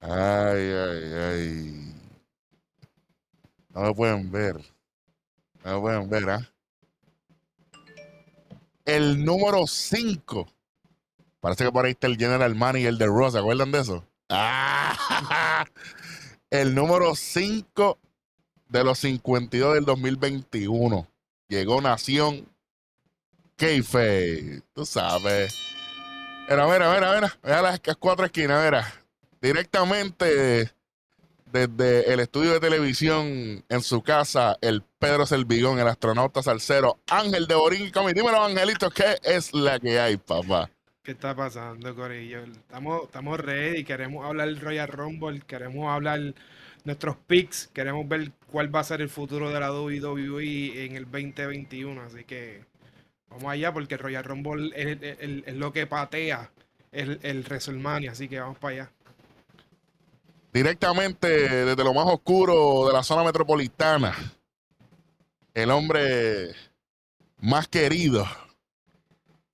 [0.00, 1.94] Ay, ay, ay.
[3.70, 4.56] No me pueden ver.
[5.64, 6.48] No me pueden ver, ¿ah?
[8.84, 10.46] El número 5.
[11.40, 13.32] Parece que por ahí está el General Manny y el de Ross.
[13.32, 14.04] ¿Se acuerdan de eso?
[16.50, 17.98] El número 5
[18.68, 21.06] de los 52 del 2021.
[21.48, 22.48] Llegó Nación
[23.56, 24.62] Keife.
[24.72, 25.54] Tú sabes.
[26.48, 27.38] Mira, mira, mira, mira.
[27.42, 28.92] Mira las cuatro esquinas, mira.
[29.40, 30.70] Directamente
[31.50, 37.46] desde el estudio de televisión en su casa, el Pedro Selvigón, el astronauta salsero, Ángel
[37.46, 40.70] de Borín y Dímelo, Angelito, ¿qué es la que hay, papá?
[41.02, 42.44] ¿Qué está pasando, Corillo?
[42.44, 46.34] Estamos, estamos ready, queremos hablar Royal Rumble, queremos hablar
[46.84, 51.04] nuestros picks, queremos ver cuál va a ser el futuro de la WWE en el
[51.04, 52.64] 2021, así que
[53.30, 56.50] vamos allá porque el Royal Rumble es, lo que patea
[56.92, 58.90] el, el WrestleMania, así que vamos para allá
[60.56, 64.16] directamente desde lo más oscuro de la zona metropolitana,
[65.52, 66.54] el hombre
[67.40, 68.26] más querido,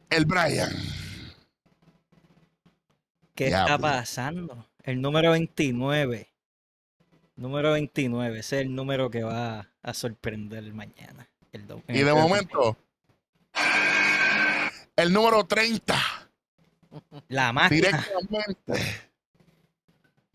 [0.09, 0.71] el Brian.
[3.35, 4.69] ¿Qué está pasando?
[4.85, 6.29] El número 29.
[7.35, 11.29] Número 29, ese es el número que va a sorprender mañana.
[11.89, 12.77] y de momento,
[14.97, 15.95] el número 30.
[17.29, 17.89] La máquina.
[17.89, 19.13] Directamente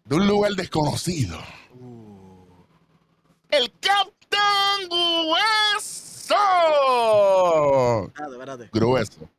[0.07, 1.37] de un lugar desconocido.
[3.49, 6.35] El Captain Grueso.
[8.07, 8.69] Espérate, espérate.
[8.71, 9.29] Grueso.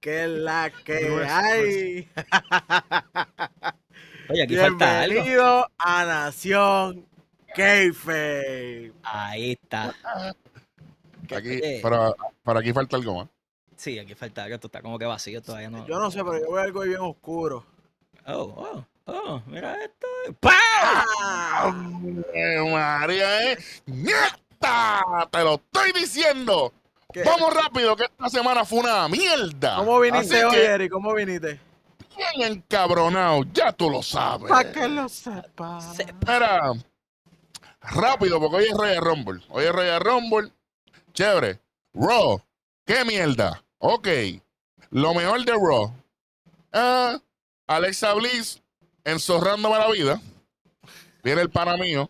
[0.00, 2.08] Que es la que hay.
[4.30, 5.14] Oye, aquí falta algo.
[5.14, 7.06] Bienvenido a Nación
[7.54, 8.92] Keife.
[9.02, 9.94] Ahí está.
[11.34, 13.28] Aquí, para, para aquí falta algo más.
[13.76, 14.54] Sí, aquí falta algo.
[14.54, 15.70] Esto está como que vacío todavía.
[15.70, 15.86] No...
[15.86, 17.64] Yo no sé, pero yo veo algo bien oscuro.
[18.26, 18.84] Oh, oh.
[19.06, 20.06] Oh, mira esto.
[20.38, 22.22] ¡Pam!
[22.72, 23.58] María, ¿eh?
[25.30, 26.72] Te lo estoy diciendo.
[27.24, 29.76] Vamos rápido, que esta semana fue una mierda.
[29.76, 30.92] ¿Cómo viniste hoy, Eric?
[30.92, 31.58] ¿Cómo viniste?
[32.16, 34.48] Bien encabronado, ya tú lo sabes.
[34.48, 35.98] Para que lo sepas.
[35.98, 36.72] Espera.
[37.80, 39.42] Rápido, porque hoy es Royal Rumble.
[39.48, 40.52] Hoy es Royal Rumble.
[41.12, 41.60] Chévere.
[41.94, 42.40] Raw.
[42.86, 43.62] ¿Qué mierda?
[43.78, 44.08] Ok.
[44.90, 45.92] Lo mejor de Raw.
[46.72, 47.18] Ah,
[47.66, 48.62] Alexa Bliss
[49.04, 50.20] enzorrándome la vida.
[51.22, 52.08] Viene el pana mío,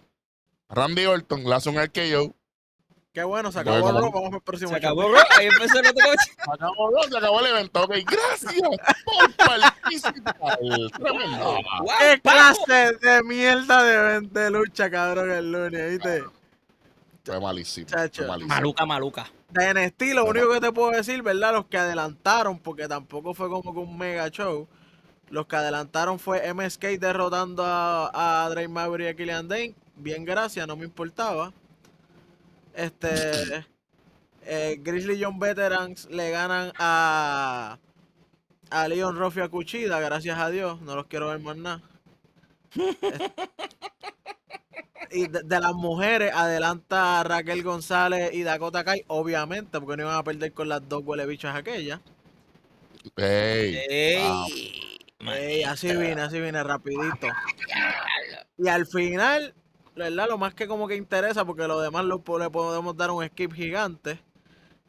[0.69, 2.35] Randy Orton, le hace un RKO.
[3.13, 4.71] Qué bueno, se acabó el Vamos para el próximo.
[4.71, 6.33] Se acabó el Ahí empezó el otro coche.
[6.45, 7.83] Se acabó el se acabó el evento.
[7.83, 10.59] Ok, gracias por participar.
[10.93, 11.57] Tremendo.
[11.99, 16.25] Qué clase de mierda de, evento de lucha, cabrón, el lunes, ¿viste?
[17.25, 18.27] Fue malísimo, Chacho.
[18.27, 18.55] malísimo.
[18.55, 19.31] Maluca, maluca.
[19.51, 21.53] De NXT, lo único que te puedo decir, ¿verdad?
[21.53, 24.69] Los que adelantaron, porque tampoco fue como que un mega show
[25.31, 29.75] los que adelantaron fue MSK derrotando a, a Drake Maverick y a Killian Dane.
[29.97, 31.53] Bien, gracias, no me importaba.
[32.75, 33.65] Este.
[34.53, 37.79] Eh, Grizzly John Veterans le ganan a.
[38.71, 40.81] A Leon Ruffy a Cuchida, gracias a Dios.
[40.81, 41.83] No los quiero ver más nada.
[45.11, 50.25] y de, las mujeres adelanta Raquel González y Dakota Kai, obviamente, porque no iban a
[50.25, 52.01] perder con las dos huele bichas aquellas.
[53.17, 54.91] Ey
[55.67, 57.29] así viene, así viene, rapidito.
[58.59, 59.55] Y al final,
[59.95, 60.29] ¿verdad?
[60.29, 63.53] Lo más que como que interesa, porque lo demás lo, le podemos dar un skip
[63.53, 64.19] gigante,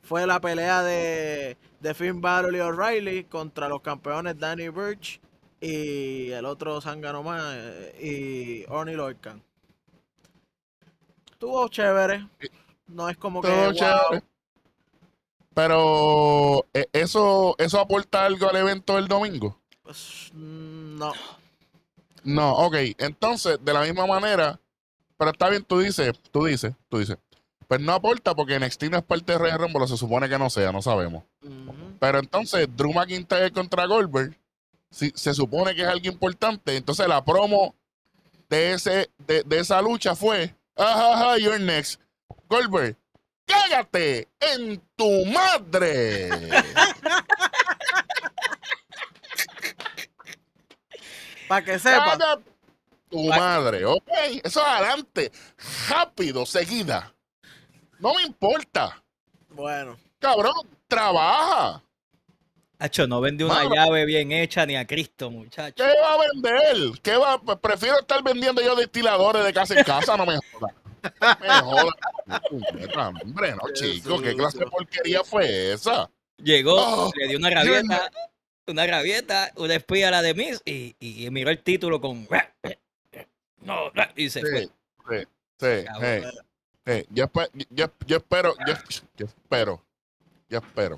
[0.03, 5.21] fue la pelea de, de Finn Balor y O'Reilly contra los campeones Danny Birch
[5.59, 7.55] y el otro Sangano más
[8.01, 9.43] y Orny Lorcan.
[11.41, 12.27] Estuvo chévere.
[12.85, 13.49] No es como que.
[15.55, 19.59] Pero, eh, ¿eso, ¿eso aporta algo al evento del domingo?
[19.81, 21.11] Pues, no.
[22.23, 22.75] No, ok.
[22.99, 24.59] Entonces, de la misma manera,
[25.17, 27.17] pero está bien, tú dices, tú dices, tú dices.
[27.67, 30.47] Pues no aporta porque NXT no es parte de Royal Rumble, se supone que no
[30.51, 31.23] sea, no sabemos.
[31.99, 34.37] Pero entonces, Drew McIntyre contra Goldberg,
[34.91, 36.77] si, se supone que es algo importante.
[36.77, 37.73] Entonces, la promo
[38.47, 41.99] de, ese, de, de esa lucha fue, ajaja, you're next.
[42.47, 42.95] Goldberg,
[43.45, 46.29] cállate en tu madre.
[51.47, 52.17] Para que sepa.
[53.09, 54.09] Tu madre, ok.
[54.41, 55.31] Eso adelante.
[55.89, 57.13] Rápido, seguida.
[57.99, 59.03] No me importa.
[59.49, 59.97] Bueno.
[60.19, 61.83] Cabrón, trabaja.
[62.83, 65.75] Hacho, no vende una llave bien hecha ni a Cristo, muchacho.
[65.75, 66.99] ¿Qué va a vender?
[67.03, 67.39] ¿Qué va?
[67.39, 70.73] Pues prefiero estar vendiendo yo destiladores de casa en casa, no me joda.
[71.39, 73.11] Me joda.
[73.23, 76.09] Hombre, no, chico, ¿qué clase de porquería fue esa?
[76.37, 78.09] Llegó, oh, le dio una rabieta
[78.65, 82.27] una rabieta, una espía a la de Miss y, y miró el título con.
[83.59, 84.69] No, no", y se fue.
[85.09, 85.17] Sí,
[85.59, 86.23] sí,
[86.87, 87.29] sí, yo,
[87.69, 88.73] yo- yo espero, yo,
[89.17, 89.83] yo espero,
[90.49, 90.97] yo espero,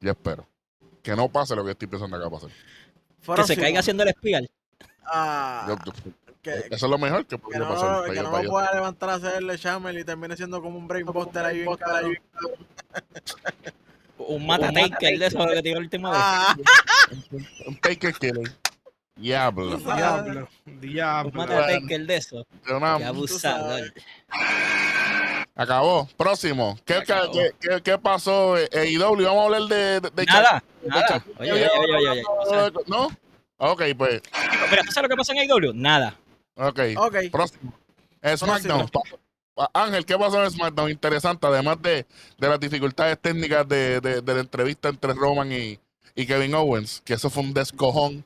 [0.00, 0.48] yo espero
[1.02, 2.50] que no pase lo que estoy pensando acá pasar.
[3.36, 4.50] Que se caiga haciendo el espiral.
[5.04, 5.92] Ah, Yo- yo-
[6.42, 8.02] que, eso es lo mejor que que podría no, pasar.
[8.04, 10.88] que para yo- no yo- pueda levantar a hacerle Chamel y termine siendo como un
[10.88, 12.16] brainbuster ahí bien cabrón.
[14.18, 16.20] Un mata taker de eso que tiró la última vez.
[16.22, 16.56] Ah,
[17.66, 18.52] Un taker killer.
[19.16, 19.76] Diablo.
[19.76, 21.32] Diablo, Un diablo.
[21.32, 22.46] mata taker de eso.
[22.64, 22.72] Qué
[23.04, 23.92] abusador.
[25.54, 26.08] Acabó.
[26.16, 26.78] Próximo.
[26.84, 27.32] ¿Qué, Acabó.
[27.32, 28.56] qué, qué- qué pasó?
[28.56, 31.06] Eh, IW, vamos a hablar de, de, de Nada, de nada.
[31.08, 32.22] Chuck- Oye, oye, oye, oye, oye.
[32.26, 33.08] O sea, ¿No?
[33.58, 34.22] Ok, pues.
[34.70, 35.72] Mira, ¿tú sabes lo que pasa en AEW?
[35.74, 36.16] Nada.
[36.56, 36.80] Ok.
[36.96, 37.16] ok.
[37.30, 37.72] Próximo.
[38.22, 38.88] Eh, SmackDown.
[39.74, 40.90] Ángel, ¿qué pasó en SmackDown?
[40.90, 42.06] Interesante, además de,
[42.38, 45.78] de las dificultades técnicas de, de- de la entrevista entre Roman y,
[46.14, 48.24] y Kevin Owens, que eso fue un descojón.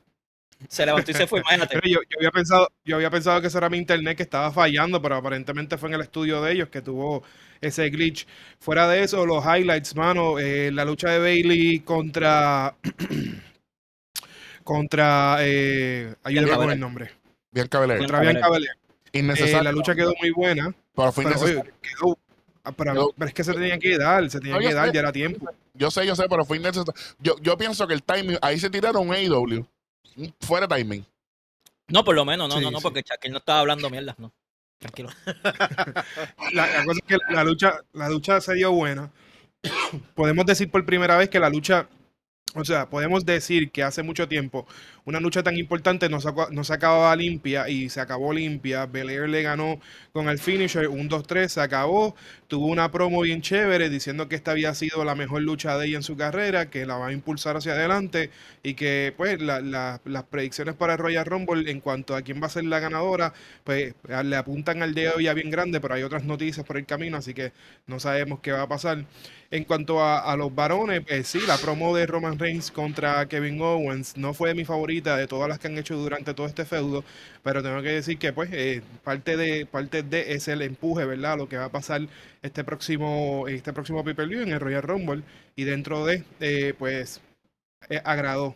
[0.67, 1.79] Se levantó y se fue, imagínate.
[1.79, 4.51] Pero yo, yo había pensado, yo había pensado que eso era mi internet que estaba
[4.51, 7.23] fallando, pero aparentemente fue en el estudio de ellos que tuvo
[7.61, 8.27] ese glitch.
[8.59, 12.75] Fuera de eso, los highlights, mano, eh, la lucha de Bailey contra
[14.63, 17.11] contra eh, ayúdame con el nombre.
[17.51, 17.99] Bianca Belair.
[17.99, 18.19] Contra.
[18.19, 18.71] Bianca Belair.
[19.13, 21.61] Eh, la lucha quedó muy buena, pero fue pero, innecesario.
[21.61, 22.19] oye, quedó-
[22.63, 24.93] ah, pero- es que se tenía que dar, se tenía No, que dar, sé.
[24.93, 25.49] ya era tiempo.
[25.73, 26.93] Yo sé, yo sé, pero fue innecesario.
[27.19, 29.65] Yo, yo pienso que el timing, ahí se tiraron AEW.
[30.41, 31.05] Fuera de timing.
[31.89, 32.83] No, por lo menos, no, Sí, no, no, sí.
[32.83, 34.33] porque Shaquille no estaba hablando mierdas, no.
[34.79, 35.09] Tranquilo.
[36.53, 39.11] La, la cosa es que la lucha, la lucha se dio buena.
[40.15, 41.87] podemos decir por primera vez que la lucha,
[42.53, 44.67] o sea, podemos decir que hace mucho tiempo
[45.07, 48.85] una lucha tan importante no se, no se acababa limpia y se acabó limpia.
[48.85, 49.79] Belair le ganó
[50.13, 52.15] con el finisher, un 2-3, se acabó.
[52.47, 55.97] Tuvo una promo bien chévere diciendo que esta había sido la mejor lucha de ella
[55.97, 58.29] en su carrera, que la va a impulsar hacia adelante
[58.63, 62.41] y que pues la- la- las predicciones para el Royal Rumble en cuanto a quién
[62.41, 63.33] va a ser la ganadora,
[63.63, 67.17] pues le apuntan al dedo ya bien grande, pero hay otras noticias por el camino,
[67.17, 67.51] así que
[67.87, 69.05] no sabemos qué va a pasar.
[69.49, 73.61] En cuanto a, a los varones, eh, sí, la promo de Roman Reigns contra Kevin
[73.61, 77.03] Owens no fue mi favorita de todas las que han hecho durante todo este feudo,
[77.43, 81.37] pero tengo que decir que pues eh, parte de parte de es el empuje, ¿verdad?
[81.37, 82.01] Lo que va a pasar
[82.41, 85.23] este próximo este próximo pay-per-view en el Royal Rumble
[85.55, 87.21] y dentro de eh, pues
[87.89, 88.55] eh, agradó.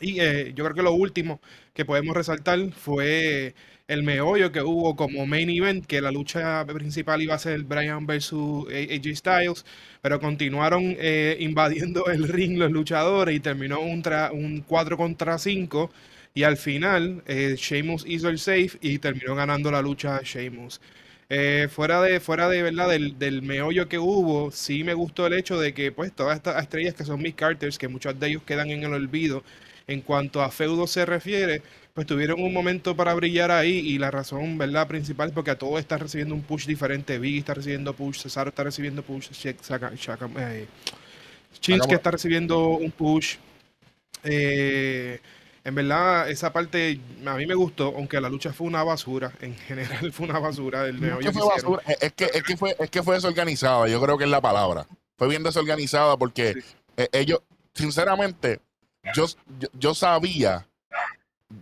[0.00, 1.40] Y eh, yo creo que lo último
[1.74, 3.54] que podemos resaltar fue
[3.88, 8.06] el meollo que hubo como main event, que la lucha principal iba a ser Brian
[8.06, 9.64] versus AJ Styles,
[10.02, 15.38] pero continuaron eh, invadiendo el ring los luchadores y terminó un, tra- un 4 contra
[15.38, 15.90] 5
[16.34, 20.80] y al final eh, Sheamus hizo el safe y terminó ganando la lucha Sheamus.
[21.30, 25.34] Eh, fuera de, fuera de verdad del, del meollo que hubo, sí me gustó el
[25.34, 28.42] hecho de que pues todas estas estrellas que son mis Carters, que muchos de ellos
[28.44, 29.44] quedan en el olvido
[29.86, 31.62] en cuanto a feudo se refiere,
[31.98, 34.86] pues tuvieron un momento para brillar ahí y la razón, ¿verdad?
[34.86, 37.18] Principal es porque a todos están recibiendo un push diferente.
[37.18, 40.66] Biggie está recibiendo push, Cesaro está recibiendo push, eh,
[41.60, 43.38] Shinsuke está recibiendo un push.
[44.22, 45.18] Eh,
[45.64, 49.32] en verdad, esa parte a mí me gustó, aunque la lucha fue una basura.
[49.40, 50.86] En general fue una basura.
[50.86, 51.82] Es que, fue basura.
[51.84, 54.40] Es, es que, es, que fue, es que fue desorganizada, yo creo que es la
[54.40, 54.86] palabra.
[55.16, 56.60] Fue bien desorganizada porque Sí.
[56.96, 57.42] eh, ellos,
[57.74, 58.60] sinceramente,
[59.16, 59.26] yo,
[59.58, 60.67] yo, yo sabía,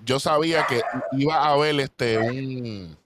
[0.05, 2.97] yo sabía que iba a haber este un,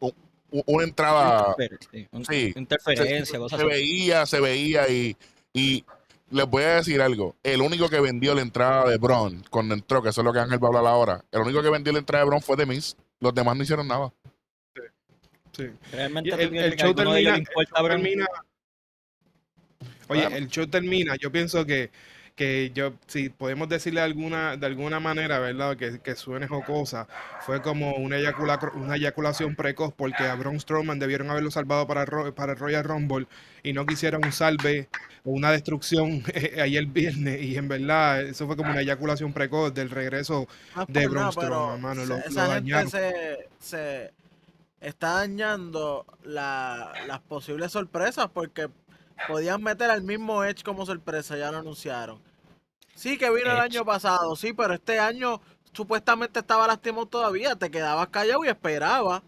[0.00, 0.14] un-
[0.50, 1.54] un- una entrada,
[1.90, 2.52] sí, un- sí.
[2.56, 3.74] interferencia, cosas se así.
[3.74, 5.16] veía, se veía y,
[5.52, 5.84] y
[6.30, 10.02] les voy a decir algo, el único que vendió la entrada de Braun cuando entró,
[10.02, 11.98] que eso es lo que Ángel va a hablar ahora, el único que vendió la
[11.98, 14.12] entrada de Braun fue de Miz, los demás no hicieron nada.
[15.54, 15.64] Sí.
[15.92, 17.88] Realmente el, el show termina, el show Bron?
[17.88, 18.26] termina-
[20.08, 20.36] Oye, Bueno.
[20.36, 21.16] el show termina.
[21.16, 21.90] Yo pienso que,
[22.34, 25.76] que yo, si podemos decirle alguna, de alguna manera, ¿verdad?
[25.76, 27.06] Que, que suene jocosa,
[27.40, 32.02] fue como una, eyacula, una eyaculación precoz porque a Braun Strowman debieron haberlo salvado para,
[32.04, 33.26] el para el Royal Rumble
[33.62, 34.88] y no quisieron un salve
[35.24, 39.74] o una destrucción eh, ayer viernes y en verdad eso fue como una eyaculación precoz
[39.74, 42.90] del regreso No de Braun Strowman, mano, lo- se- lo esa dañaron.
[42.90, 44.12] gente se, se
[44.80, 48.68] está dañando la- las posibles sorpresas porque
[49.28, 52.20] podían meter al mismo Edge como sorpresa, ya lo anunciaron.
[52.94, 55.40] Sí, que vino el año pasado, sí, pero este año
[55.72, 59.22] supuestamente estaba lastimado todavía, te quedabas callado y esperabas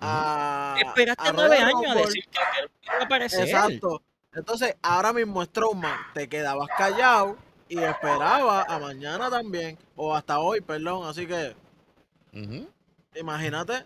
[0.00, 2.40] a, Esperaste a nueve años a decir que
[2.86, 3.48] iba a aparecer.
[3.48, 4.02] Exacto.
[4.34, 7.36] Entonces, ahora mismo Strowman, te quedabas callado
[7.68, 11.06] y esperaba a mañana también, o hasta hoy, perdón.
[11.06, 11.54] Así que,
[13.14, 13.84] imagínate,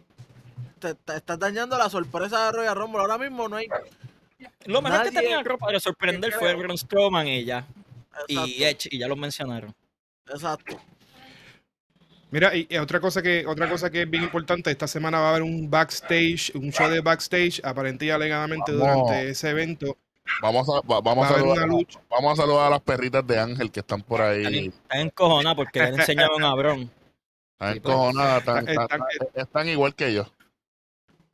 [0.78, 3.00] te, te estás dañando la sorpresa de Royal Rumble.
[3.00, 3.66] Ahora mismo no hay.
[4.66, 6.54] Lo mejor que Nadie- tenían ropa para sorprender fue.
[6.54, 7.66] Braun Strowman y ya.
[8.28, 8.62] Y.
[8.64, 9.74] Edge, y ya lo mencionaron.
[10.28, 10.78] Exacto.
[12.30, 15.26] Mira, y, y otra cosa que otra cosa que es bien importante, esta semana va
[15.26, 19.06] a haber un backstage, un show de backstage, aparentemente y alegadamente Vamos.
[19.08, 19.96] durante ese evento
[20.42, 21.68] Vamos a, va- va vamos, a saludar,
[22.10, 24.66] vamos a saludar a las perritas de Ángel que están por ahí.
[24.66, 26.90] Están encojonados porque le enseñaron a Bron.
[27.52, 30.26] Están encojonadas, están, Están- están- están igual que yo.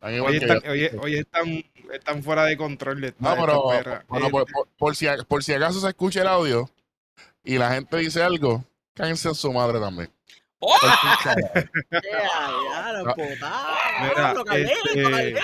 [0.02, 0.70] Están igual Hoy que están, yo.
[0.72, 4.68] hoy, hoy están, están fuera de control esta, No, pero esta bueno, Eh, por, por-
[4.76, 6.68] por si, a- por si acaso se escucha el audio
[7.44, 10.10] y la gente dice algo, cállense en su madre también.
[10.58, 10.74] ¡Oh!
[14.52, 15.34] Este-!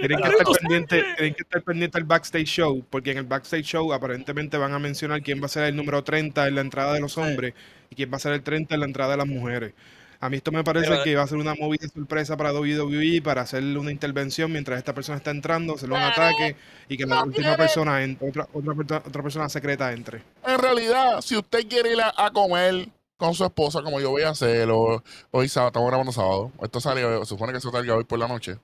[0.00, 3.64] Tienen que, estar pendiente, tienen que estar pendiente del backstage show, porque en el backstage
[3.64, 6.92] show aparentemente van a mencionar quién va a ser el número 30 en la entrada
[6.92, 7.54] de los hombres
[7.90, 9.72] y quién va a ser el 30 en la entrada de las mujeres.
[10.20, 13.22] A mí esto me parece Pero- que va a ser una movida sorpresa para WWE
[13.22, 16.56] para hacerle una intervención mientras esta persona está entrando, hacerle un ataque
[16.88, 20.22] y que la última persona, en- otra, otra, perso- otra persona secreta entre.
[20.44, 24.22] En realidad, si usted quiere ir a, a comer con su esposa, como yo voy
[24.22, 28.04] a hacer, o hoy sábado, estamos grabando sábado, esto sale, supone que se salga hoy
[28.04, 28.58] por la noche.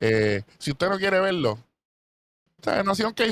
[0.00, 3.24] Eh, si usted no quiere verlo, o sea, Nación k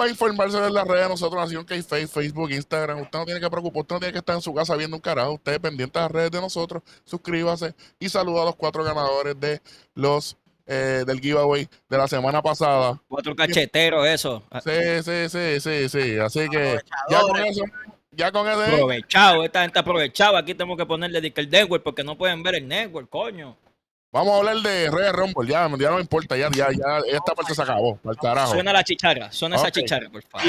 [0.00, 1.74] va a informarse de las redes de nosotros, Nación k
[2.08, 3.00] Facebook, Instagram.
[3.00, 5.00] Usted no tiene que preocupar, usted no tiene que estar en su casa viendo un
[5.00, 5.32] carajo.
[5.32, 9.60] Usted pendiente de las redes de nosotros, suscríbase y saluda a los cuatro ganadores de
[9.94, 10.36] los
[10.66, 13.00] eh, del giveaway de la semana pasada.
[13.08, 14.42] Cuatro cacheteros, eso.
[14.64, 16.18] Sí, sí, sí, sí, sí.
[16.18, 16.78] Así que
[17.10, 17.64] ya con eso,
[18.12, 18.62] ya con eso.
[18.62, 20.36] Aprovechado, esta gente aprovechado.
[20.36, 23.56] Aquí tenemos que ponerle el network porque no pueden ver el network, coño.
[24.14, 27.34] Vamos a hablar de Rey Rumble, ya, ya no me importa, ya, ya, ya, esta
[27.34, 28.52] parte se acabó, al carajo.
[28.52, 29.72] Suena la chicharra, suena esa Ok.
[29.72, 30.46] chicharra, por favor.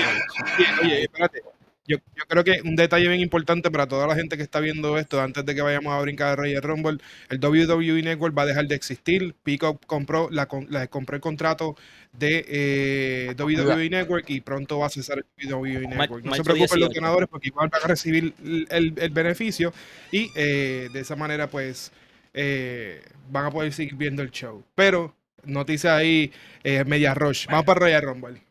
[0.83, 1.41] Oye, espérate.
[1.87, 4.97] Yo, yo creo que un detalle bien importante para toda la gente que está viendo
[4.97, 6.97] esto, antes de que vayamos a brincar de Royal Rumble,
[7.29, 9.35] el WWE Network va a dejar de existir.
[9.43, 11.75] Peacock compró, la, la- compró el contrato
[12.11, 16.23] de eh, WWE Network y pronto va a cesar el WWE Network.
[16.25, 17.01] No se preocupen los 18.
[17.01, 19.71] ganadores porque igual van a recibir el, el- el beneficio
[20.11, 21.91] y eh, de esa manera pues
[22.35, 24.63] eh, van a poder seguir viendo el show.
[24.75, 26.31] Pero noticia ahí,
[26.63, 27.47] eh, media rush.
[27.47, 28.43] Vamos para Royal Rumble.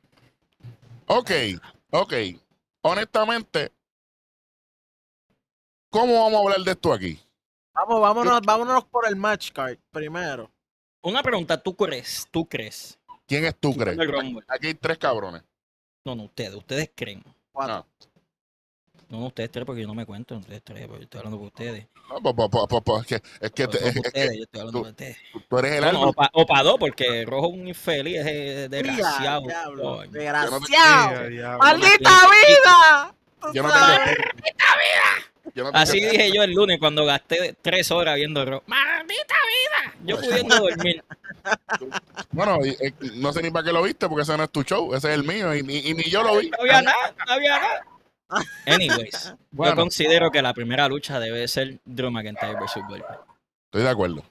[1.06, 1.30] Ok,
[1.90, 2.14] ok.
[2.80, 3.72] Honestamente,
[5.90, 7.20] ¿cómo vamos a hablar de esto aquí?
[7.74, 10.50] Vamos, vámonos, vámonos por el match card primero.
[11.02, 12.26] Una pregunta, ¿tú crees?
[12.30, 12.98] ¿Tú crees?
[13.26, 13.98] ¿Quién es tú, crees?
[13.98, 14.44] El Rumble.
[14.48, 15.42] Aquí hay tres cabrones.
[16.04, 17.22] No, no, ustedes, ustedes creen.
[17.52, 17.74] Cuatro.
[17.74, 17.86] No,
[19.20, 21.46] no, ustedes tres porque yo no me cuento, ustedes tres, porque yo estoy hablando con
[21.48, 21.86] ustedes.
[22.10, 23.14] No, pues, pues, pues, pues, pues, es que,
[23.46, 25.16] es que, Yo te- no es, ustedes, que yo estoy hablando tú- con ustedes.
[25.48, 26.10] tú eres el Bueno, alma.
[26.10, 29.42] o, pa, o pa' dos, porque Rojo es un infeliz, es desgraciado.
[29.46, 30.02] diablo.
[30.10, 31.58] Desgraciado.
[31.58, 33.14] ¡Maldita vida!
[33.52, 33.86] Yo no tengo.
[33.86, 38.62] No tengo- Así dije yo el lunes cuando gasté tres horas viendo Rojo.
[38.66, 39.94] ¡Maldita vida!
[40.04, 41.04] Yo pudiendo dormir.
[42.32, 44.94] Bueno, eh, no sé ni para qué lo viste, porque ese no es tu show,
[44.94, 46.50] ese es el mío, y ni yo lo vi.
[46.50, 47.86] No había nada, no había nada.
[48.66, 49.72] Anyways, Bueno.
[49.72, 53.20] yo considero que la primera lucha debe ser Drew McIntyre versus Goldberg.
[53.66, 54.22] Estoy de acuerdo,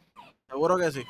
[0.50, 1.04] Seguro que sí.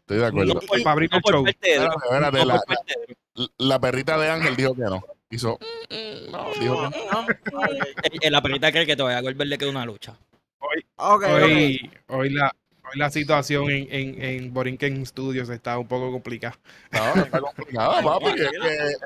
[0.00, 0.54] estoy de acuerdo.
[0.54, 1.44] No por, Para abrir no el por show.
[1.44, 5.02] parte de Drew, Espérate, espérate, no la, perrita de Ángel dijo que no.
[5.30, 5.58] Hizo.
[5.90, 7.22] "Mm, mm, No, dijo que no.
[7.70, 10.16] Eh, eh, La perrita cree que todavía a Goldberg le queda una lucha.
[10.60, 11.28] Hoy, Ok, ok.
[11.42, 12.54] hoy, hoy la,
[12.84, 16.58] hoy la situación en, en, en Borinquen Studios está un poco complicada.
[16.90, 18.26] No, está complicado, papi.
[18.26, 18.50] Es que, es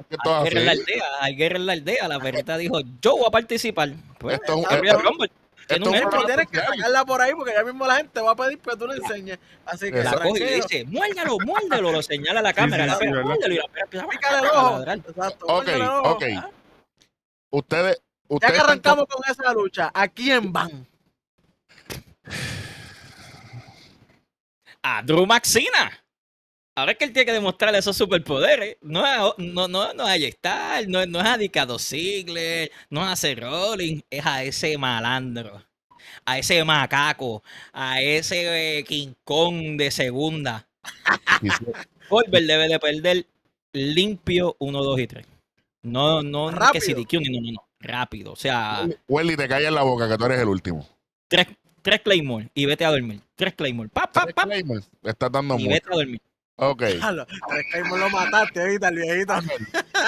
[0.09, 0.81] que es guerra en la así.
[0.81, 2.09] aldea, hay guerra en la aldea.
[2.09, 3.91] La perrita dijo, yo voy a participar.
[4.19, 5.35] Pues, Esto es un- esto-.
[5.69, 6.11] Tiene esto un es un herpes.
[6.11, 8.77] Pero tienes que sacarla por ahí porque ya mismo la gente va a pedir que
[8.77, 9.39] tú le enseñes.
[9.67, 12.95] Así que La coge y dice, muérdalo, muérdalo, lo señala a la cámara, sí, la
[12.95, 13.25] sí, perra, ¿verdad?
[13.27, 14.83] muérdalo, y la perra empieza a Pícale el ojo.
[15.11, 15.47] Exacto.
[15.47, 16.11] Ok, muérdele el ojo.
[16.13, 16.25] ok.
[17.51, 17.97] Ustedes.
[18.31, 20.87] Ya ustedes que están arrancamos con esa lucha, ¿a quién van?
[24.83, 26.05] A Drew Maxina.
[26.77, 28.77] Ahora es que él tiene que demostrarle esos superpoderes.
[28.83, 32.71] No es, no, no, no es a J-Star, no, es- no es a Dicado Ziggler,
[32.91, 35.61] no es a Seth Rollins, es a ese malandro,
[36.25, 37.43] a ese macaco,
[37.73, 40.69] a ese eh, King Kong de segunda.
[42.09, 43.27] Goldberg debe de perder
[43.73, 45.27] limpio 1, 2 y 3.
[45.83, 47.69] No, no, no que si no, no, no.
[47.81, 48.33] Rápido.
[48.33, 50.87] O sea, Welly, te callas la boca, que tú eres el último.
[51.29, 51.47] tres,
[51.83, 53.21] tres Claymore y vete a dormir.
[53.37, 53.89] Tres Claymore.
[53.89, 55.71] Pa, pa, pa, Claymore, estás dando y mucho.
[55.75, 56.21] vete a dormir.
[56.57, 56.83] Ok.
[56.83, 59.33] Diablo, es que ahí me lo mataste ahorita, el viejito.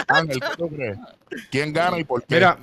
[0.09, 0.99] Ángel, ¿qué tú crees?
[1.51, 2.35] ¿Quién gana y por qué?
[2.35, 2.59] Mira,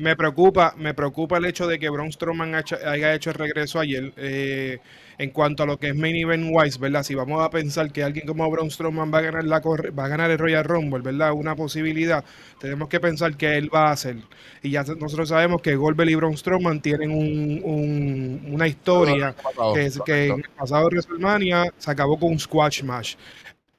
[0.00, 4.12] me preocupa, me preocupa el hecho de que Braun Strowman haya hecho el regreso ayer.
[4.16, 4.78] eh,
[5.18, 7.02] en cuanto a lo que es main event wise, ¿verdad?
[7.02, 10.08] Si vamos a pensar que alguien como Braun Strowman va a ganar la va a
[10.08, 11.32] ganar el Royal Rumble, ¿verdad?
[11.34, 12.24] Una posibilidad.
[12.58, 14.16] Tenemos que pensar que él va a hacer.
[14.62, 19.34] Y ya nosotros sabemos que Goldberg y Braun Strowman tienen un- un- una historia
[19.74, 23.16] que, es, que en el pasado de WrestleMania se acabó con un squash match.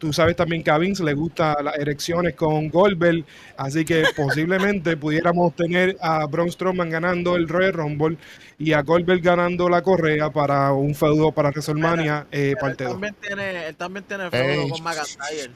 [0.02, 3.24] Tú sabes también que a Vince le gustan las erecciones con Goldberg,
[3.56, 8.18] así que posiblemente pudiéramos tener a Braun Strowman ganando el Royal Rumble
[8.58, 12.94] y a Goldberg ganando la correa para un feudo para WrestleMania eh, parte él 2.
[13.00, 14.70] también tiene, él también tiene feudo Ey.
[14.72, 15.52] con McIntyre.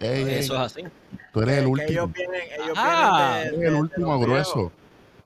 [0.00, 0.82] Ey, ey, Eso es así.
[1.34, 1.90] tú eres el Que último.
[1.90, 4.72] ellos vienen, ellos Ah, de- Tú de- eres el último los grueso.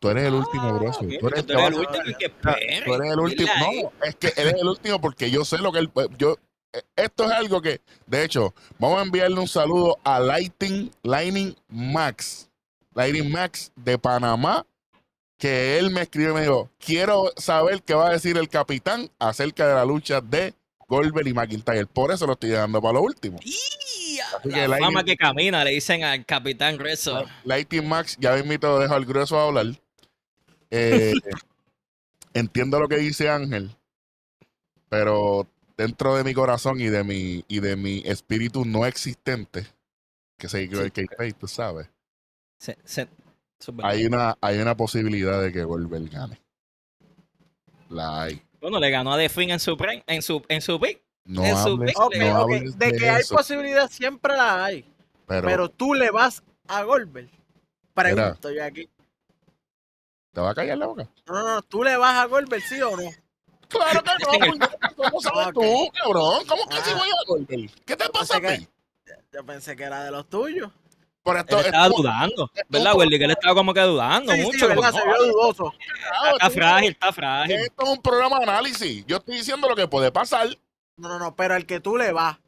[0.01, 1.01] Tú eres el último grueso.
[1.07, 2.49] Bien, Tú eres, tú eres el te vas- último y que tú
[2.95, 3.51] eres el último.
[3.61, 5.91] No, es que eres el último porque yo sé lo que él.
[6.19, 6.37] Yo, eh,
[6.97, 12.49] esto es algo que, de hecho, vamos a enviarle un saludo a Lighting, Lightning Max.
[12.95, 14.67] Lightning Max de Panamá.
[15.39, 19.11] Que él me escribe y me dijo: Quiero saber qué va a decir el capitán
[19.19, 20.55] acerca de la lucha de
[20.89, 21.87] Goldberg y McIntyre.
[21.87, 23.39] Por eso lo estoy dejando para lo último.
[23.39, 27.25] Así que La el fama que camina, le dicen al Capitán Grueso.
[27.45, 29.67] Lighting Max, ya mismo dejo al grueso a hablar.
[30.71, 31.13] Eh,
[32.35, 33.77] entiendo lo que dice Ángel,
[34.89, 39.67] pero dentro de mi corazón y de mi y de mi espíritu no existente,
[40.39, 41.89] que se que, que tú sabes,
[43.83, 46.41] hay una hay una posibilidad de que Goldberg gane.
[47.89, 48.43] La hay.
[48.61, 51.01] Bueno, le ganó a The Finn en su, pre- en su, en su pick.
[51.25, 54.85] No En su hables, Ok, no de que hay posibilidad siempre la hay.
[55.27, 57.29] pero, Pero tú le vas a Goldberg.
[57.95, 58.89] Pregunto yo aquí.
[60.33, 61.09] ¿te va a callar la boca?
[61.27, 63.11] No, no, no, tú le vas a Goldberg, sí o no.
[63.69, 64.11] Claro que
[64.49, 65.55] no, ¿cómo sabes Ok.
[65.55, 66.47] tú, cabrón?
[66.47, 66.83] ¿Cómo que Ah.
[66.85, 67.71] si voy a Goldberg?
[67.85, 68.69] ¿Qué te pasa a ti?
[69.33, 70.71] Yo pensé que era de los tuyos.
[71.23, 72.51] Por esto, Él estaba esto- dudando.
[72.69, 73.19] ¿Verdad, Wendy?
[73.19, 74.69] Que él estaba como que dudando Sí, sí, mucho.
[74.69, 75.73] verdad, como, se vio dudoso.
[76.33, 77.57] está frágil, está frágil.
[77.57, 79.05] Esto es un programa de análisis.
[79.07, 80.49] Yo estoy diciendo lo que puede pasar.
[80.97, 82.39] No, no, no, pero al que tú le vas.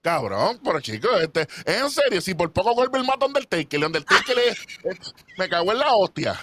[0.00, 3.84] Cabrón, pero chicos, este, es en serio, si por poco Goldberg mata a Undertaker, el
[3.84, 4.48] Undertaker le,
[4.90, 4.98] eh,
[5.36, 6.38] me cagó en la hostia.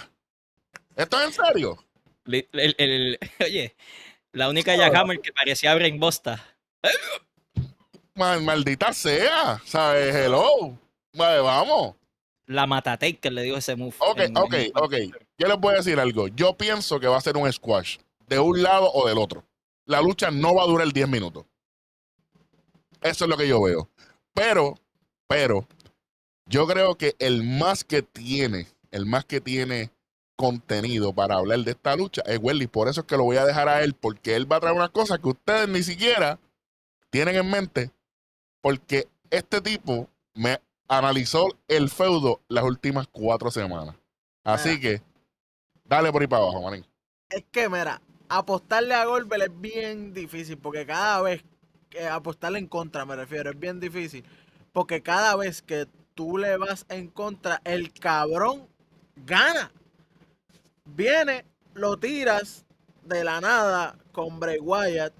[0.94, 1.83] ¿Esto es en serio?
[2.26, 3.74] El- el- el- oye,
[4.32, 6.44] la única Jackhammer que parecía Brain Bosta.
[8.14, 10.14] Mal- maldita sea, ¿sabes?
[10.14, 10.78] Hello.
[11.14, 11.96] Vale, vamos.
[12.46, 13.94] La Matate que le dio ese move.
[13.98, 14.94] Ok, en- ok, en- ok.
[15.38, 16.28] Yo les voy a decir algo.
[16.28, 19.44] Yo pienso que va a ser un squash, de un lado o del otro.
[19.86, 21.44] La lucha no va a durar 10 minutos.
[23.02, 23.88] Eso es lo que yo veo.
[24.32, 24.78] Pero,
[25.26, 25.66] pero,
[26.46, 29.90] yo creo que el más que tiene, el más que tiene
[30.36, 32.66] contenido para hablar de esta lucha es Welly.
[32.66, 34.76] Por eso es que lo voy a dejar a él, porque él va a traer
[34.76, 36.38] unas cosas que ustedes ni siquiera
[37.10, 37.90] tienen en mente,
[38.60, 43.94] porque este tipo me analizó el feudo las últimas cuatro semanas.
[44.42, 44.80] Así Mira.
[44.80, 45.02] que,
[45.84, 46.84] dale por ahí para abajo, manín.
[47.30, 51.44] Es que, mira, apostarle a Goldberg es bien difícil porque cada vez
[51.88, 54.24] que apostarle en contra, me refiero, es bien difícil.
[54.72, 58.68] Porque cada vez que tú le vas en contra, el cabrón
[59.16, 59.72] gana.
[60.84, 61.44] Viene,
[61.74, 62.66] lo tiras
[63.04, 65.14] de la nada con Bray Wyatt,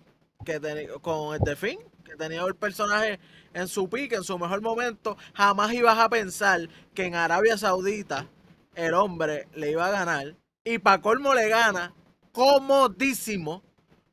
[0.45, 3.19] que teni- con el The Finn, que tenía el personaje
[3.55, 5.17] en su pique, en su mejor momento.
[5.35, 8.29] Jamás ibas a pensar que en Arabia Saudita
[8.75, 10.37] el hombre le iba a ganar.
[10.65, 11.95] Y para colmo le gana
[12.33, 13.63] comodísimo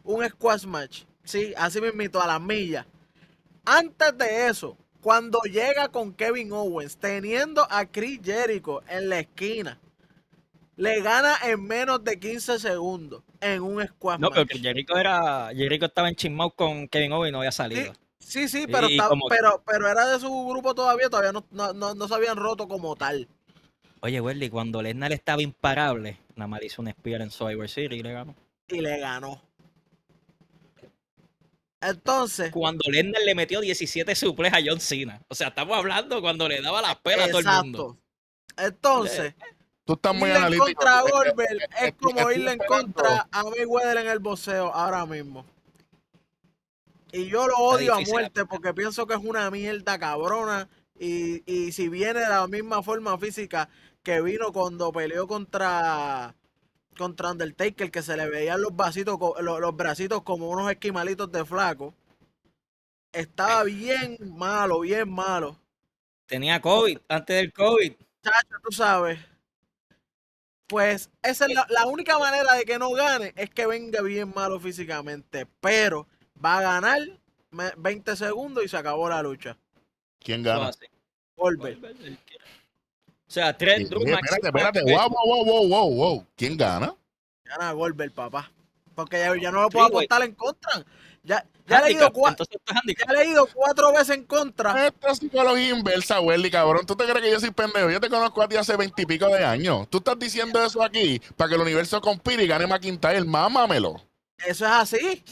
[0.04, 1.04] un squash match.
[1.24, 2.86] Sí, así mismito a las millas.
[3.66, 9.80] Antes de eso, cuando llega con Kevin Owens, teniendo a Chris Jericho en la esquina,
[10.82, 14.52] le gana en menos de 15 segundos en un squash No, pero match.
[14.54, 15.50] que Jericho era.
[15.56, 17.94] Jericho estaba en chismao con Kevin Owens y no había salido.
[18.20, 18.98] Sí, sí, pero, Y
[19.30, 22.67] pero, pero era de su grupo todavía, todavía no, no, no- no se habían roto
[22.67, 23.28] como tal.
[24.02, 27.96] Oye, Welly, cuando Lesnar estaba imparable, nada más le hizo un spear en Survivor City
[27.96, 28.36] y le ganó.
[28.67, 29.41] Y le ganó.
[31.82, 35.22] Entonces, Cuando Lesnar le metió 17 suples a John Cena.
[35.28, 37.98] O sea, estamos hablando cuando le daba las pelas a todo el mundo.
[38.50, 38.65] exacto.
[38.67, 39.34] Entonces,
[39.86, 42.60] Tú estás muy irle en contra a Goldberg es- es es- como estoy irle en
[42.60, 45.46] contra a Mayweather en el boxeo ahora mismo.
[47.12, 50.70] Y yo lo odio a muerte porque pienso que es una mierda cabrona.
[50.98, 53.70] Y, y si viene de la misma forma física
[54.04, 56.36] que vino cuando peleó contra
[56.98, 61.44] contra Undertaker, que se le veían los vasitos, los, los bracitos como unos esquimalitos de
[61.46, 61.94] flaco.
[63.12, 65.58] Estaba bien malo, bien malo.
[66.28, 67.94] Tenía COVID antes del COVID.
[68.24, 69.20] Chacho, tú sabes.
[70.72, 74.32] Pues esa es la, la única manera de que no gane es que venga bien
[74.34, 75.46] malo físicamente.
[75.60, 76.08] Pero
[76.44, 77.02] va a ganar
[77.50, 79.58] me- 20 segundos y se acabó la lucha.
[80.22, 80.72] ¿Quién gana?
[81.36, 81.78] Goldberg.
[81.84, 84.82] O sea, tres Drew espérate, espérate.
[84.84, 86.28] Wow, wow, wow, wow, wow, wow.
[86.38, 86.96] ¿Quién gana?
[87.44, 88.50] Gana Goldberg, papá.
[88.96, 90.86] Porque ya, ya no lo puedo apostar en contra.
[91.24, 93.08] Ya, ya, le he ido Handicap, cua- handicap.
[93.08, 94.88] ya le he ido cuatro veces en contra.
[94.88, 96.86] Esto es psicología inversa, Welly, cabrón.
[96.86, 97.90] ¿Tú te crees que yo soy pendejo?
[97.92, 99.88] Yo te conozco a ti hace veintipico de años.
[99.90, 103.24] Tú estás diciendo eso aquí para que el universo conspire y gane McIntyre.
[103.24, 104.02] Mámamelo.
[104.40, 105.24] Eso es así.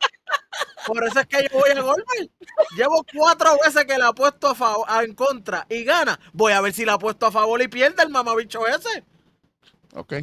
[0.86, 2.30] Por eso es que yo voy a Goldberg.
[2.76, 6.18] Llevo cuatro veces que le apuesto a favor, a- en contra y gana.
[6.32, 9.04] Voy a ver si la apuesto a favor y pierde el mamabicho ese.
[9.94, 10.14] Ok.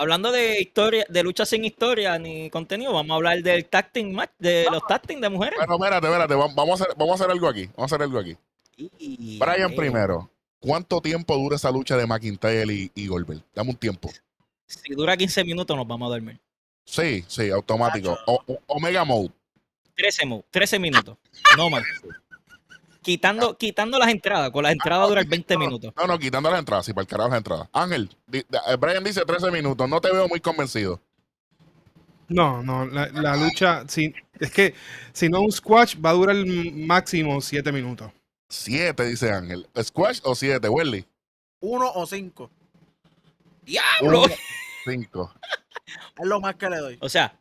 [0.00, 4.30] Hablando de historia, de lucha sin historia ni contenido, vamos a hablar del tacting match,
[4.38, 5.58] de los tacting de mujeres.
[5.60, 7.66] Pero espérate, espérate, va- vamos a hacer, vamos a hacer algo aquí.
[7.76, 8.34] Vamos a hacer algo aquí.
[8.98, 10.30] Y- Brian primero.
[10.58, 13.42] ¿Cuánto tiempo dura esa lucha de McIntyre y, y Goldberg?
[13.54, 14.10] Dame un tiempo.
[14.66, 16.40] Si dura 15 minutos nos vamos a dormir.
[16.86, 18.16] Sí, sí, automático.
[18.26, 19.30] O- o- Omega Mode.
[19.96, 21.18] 13, mo- 13 minutos.
[21.58, 21.82] No más.
[23.02, 25.92] Quitando, quitando las entradas, con las entradas duran 20 minutos.
[25.96, 27.68] No, no, quitando las entradas, sí, para el carajo las entradas.
[27.72, 29.88] Ángel, di- eh, Brian dice 13 minutos.
[29.88, 31.00] No te veo muy convencido.
[32.28, 34.74] No, no, la, la lucha, si, es que
[35.12, 36.36] si no un squash va a durar
[36.74, 38.12] máximo 7 minutos.
[38.48, 39.66] Siete, dice Ángel.
[39.80, 41.06] ¿Squash o siete, Welly?
[41.60, 42.50] Uno o cinco.
[43.62, 44.22] ¡Diablo!
[44.24, 44.34] Uno,
[44.84, 45.32] cinco.
[46.18, 46.98] Es lo más que le doy.
[47.00, 47.32] O sea,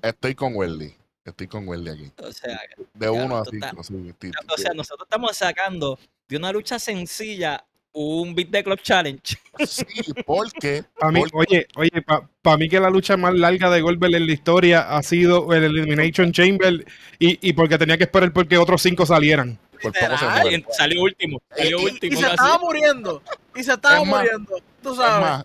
[0.00, 0.94] Estoy con Welly.
[1.24, 2.12] Estoy con Welly aquí.
[2.22, 2.60] o sea,
[2.92, 3.82] De uno a tú estás- cinco.
[3.84, 7.64] sí, estoy- o sea, nosotros estamos sacando de una lucha sencilla
[7.96, 9.22] un Beat the Club Challenge.
[9.66, 9.84] Sí,
[10.26, 10.84] porque.
[10.98, 12.04] Para mí, porque- oye, oye,
[12.42, 15.62] para mí que la lucha más larga de Goldberg en la historia ha sido el
[15.64, 16.84] Elimination Chamber
[17.20, 19.58] y, y porque tenía que esperar porque otros cinco salieran.
[19.80, 20.56] por poco se.
[20.56, 22.16] Y salió último, salió Y, y último.
[22.16, 22.34] se casi.
[22.34, 23.22] estaba muriendo.
[23.54, 24.56] Y se estaba Es más, muriendo.
[24.82, 25.20] Tú Es sabes.
[25.20, 25.44] más,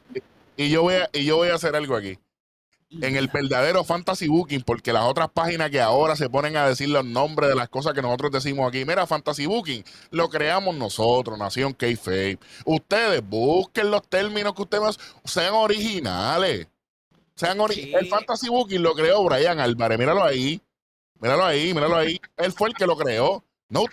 [0.57, 2.17] y yo voy a, y yo voy a hacer algo aquí.
[2.91, 6.89] En el verdadero fantasy booking, porque las otras páginas que ahora se ponen a decir
[6.89, 11.37] los nombres de las cosas que nosotros decimos aquí, mira, fantasy booking, lo creamos nosotros,
[11.37, 12.39] Nación K-Fape.
[12.65, 16.67] Ustedes busquen los términos que ustedes sean originales.
[17.35, 17.93] Sean ori- Sí.
[17.93, 20.59] El fantasy booking lo creó Brian Álvarez, míralo ahí.
[21.21, 22.19] Míralo ahí, míralo ahí.
[22.37, 23.43] Él fue el que lo creó.
[23.69, 23.83] No,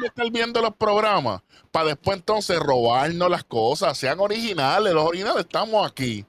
[0.00, 1.40] de estar viendo los programas
[1.70, 3.96] para después entonces robarnos las cosas.
[3.96, 6.26] Sean originales, los originales estamos aquí.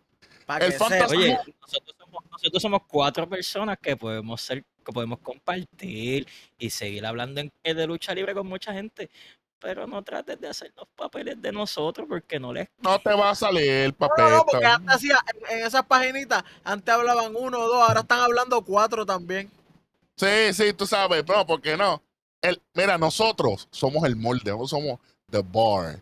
[0.50, 1.16] Para el que fantasma-.
[1.16, 7.06] Oye, nosotros somos, nosotros somos cuatro personas que podemos ser, que podemos compartir y seguir
[7.06, 9.12] hablando en, de lucha libre con mucha gente.
[9.60, 13.30] Pero no trates de hacer los papeles de nosotros porque no les No te va
[13.30, 14.26] a salir el papel.
[14.26, 15.20] no, no, porque antes hacía,
[15.52, 19.52] en, en esas paginitas, antes hablaban uno o dos, ahora están hablando cuatro también.
[20.16, 22.02] Sí, sí, tú sabes, no, porque no.
[22.42, 26.02] El, mira, nosotros somos el molde, nosotros somos the bar.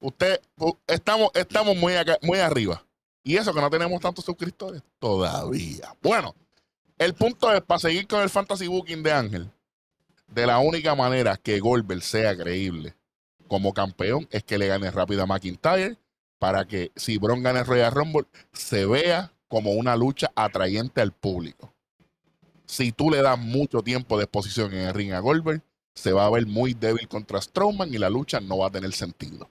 [0.00, 0.40] Usted,
[0.86, 2.82] estamos, estamos muy, acá- muy arriba.
[3.24, 5.94] Y eso que no tenemos tantos suscriptores todavía.
[6.02, 6.34] Bueno,
[6.98, 9.50] el punto es, para seguir con el fantasy booking de Ángel,
[10.28, 12.94] de la única manera que Goldberg sea creíble
[13.48, 15.98] como campeón es que le gane rápido a McIntyre
[16.38, 21.72] para que si Bron gane Royal Rumble se vea como una lucha atrayente al público.
[22.64, 25.62] Si tú le das mucho tiempo de exposición en el ring a Goldberg,
[25.94, 28.92] se va a ver muy débil contra Strowman y la lucha no va a tener
[28.92, 29.50] sentido.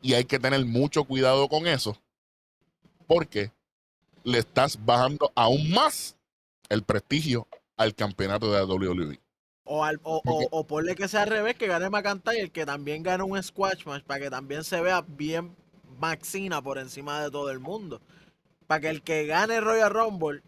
[0.00, 1.98] Y hay que tener mucho cuidado con eso,
[3.06, 3.52] porque
[4.24, 6.16] le estás bajando aún más
[6.68, 9.20] el prestigio al campeonato de la WWE.
[9.64, 13.02] O, al, o, o, o ponle que sea al revés, que gane McIntyre, que también
[13.02, 15.56] gane un squash match, para que también se vea bien
[15.98, 18.00] Maxina por encima de todo el mundo.
[18.66, 20.42] Para que el que gane Royal Rumble,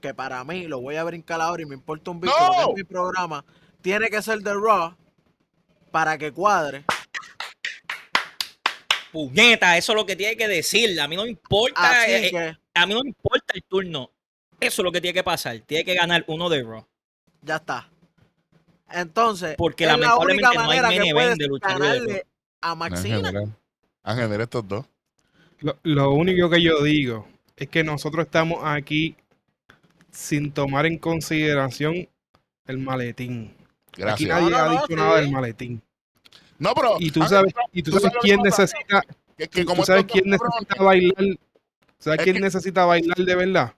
[0.00, 2.70] que para mí lo voy a brincar ahora y me importa un bicho, ¡No!
[2.70, 3.44] es mi programa,
[3.80, 4.94] tiene que ser de Raw
[5.90, 6.84] para que cuadre.
[9.12, 10.98] Puñeta, eso es lo que tiene que decir.
[11.00, 13.62] A mí no me importa, Así eh, eh, que a mí no me importa el
[13.64, 14.10] turno.
[14.58, 15.58] Eso es lo que tiene que pasar.
[15.60, 16.86] Tiene que ganar uno de Raw.
[17.42, 17.88] ya está.
[18.90, 21.78] Entonces, Porque es la única no hay manera main que event puedes de libre de
[21.78, 22.26] ganarle
[22.60, 23.16] a Maxina.
[23.16, 23.56] general,
[24.02, 24.86] Ángel, mira estos dos.
[25.60, 29.16] Lo, lo único que yo digo es que nosotros estamos aquí
[30.10, 32.08] sin tomar en consideración
[32.66, 33.54] el maletín.
[34.06, 34.28] Aquí Gracias.
[34.28, 34.94] nadie No, no, ha no, dicho sí.
[34.94, 35.82] nada del maletín.
[36.62, 39.02] No, pero Y tú sabes, y tú tú sabes quién que necesita,
[39.36, 41.24] que, tú sabes quién necesita bailar,
[41.98, 43.74] ¿sabes Es quién que- necesita bailar de verdad?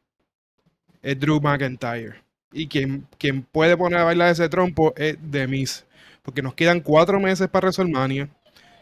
[1.02, 2.22] Es Drew McIntyre.
[2.52, 5.84] Y quien, quien puede poner a bailar ese trompo es The Miz.
[6.22, 8.28] Porque nos quedan cuatro meses para WrestleMania.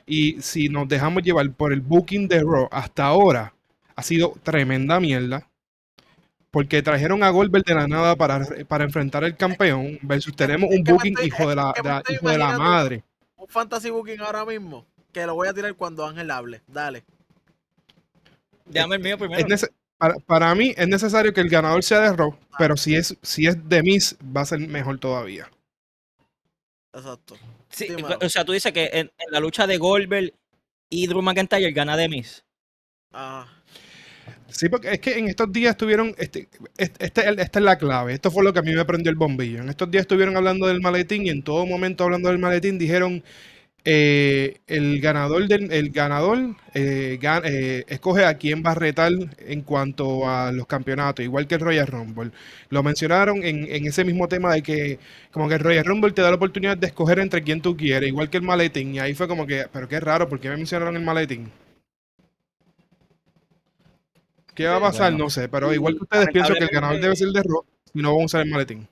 [0.05, 3.55] Y si nos dejamos llevar por el booking de Raw hasta ahora,
[3.97, 5.49] ha sido tremenda mierda.
[6.51, 9.99] Porque trajeron a Goldberg de la nada para, para enfrentar al campeón.
[10.03, 11.73] Versus tenemos un booking estoy- hijo de la,
[12.07, 13.03] de hijo de la madre.
[13.43, 16.63] Un fantasy booking ahora mismo, que lo voy a tirar cuando Ángel hable.
[16.69, 17.05] Dale.
[18.67, 19.45] Déjame el mío primero.
[19.99, 23.47] Para, para mí es necesario que el ganador sea de Raw, pero si es, si
[23.49, 25.51] es de Miz, va a ser mejor todavía.
[26.93, 27.37] Exacto.
[27.69, 28.17] Sí, Sí, mano.
[28.23, 30.33] o sea, tú dices que en, en la lucha de Goldberg
[30.89, 32.45] y Drew McIntyre gana de Miz.
[33.13, 33.49] Ah,
[34.53, 38.13] Sí, porque es que en estos días estuvieron, este, este, este- esta es la clave,
[38.13, 39.61] esto fue lo que a mí me prendió el bombillo.
[39.63, 43.23] En estos días estuvieron hablando del maletín y en todo momento hablando del maletín dijeron,
[43.85, 49.63] eh, el ganador del el ganador eh, eh, escoge a quién va a retar en
[49.63, 52.33] cuanto a los campeonatos, igual que el Royal Rumble.
[52.71, 54.99] Lo mencionaron en, en ese mismo tema de que
[55.33, 58.09] como que el Royal Rumble te da la oportunidad de escoger entre quién tú quieres,
[58.09, 58.95] igual que el maletín.
[58.95, 61.51] Y ahí fue como que, pero qué raro, ¿por qué me mencionaron el maletín?
[64.55, 65.13] ¿Qué va a pasar?
[65.13, 65.25] Bueno.
[65.25, 68.03] no sé, pero igual que ustedes pienso que el ganador debe ser de Raw y
[68.03, 68.87] no van a usar el maletín.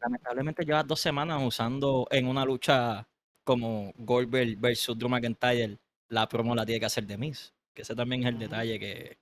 [0.00, 3.06] Lamentablemente llevas dos semanas usando en una lucha
[3.44, 7.52] como Goldberg versus Drew McIntyre, la promo la tiene que hacer de Miz.
[7.72, 9.18] Que ese también es el detalle que,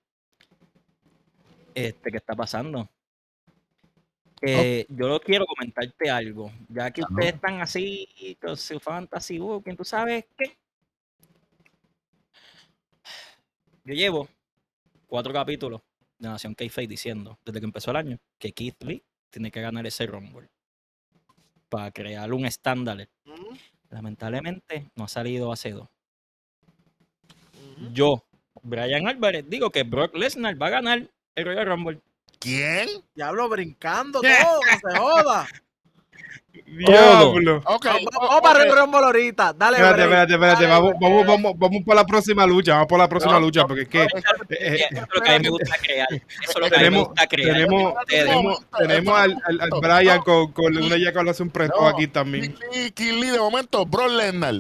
[1.74, 2.88] este, que está pasando.
[4.40, 6.50] Eh, Yo lo quiero comentarte algo.
[6.68, 10.56] Ya que ustedes están así con su fantasy booking, ¿tú sabes qué?
[13.84, 14.28] Yo llevo
[15.14, 15.80] cuatro capítulos
[16.18, 19.86] de Nación k diciendo, desde que empezó el año, que Keith Lee tiene que ganar
[19.86, 20.50] ese Rumble
[21.68, 23.08] para crear un estándar.
[23.90, 25.88] Lamentablemente no ha salido hace dos.
[27.52, 27.92] ujú.
[27.92, 28.24] Yo,
[28.64, 32.00] Brian Álvarez, digo que Brock Lesnar va a ganar el Royal Rumble.
[32.40, 32.88] ¿Quién?
[33.14, 35.46] Diablo, brincando todo, no se joda.
[36.66, 37.62] ¡Diablo!
[37.66, 37.84] Ok.
[37.84, 39.52] Vamos, o- vamos para el Rumble ahorita.
[39.52, 40.62] Dale, Espérate, espérate, espérate.
[40.64, 42.72] dale, Vamos, vamos, vamos, vamos por la próxima lucha.
[42.74, 44.02] Vamos por la próxima No, lucha, porque es que.
[44.02, 44.16] Eso
[44.50, 46.08] eh, es lo que a mí me gusta crear.
[46.12, 47.52] Eso es lo que a mí me Tenemos- gusta crear.
[47.54, 51.80] tenemos, tenemos, tenemos al, al, al Brian con, con una ya que hace un presto
[51.80, 51.88] No.
[51.88, 52.56] aquí también.
[52.72, 52.90] Y
[53.30, 54.54] de momento, Bro Lesnar.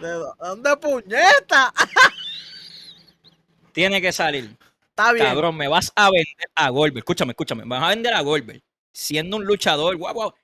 [0.00, 0.08] ¿De
[0.40, 1.72] dónde puñeta?
[3.72, 4.56] Tiene que salir.
[4.90, 5.26] Está bien.
[5.26, 6.98] Cabrón, me vas a vender a Goldberg.
[6.98, 7.64] Escúchame, escúchame.
[7.64, 8.62] Me vas a vender a Goldberg.
[8.92, 10.34] Siendo un luchador, guau, guau,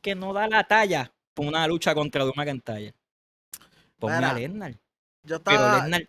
[0.00, 2.94] que no da la talla por una lucha contra Drew McIntyre.
[3.98, 4.72] Ponme Mira, a Lesnar.
[5.22, 6.08] Yo Pero estaba, Lesnar,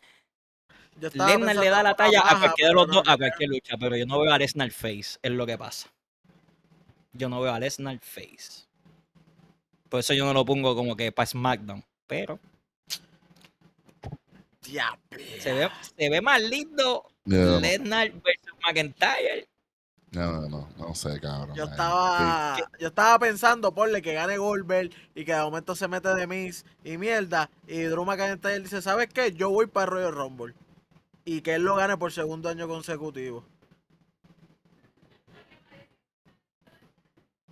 [1.00, 3.50] yo estaba Lesnar le da la talla a cualquiera de los pero dos, a cualquier
[3.50, 3.78] lucha.
[3.80, 5.18] Pero yo no veo a Lesnar face.
[5.22, 5.90] Es lo que pasa.
[7.14, 8.68] Yo no veo a Lesnar face.
[9.90, 11.84] Por eso yo no lo pongo como que para SmackDown.
[12.06, 12.40] Pero
[14.62, 15.00] Diablo.
[15.40, 19.48] se ve, se ve más lindo No, Lesnar versus McIntyre.
[20.12, 21.56] No, no, no sé, cabrón.
[21.56, 26.10] Yo estaba, yo estaba pensando, porle, que gane Goldberg y que de momento se mete
[26.16, 27.50] de Miss y mierda.
[27.68, 29.32] Y Drew McIntyre dice, ¿sabes qué?
[29.34, 30.56] Yo voy para el Royal Rumble.
[31.26, 33.46] Y que él lo gane por segundo año consecutivo.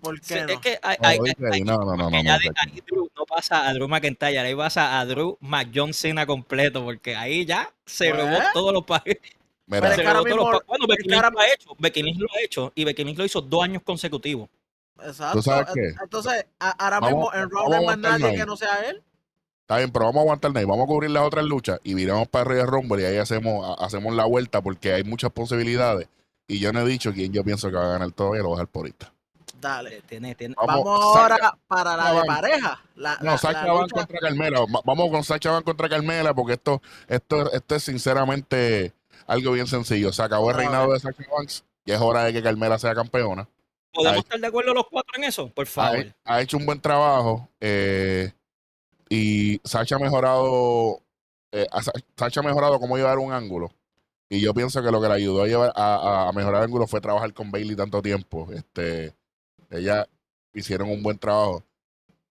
[0.02, 0.54] ¿Por Sí, qué no?
[0.54, 1.02] Es que hay, sí.
[1.38, 2.54] No, hay- hay- no, no, no, no, porque no, ya no, de no.
[2.56, 7.16] ahí Drew no pasa a Drew McIntyre, ahí pasa a Drew McJohn Cena completo, porque
[7.16, 9.37] ahí ya se Pues, robó todos los países.
[9.68, 12.20] Mira, es que ahora los mismo- pa- Bueno, Becky Lynch lo ha hecho, Becky Lynch
[12.20, 14.50] lo ha hecho, y Becky Lynch lo hizo dos años consecutivos.
[15.04, 15.42] Exacto.
[15.42, 15.94] sabes qué?
[16.02, 19.04] Entonces, ahora Vamos- mismo en Raw no a hay más nadie que no sea él.
[19.62, 20.66] Está bien, pero vamos a aguantarnos ahí.
[20.66, 23.86] Vamos a cubrir las otras luchas y viramos para Royal Rumble y ahí hacemos, ha-
[23.86, 26.08] hacemos la vuelta porque hay muchas posibilidades.
[26.48, 28.56] Y yo no he dicho quién yo pienso que va a ganar todavía, lo voy
[28.56, 29.12] a dejar por ahorita.
[29.60, 30.02] Dale.
[30.08, 30.86] Tiene, tiene- Vamos,
[31.18, 32.28] ahora para la de Van.
[32.28, 32.82] pareja.
[32.96, 34.60] La, No, la- Sacha la van lucha- contra Carmela.
[34.62, 38.94] Va- Vamos con Sacha van contra Carmela porque esto, esto, esto es sinceramente
[39.28, 40.12] algo bien sencillo.
[40.12, 43.48] Se acabó el reinado de Sacha Banks y es hora de que Carmela sea campeona.
[43.94, 45.50] ¿Podemos estar de acuerdo los cuatro en eso?
[45.50, 46.14] Por favor.
[46.26, 48.32] ha hecho un buen trabajo eh,
[49.10, 51.02] y Sacha ha mejorado,
[51.52, 53.72] eh, a Sa- Sacha ha mejorado cómo llevar un ángulo.
[54.30, 56.86] Y yo pienso que lo que le ayudó a, llevar, a, a mejorar el ángulo
[56.86, 58.48] fue trabajar con Bailey tanto tiempo.
[58.54, 59.14] Este,
[59.72, 60.06] ella
[60.54, 61.64] hicieron un buen trabajo.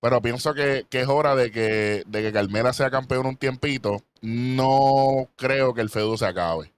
[0.01, 4.03] Pero pienso que, que es hora de que, de que Carmela sea campeón un tiempito.
[4.21, 6.71] No creo que el feudo se acabe.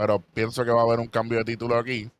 [0.00, 2.10] Pero pienso que va a haber un cambio de título aquí.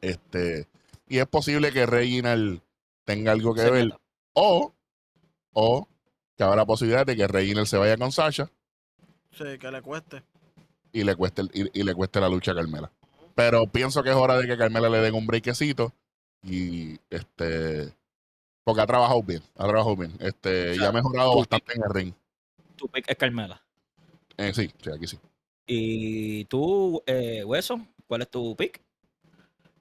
[0.00, 0.68] Este,
[1.08, 2.60] y es posible que Reginald
[3.04, 3.84] tenga algo que Se ver.
[3.86, 4.00] meta.
[4.34, 4.72] O,
[5.54, 5.88] o
[6.36, 8.48] que habrá posibilidad de que Reginald se vaya con Sasha
[9.32, 10.22] Sí, que le cueste.
[10.92, 12.92] y le cueste el- y, y le cueste la lucha a Carmela.
[13.34, 15.92] Pero pienso que es hora de que Carmela le den un breakcito
[16.44, 17.92] y este
[18.62, 20.12] porque ha trabajado bien, ha trabajado bien.
[20.20, 22.14] Este, y ha mejorado bastante en el ring.
[22.76, 23.60] Tu pick es Carmela.
[24.36, 25.18] Eh, sí, sí, aquí sí.
[25.66, 27.80] ¿Y tú, eh, Hueso?
[28.06, 28.82] ¿Cuál es tu pick?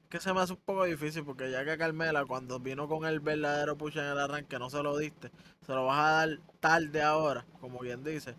[0.10, 3.19] Que se me hace un poco difícil porque ya que Carmela cuando vino con el
[3.19, 5.32] verdadero push en el arranque no se lo diste,
[5.65, 8.36] se lo vas a dar tarde ahora, como bien dice.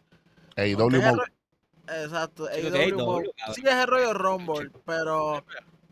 [0.57, 1.02] AEW
[1.87, 5.44] Exacto, Sí, AEW sí es el rollo Rumble, pero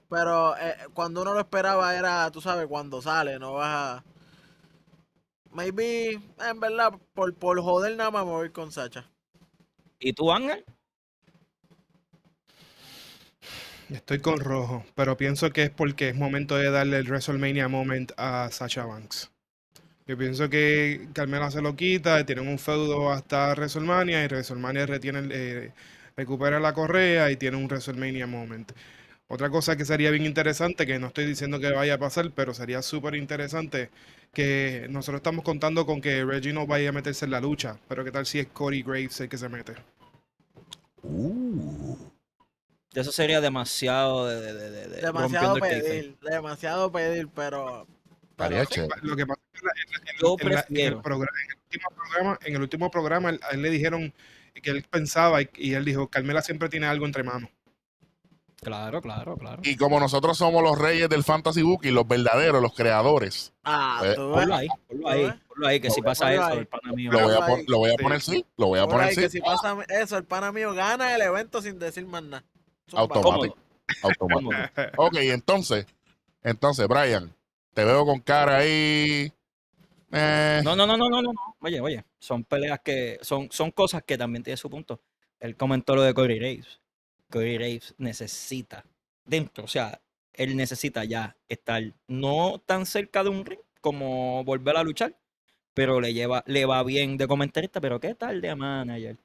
[0.08, 4.04] pero eh, cuando uno lo esperaba era, tú sabes, cuando sale, no vas a
[5.50, 9.10] maybe en verdad por por joder nada más me voy con Sacha.
[9.98, 10.64] ¿Y tú, Ángel?
[13.92, 18.12] Estoy con rojo, pero pienso que es porque es momento de darle el WrestleMania moment
[18.16, 19.31] a Sacha Banks.
[20.07, 25.28] Yo pienso que Carmela se lo quita, tienen un feudo hasta WrestleMania y WrestleMania retiene,
[25.31, 25.72] eh,
[26.16, 28.72] recupera la correa y tiene un WrestleMania moment.
[29.28, 32.55] Otra cosa que sería bien interesante, que no estoy diciendo que vaya a pasar, pero
[32.55, 33.90] sería súper interesante,
[34.33, 38.05] que nosotros estamos contando con que Reggie no vaya a meterse en la lucha, pero
[38.05, 39.74] qué tal si es Cody Graves el que se mete.
[41.02, 42.12] Uh.
[42.94, 47.87] Eso sería demasiado de, de- de- de- de- Demasiado pedir, demasiado pedir, pero.
[48.70, 48.81] sí.
[49.02, 51.02] Lo que pasa es que en la- la- el prefiero.
[51.02, 54.12] programa- en el último programa, en el último programa, él- a él le dijeron
[54.62, 57.48] que él pensaba y, y él dijo, Carmela siempre tiene algo entre manos.
[58.61, 59.61] Claro, claro, claro.
[59.64, 64.07] Y como nosotros somos los reyes del Fantasy Booking, los verdaderos, los creadores, Ah, tú
[64.07, 64.16] ves.
[64.16, 66.59] Ponlo ahí, ponlo ahí, ponlo ahí, que si pasa eso, ahí.
[66.59, 67.11] el pana mío.
[67.11, 67.64] lo voy, a Ponlo pon- ahí.
[67.66, 68.02] lo voy a Sí.
[68.02, 70.72] poner sí, lo voy a poner ahí sí, que si pasa eso, el pana mío
[70.74, 72.44] gana el evento sin decir más nada.
[72.94, 73.57] Automático.
[74.02, 74.50] automático.
[74.96, 75.87] Ok, entonces,
[76.42, 77.35] entonces, Brian,
[77.74, 79.33] te veo con cara ahí.
[80.12, 81.33] Eh, No, no, no, no, no, no.
[81.33, 81.57] no.
[81.61, 85.00] Oye, oye, son peleas que son, son cosas que también tiene su punto.
[85.40, 86.81] Él comentó lo de Cody Graves.
[87.31, 88.85] Cody Graves necesita
[89.24, 90.00] dentro, o sea,
[90.35, 95.16] él necesita ya estar no tan cerca de un ring como volver a luchar,
[95.74, 99.16] pero le lleva, le va bien de comentarista, pero ¿qué tal de manager?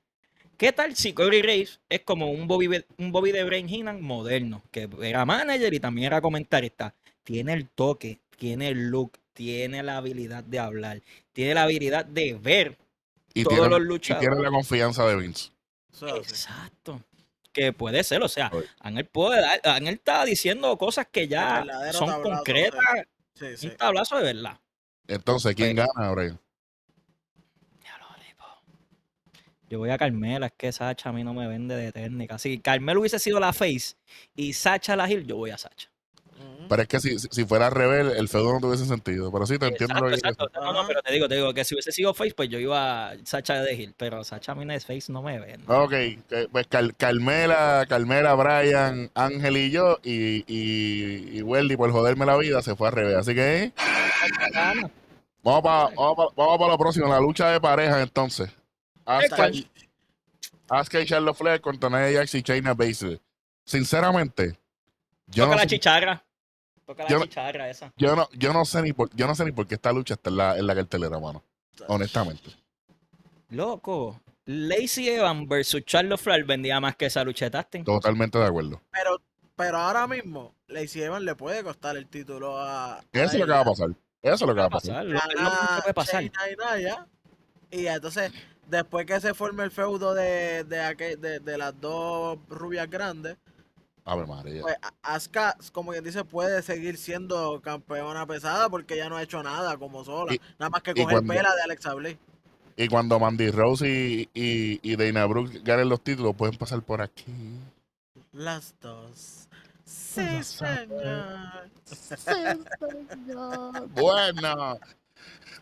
[0.58, 4.64] ¿Qué tal si Cody Graves es como un Bobby, un Bobby de Brain Heenan moderno,
[4.72, 6.96] que era manager y también era comentarista?
[7.24, 11.02] Tiene el toque, tiene el look, tiene la habilidad de hablar,
[11.34, 12.78] tiene la habilidad de ver
[13.36, 14.28] y, todos tiene, los y luchadores.
[14.30, 15.52] tiene la confianza de Vince.
[16.02, 17.02] Exacto.
[17.54, 18.52] Que puede ser, o sea.
[18.80, 22.82] Ángel puede dar, Ángel está diciendo cosas que ya son tablazo, concretas,
[23.36, 23.68] Sí, sí.
[23.68, 24.60] un tablazo de verdad.
[25.08, 26.40] Entonces, ¿quién Pues- gana, Brian?
[27.84, 28.44] Ya lo tipo.
[29.70, 32.38] Yo voy a Carmela, es que Sacha a mí no me vende de técnica.
[32.38, 33.96] Si Carmelo hubiese sido la face
[34.36, 35.90] y Sacha la heel, yo voy a Sacha.
[36.40, 36.68] Ujú.
[36.70, 39.30] Pero es que si, si fuera rebel, el feudo no tuviese sentido.
[39.32, 40.50] Pero sí, te entiendo Exacto, lo que exacto.
[40.62, 43.10] No, no, pero te digo, te digo que si hubiese sido face, pues yo iba
[43.10, 43.94] a Sacha de heel.
[43.98, 45.66] Pero Sacha a mí no es face, no me vende.
[45.68, 51.92] Ok, que- pues Car- Carmela, Carmela, Brian, Ángel y yo, y, y, y Weldy, por
[51.92, 53.16] joderme la vida, se fue a revés.
[53.18, 53.72] Así que eh,
[55.44, 58.50] vamos para vamos pa- vamos pa lo próximo, la lucha de pareja entonces.
[59.08, 59.50] Asuka.
[60.70, 63.22] Asuka y Charlotte Flair contra Nia Jax y Shayna Baszler.
[63.64, 64.58] Sinceramente,
[65.28, 66.24] yo Toca no, la sé, chicharra.
[66.86, 67.94] Toca la yo no- chicharra esa.
[67.96, 70.16] yo, no, yo, no sé ni por, yo no sé ni por qué esta lucha
[70.16, 71.44] está en la, en la cartelera, mano.
[71.88, 72.52] Honestamente.
[73.50, 74.22] Loco.
[74.46, 77.84] Lacey Evans versus Charlotte Flair vendía más que esa lucha de Tasting.
[77.84, 78.82] Totalmente de acuerdo.
[78.92, 79.22] Pero,
[79.56, 83.02] pero ahora mismo, Lacey Evans le puede costar el título a.
[83.12, 83.90] Eso es lo que va a pasar.
[84.22, 85.06] Eso es lo que va a pasar.
[85.06, 85.06] pasar?
[85.06, 86.24] Lo, que puede pasar.
[87.70, 88.32] Y entonces,
[88.70, 93.38] después que se forme el feudo de, de, aquel- de, de las dos rubias grandes,
[94.06, 94.62] A ver, María.
[94.62, 99.42] pues Asuka, como quien dice, puede seguir siendo campeona pesada porque ya no ha hecho
[99.44, 100.34] nada como sola.
[100.34, 102.18] Y- nada más que coger cuando- pela de Alexa Bliss.
[102.80, 107.02] Y cuando Mandy Rose y, y, y Dana Brooke ganen los títulos, pueden pasar por
[107.02, 107.26] aquí.
[108.34, 109.48] Las dos.
[109.84, 111.70] Sí, Lo señor.
[113.90, 114.80] Bueno.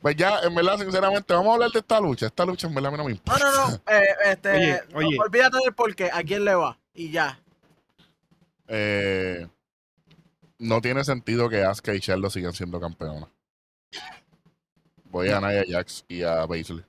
[0.01, 2.27] Pues ya, en verdad, sinceramente, vamos a hablar de esta lucha.
[2.27, 3.43] Esta lucha, en verdad, a mí no me No, importa.
[3.51, 3.75] no, no.
[3.87, 5.17] eh, este, Oye, no, oye.
[5.19, 6.09] olvídate del porqué.
[6.13, 6.77] ¿A quién le va?
[6.93, 7.39] Y ya.
[8.67, 9.47] Eh,
[10.59, 13.29] no tiene sentido que Asuka y Charlotte sigan siendo campeonas.
[15.05, 16.85] Voy a Nia Jax y a Baszler.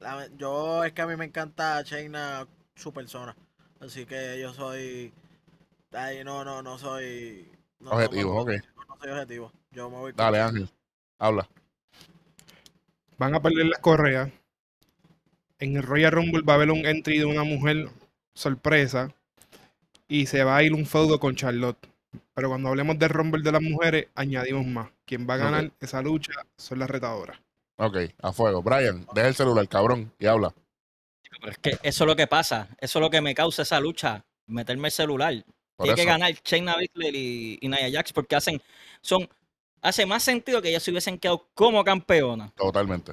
[0.00, 3.34] La- yo es que a mí me encanta Shayna su persona.
[3.80, 5.12] Así que yo soy.
[5.92, 7.50] Ahí no, no, no soy.
[7.80, 8.50] No, no, Objetivo, no, ok.
[8.88, 9.52] no soy objetivo.
[9.70, 10.40] Yo me voy con Dale.
[10.40, 10.70] Ángel.
[11.18, 11.48] Habla.
[13.18, 14.30] Van a perder las correas.
[15.58, 17.88] En el Royal Rumble va a haber un entry de una mujer
[18.34, 19.14] sorpresa.
[20.08, 21.86] Y se va a ir un feudo con Charlotte.
[22.34, 24.90] Pero cuando hablemos del Rumble de las mujeres, añadimos más.
[25.04, 27.38] Quien va a ganar esa lucha son las retadoras.
[27.76, 28.62] Ok, a fuego.
[28.62, 30.54] Brian, deja el celular, cabrón, y habla.
[31.40, 32.68] Pero es que eso es lo que pasa.
[32.78, 34.24] Eso es lo que me causa esa lucha.
[34.46, 35.34] Meterme el celular.
[35.76, 38.60] Por Tiene que ganar Shayna Baszler y, y Nia Jax porque hacen.
[39.00, 39.28] Son,
[39.82, 42.52] hace más sentido que ellas se hubiesen quedado como campeonas.
[42.54, 43.12] Totalmente.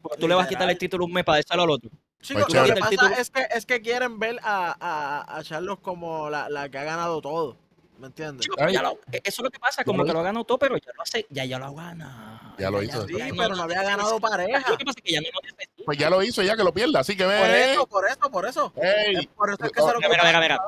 [0.00, 1.90] Porque tú le vas a quitar el título un mes para dárselo al otro.
[2.22, 5.42] Chicos, Pues lo que pasa título- es que, es que quieren ver a, a, a
[5.44, 7.56] Charlos como la, la que ha ganado todo.
[7.98, 8.40] ¿Me entiendes?
[8.46, 10.90] Chico, lo- eso es lo que pasa, como que lo ha ganado todo, pero ya
[10.96, 12.56] lo hace, ya, ya lo ha ganado.
[12.58, 13.06] Ya lo hizo.
[13.06, 14.70] Sí, pero no había ganado pareja.
[14.70, 15.84] Lo que pasa es que ya no lo.
[15.84, 17.72] Pues ya lo hizo, ya que lo pierda, así que Por ve.
[17.72, 18.72] eso, por eso, por eso.
[18.76, 19.26] ¡Ey!
[19.28, 20.58] Por eso es que Oh, se lo mira, mira, mira.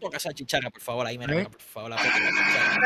[0.00, 1.44] Toca esa chicharra, por favor, ahí, mira, ¿Eh?
[1.44, 1.90] por favor.
[1.90, 2.80] La chicharra.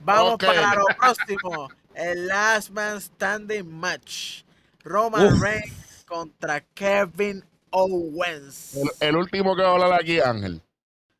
[0.00, 1.68] Vamos para lo próximo.
[1.94, 4.42] El Last Man Standing Match.
[4.82, 5.40] Roman.
[5.40, 8.74] Reigns contra Kevin Owens.
[8.74, 10.60] El, el último que va a hablar aquí, Ángel.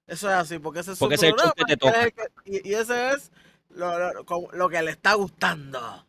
[0.06, 2.00] Eso es así, porque ese es Porque su ese programa, te toca.
[2.00, 3.30] es el que- y, y ese es
[3.70, 6.04] lo, lo- como- lo que le está gustando.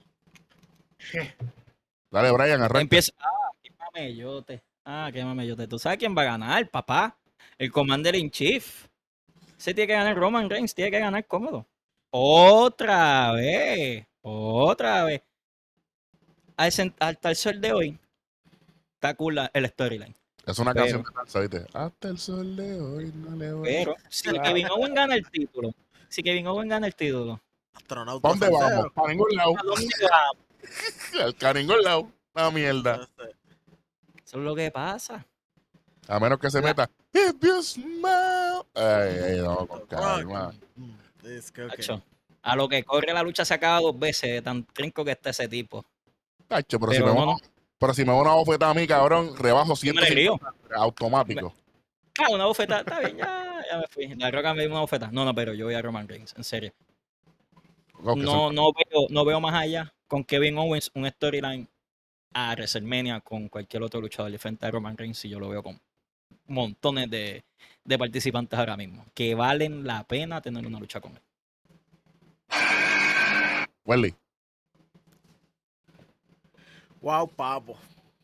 [2.09, 2.81] Dale, Brian, arranca.
[2.81, 3.11] Empieza.
[3.19, 4.63] Ah, qué mamellote.
[4.85, 5.67] Ah, qué mamellote.
[5.67, 7.15] ¿Tú sabes quién va a ganar, papá?
[7.63, 8.87] El Commander in Chief.
[9.57, 11.65] Se tiene que ganar Roman Reigns, tiene que ganar cómodo.
[12.09, 15.21] Otra vez, otra vez.
[16.57, 17.97] Al, hasta el sol de hoy,
[18.95, 20.13] está cool la- el storyline.
[20.45, 21.65] Es una Pero- canción de salsa, ¿viste?
[21.73, 23.63] Hasta el sol de hoy no le voy.
[23.69, 25.73] Pero si Kevin Owen gana el título,
[26.09, 27.39] si Kevin Owen gana el título,
[27.73, 28.93] Astronauta ¿Para dónde vamos?
[28.93, 29.53] Para ningún lado.
[29.57, 30.37] ¿a dónde vamos?
[31.23, 32.11] Al ca- ningún lado.
[32.35, 33.07] Una mierda.
[34.25, 35.25] Eso es lo que pasa.
[36.09, 36.89] A menos que se meta.
[37.13, 38.65] If you smile.
[38.73, 40.53] Ay, ay, no, con calma.
[40.75, 40.91] mm.
[41.69, 42.01] Tacho,
[42.41, 45.29] A lo que corre la lucha se acaba dos veces, de tan trinco que está
[45.29, 45.85] ese tipo.
[46.47, 47.37] Tacho, pero, Pero si me no, va-
[47.77, 49.75] pero si me va una bofetada a mí, cabrón, rebajo me.
[49.75, 51.53] 150 automático.
[52.19, 54.07] Ah, una bofeta, está bien, ya, ya me fui.
[54.15, 55.09] La roca me dio una bofeta.
[55.11, 56.73] No, no, pero yo voy a Roman Reigns, en serio.
[58.15, 61.67] No, no veo, no veo más allá con Kevin Owens un storyline
[62.33, 65.79] a WrestleMania con cualquier otro luchador diferente a Roman Reigns y yo lo veo con
[66.47, 67.43] montones de,
[67.83, 71.21] de participantes ahora mismo que valen la pena tener una lucha con él.
[73.85, 74.15] Welly,
[77.01, 77.77] Wow, papo.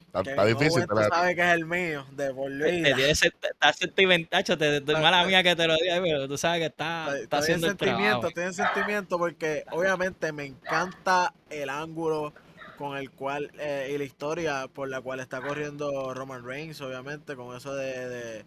[0.08, 0.88] está, está difícil.
[0.88, 1.10] Tú ¿verdad?
[1.10, 2.96] sabes que es el mío, de por vida.
[3.12, 6.66] está sentimentacho, te, te- Está- mala mía que te lo diga, pero tú sabes que
[6.68, 8.40] está, está haciendo el sentimiento, trabajo.
[8.40, 12.34] en sentimiento porque obviamente me encanta el ángulo
[12.80, 17.36] con el cual eh, y la historia por la cual está corriendo Roman Reigns, obviamente
[17.36, 18.46] con eso de, de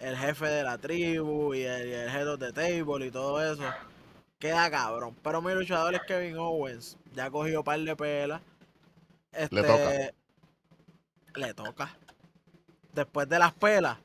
[0.00, 3.42] el jefe de la tribu y el, y el head of the table y todo
[3.52, 3.76] eso.
[4.38, 5.16] Queda cabrón.
[5.22, 6.98] Pero mi luchador es Kevin Owens.
[7.14, 8.42] Ya ha cogido par de pelas.
[9.32, 9.94] Este, toca.
[11.36, 11.98] Le toca.
[12.94, 13.98] Después de las pelas,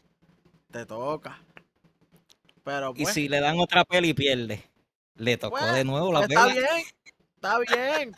[0.71, 1.39] te toca.
[2.63, 4.69] Pero Y pues, si le dan otra peli y pierde,
[5.15, 6.53] le tocó Bueno, de nuevo la Está pela.
[6.53, 6.85] bien,
[7.35, 8.15] está bien.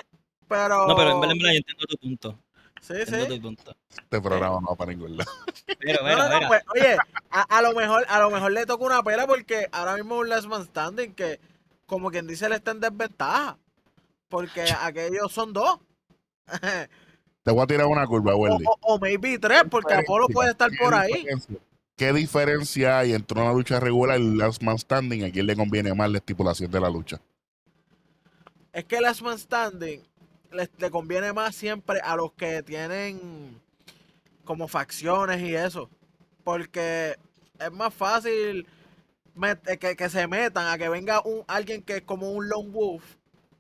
[0.52, 0.88] Pero.
[0.88, 2.40] No, pero en verdad, en verdad, yo entiendo tu punto.
[2.82, 3.36] Sí, Entiendo sí.
[3.36, 3.76] tu punto.
[3.90, 5.32] Este programa no va para ningún lado.
[5.80, 6.98] Pero, pero, no, pues, oye,
[7.30, 10.22] a, a lo mejor, a lo mejor le toca una pela porque ahora mismo es
[10.22, 11.40] un last man standing que,
[11.86, 13.58] como quien dice, le está en desventaja.
[14.28, 15.80] Porque aquellos son dos.
[17.44, 18.66] Te voy a tirar una curva, Welly.
[18.66, 21.26] o- o maybe tres, porque Apolo puede estar por ahí.
[21.96, 25.24] ¿Qué diferencia hay entre una lucha regular y Last Man Standing?
[25.26, 27.22] ¿A quién le conviene más la estipulación de la lucha?
[28.74, 30.02] Es que el last man standing
[30.52, 33.60] le, le conviene más siempre a los que tienen
[34.44, 35.90] como facciones y eso.
[36.44, 37.16] Porque
[37.60, 38.68] es más fácil
[39.68, 42.70] eh, que, que se metan a que venga un alguien que es como un lone
[42.70, 43.04] wolf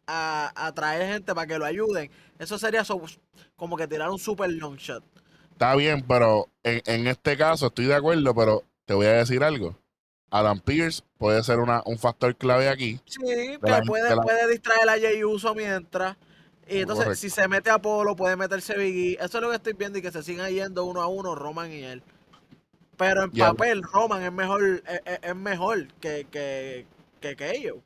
[0.08, 2.10] a, a traer gente para que lo ayuden.
[2.39, 3.02] Eso sería so-
[3.56, 5.04] como que tirar un super long shot.
[5.52, 9.44] Está bien, pero en, en este caso estoy de acuerdo, pero te voy a decir
[9.44, 9.78] algo.
[10.32, 13.00] Adam Pierce puede ser una, un factor clave aquí.
[13.06, 16.18] Sí, que puede, la- puede distraer a Jay Uso mientras.
[16.72, 17.16] Y entonces, Correcto.
[17.16, 19.18] si se mete a Polo, puede meterse Biggie.
[19.22, 21.72] Eso es lo que estoy viendo y que se sigan yendo uno a uno Roman
[21.72, 22.04] y él.
[22.98, 26.88] Pero en papel, Roman es mejor, es, es- mejor que, que,
[27.22, 27.78] que, que ellos.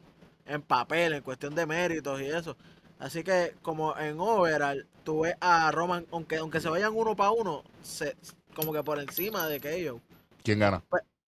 [0.46, 2.58] En papel, en cuestión de méritos y eso.
[3.00, 7.32] Así que, como en overall, tú ves a Roman, aunque, aunque se vayan uno para
[7.32, 8.18] uno, se,
[8.56, 10.02] como que por encima de que ellos.
[10.44, 10.84] ¿Quién gana?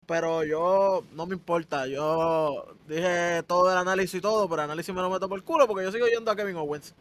[0.06, 4.94] Pero yo, no me importa, yo dije todo el análisis y todo, pero el análisis
[4.94, 6.94] me lo meto por el culo porque yo sigo yendo a Kevin Owens.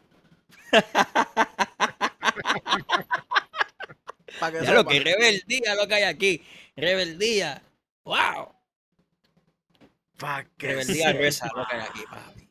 [4.52, 6.42] Que ya lo que rebeldía lo que hay aquí.
[6.76, 7.62] Rebeldía.
[8.04, 8.50] ¡Wow!
[10.20, 12.50] Pa' que Rebeldía gruesa lo que hay aquí, papi.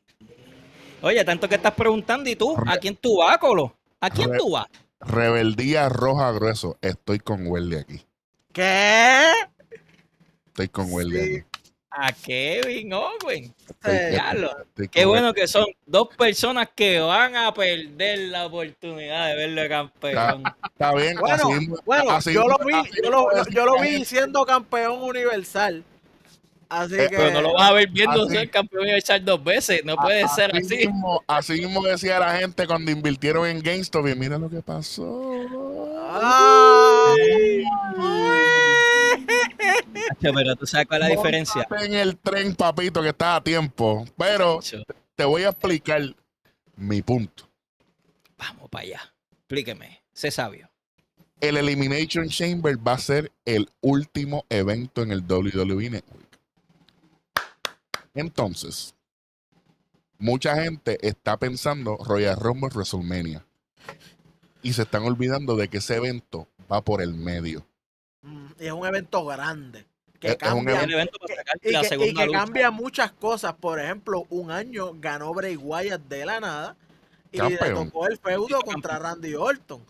[1.03, 2.57] Oye, tanto que estás preguntando, ¿y tú?
[2.67, 3.77] ¿A quién tú vas, Colo?
[4.01, 4.67] ¿A quién Re- tú vas?
[5.01, 6.79] Rebeldía roja grueso.
[6.81, 8.05] Estoy con Welly aquí.
[8.53, 9.31] ¿Qué?
[10.47, 11.37] Estoy con Welly Sí.
[11.37, 11.54] aquí.
[11.97, 13.55] A Kevin Owen.
[13.69, 19.69] Estoy Qué bueno que son dos personas que van a perder la oportunidad de verlo
[19.69, 20.43] campeón.
[20.65, 21.17] Está bien.
[21.17, 25.03] Bueno, así Bueno, así yo lo vi, así yo lo, yo lo vi siendo campeón
[25.03, 25.85] universal.
[26.69, 27.17] Así Eh, que.
[27.17, 29.85] Pero no lo vas a ver viendo así- ser campeón universal dos veces.
[29.85, 30.77] No puede ser así.
[30.79, 35.31] Mismo, así mismo decía la gente cuando invirtieron en GameStop y mira lo que pasó.
[36.11, 36.84] ¡Ay!
[40.21, 41.67] Pero tú sabes cuál es la diferencia.
[41.81, 44.05] En el tren, papito, que está a tiempo.
[44.17, 44.61] Pero
[45.15, 46.03] te voy a explicar
[46.77, 47.49] mi punto.
[48.37, 49.15] Vamos para allá.
[49.33, 50.03] Explíqueme.
[50.12, 50.71] Sé sabio.
[51.41, 56.41] El Elimination Chamber va a ser el último evento en el WWE Network.
[58.15, 58.95] Entonces,
[60.19, 63.45] mucha gente está pensando Royal Rumble WrestleMania.
[64.62, 67.67] Y se están olvidando de que ese evento va por el medio.
[68.23, 69.87] Mm, Y es un evento grande.
[70.25, 72.27] Que Es- es un cambia, Un evento para sacar y la que, y segunda que
[72.27, 72.39] lucha.
[72.39, 73.53] cambia muchas cosas.
[73.55, 76.77] Por ejemplo, un año ganó Bray Wyatt de la nada
[77.31, 77.91] y le Campeón.
[77.91, 79.85] tocó el feudo contra Randy Orton.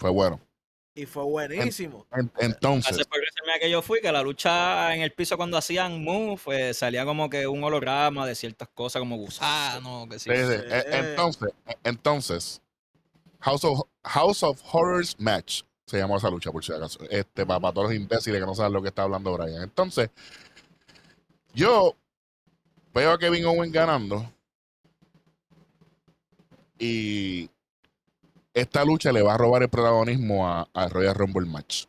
[0.00, 0.40] Fue bueno.
[0.96, 2.06] Y fue buenísimo.
[2.10, 3.20] En- entonces, Hace por
[3.60, 7.30] que yo fui, que la lucha en el piso cuando hacían move, pues salía como
[7.30, 10.28] que un holograma de ciertas cosas como gusano, que sí.
[10.30, 10.58] sí, sí.
[10.58, 10.74] Sí.
[10.74, 12.60] E- entonces, e- entonces,
[13.40, 16.98] House of, House of Horrors Match se llamó esa lucha, por si acaso.
[17.08, 19.62] Este, para, para todos los imbéciles que no saben lo que está hablando Brian.
[19.62, 20.10] Entonces,
[21.54, 21.96] yo
[22.92, 24.30] veo a Kevin Owen ganando
[26.78, 27.48] y
[28.52, 31.86] esta lucha le va a robar el protagonismo a, a Royal Rumble Match.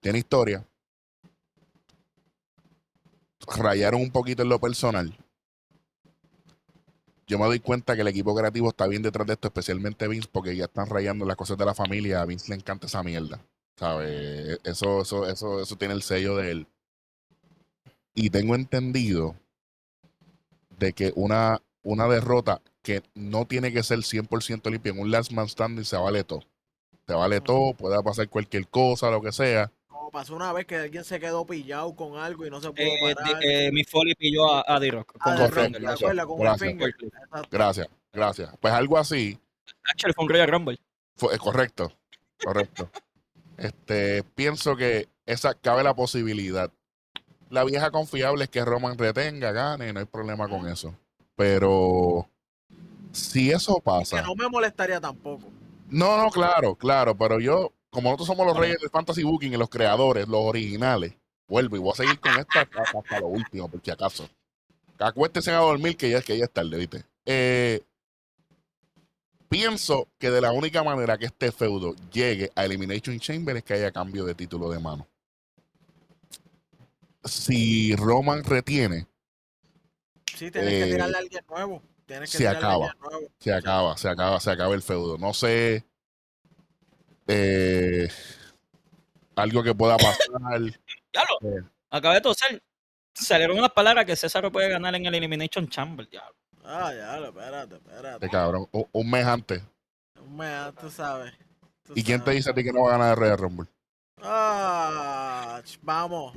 [0.00, 0.62] Tiene historia.
[3.46, 5.16] Rayaron un poquito en lo personal.
[7.26, 10.28] Yo me doy cuenta que el equipo creativo está bien detrás de esto, especialmente Vince,
[10.30, 12.20] porque ya están rayando las cosas de la familia.
[12.20, 13.40] A Vince le encanta esa mierda.
[13.76, 14.58] ¿Sabes?
[14.64, 16.66] Eso, eso, eso, eso tiene el sello de él.
[18.14, 19.36] Y tengo entendido
[20.78, 25.32] de que una, una derrota que no tiene que ser 100% limpia en un last
[25.32, 26.42] man standing se vale todo.
[27.06, 29.72] Se vale todo, puede pasar cualquier cosa, lo que sea.
[30.04, 32.82] Como pasó una vez que alguien se quedó pillado con algo y no se pudo
[32.84, 33.42] Eh, parar.
[33.42, 35.14] eh, mi Foley pilló a, a D-Rock.
[35.18, 35.80] Ah, con de un correcto, Rock, finger.
[35.80, 36.26] ¿te gracias, acuerdas?
[36.26, 36.40] Con un
[36.76, 37.48] gracias.
[37.50, 38.50] Gracias, gracias.
[38.60, 39.38] Pues algo así,
[39.90, 40.78] Actually, fue un Royal Rumble.
[41.16, 41.90] Fue, es correcto,
[42.44, 42.90] correcto.
[43.56, 46.70] Este, pienso que esa cabe la posibilidad.
[47.48, 50.94] La vieja confiable es que Roman retenga, gane, no hay problema con eso.
[51.34, 52.28] Pero
[53.10, 55.46] si eso Que pasa, no me molestaría tampoco.
[55.88, 59.56] no, no, claro, claro, pero yo, como nosotros somos los reyes del fantasy booking y
[59.56, 61.14] los creadores, los originales,
[61.48, 64.28] vuelvo y voy a seguir con esto hasta, hasta lo último, por si acaso.
[64.98, 67.04] Acuéstense a dormir que ya, que ya es tarde, ¿viste?
[67.24, 67.80] Eh,
[69.48, 73.74] pienso que de la única manera que este feudo llegue a Elimination Chamber es que
[73.74, 75.06] haya cambio de título de mano.
[77.24, 79.06] Si Roman retiene,
[80.36, 81.82] Sí, tienes que Eh, tirarle a alguien nuevo.
[82.06, 82.84] Tienes que se tirarle a acaba.
[82.86, 83.28] alguien nuevo.
[83.38, 85.16] se acaba, se acaba, se acaba el feudo.
[85.16, 85.84] No sé
[87.26, 88.08] eh,
[89.36, 90.26] algo que pueda pasar.
[91.12, 91.62] Diablo, Eh.
[91.90, 92.62] acabé de toser.
[93.14, 96.08] Salieron unas palabras que César puede ganar en el Elimination Chamber.
[96.08, 96.34] Diablo.
[96.64, 98.14] Ah, ya, lo- espérate, espérate.
[98.26, 99.62] Este cabrón, un, un mes antes.
[100.20, 101.32] Un mes, tú sabes.
[101.84, 103.68] tú ¿Y quién te dice a ti que no va a ganar el Royal Rumble?
[104.22, 106.32] Ah, vamos.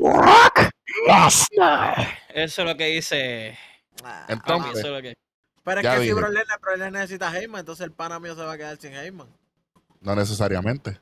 [2.30, 3.58] Eso es lo que dice.
[4.04, 5.16] Ah, Entonces, Eso es lo que.
[5.64, 6.14] pero es ya que si dije.
[6.16, 8.94] Brock Lesnar, Brock necesita a Heyman, entonces el pana mío se va a quedar sin
[8.94, 9.28] Heyman.
[10.08, 10.92] No necesariamente.
[10.92, 10.98] Es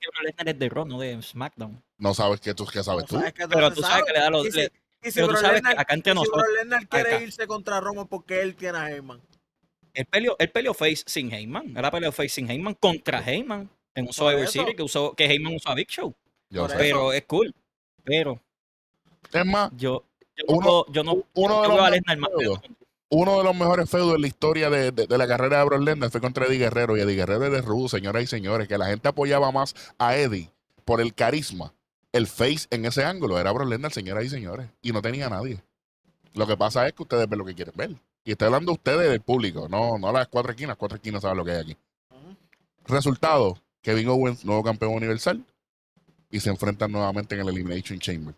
[0.00, 1.82] que Brock Lesnar es de Raw, no de SmackDown.
[1.96, 3.16] No sabes qué tú qué sabes No tú.
[3.16, 4.06] sabes que Pero tú sabes sabe.
[4.06, 4.54] que le da los.
[4.54, 6.42] Le- y si pero Brock Lesnar, acá entre y si nosotros.
[6.44, 7.24] Brock Lesnar quiere acá.
[7.24, 9.20] irse contra Roman porque él tiene a Heyman.
[9.94, 11.74] Él peleó, él peleó face sin Heyman.
[11.76, 13.70] Era peleó face sin Heyman contra Heyman.
[13.94, 14.46] En un Survivor.
[14.46, 16.14] Series que, usó, que Heyman usó a Big Show.
[16.50, 16.76] Yo por sé.
[16.76, 17.54] Pero es cool.
[18.04, 18.40] Pero
[19.32, 20.04] Es más, yo,
[20.36, 22.30] yo no, Uno- puedo- yo no, uno yo de veo los a Lesnar más.
[23.10, 26.10] Uno de los mejores feudos en la historia de, de- la carrera de Brock Lesnar
[26.10, 26.96] fue contra Eddie Guerrero.
[26.96, 30.16] Y Eddie Guerrero es de rudo, señoras y señores, que la gente apoyaba más a
[30.16, 30.50] Eddie
[30.84, 31.72] por el carisma.
[32.12, 34.68] El face en ese ángulo era Brock Lesnar, señoras y señores.
[34.82, 35.60] Y no tenía a nadie.
[36.34, 37.90] Lo que pasa es que ustedes ven lo que quieren ver.
[38.24, 40.76] Y estoy hablando de ustedes del público, no, no las cuatro esquinas.
[40.76, 41.76] Cuatro esquinas saben lo que hay aquí.
[42.86, 45.44] Resultado, Kevin Owens, nuevo campeón universal.
[46.30, 48.34] Y se enfrentan nuevamente en el Elimination Chamber.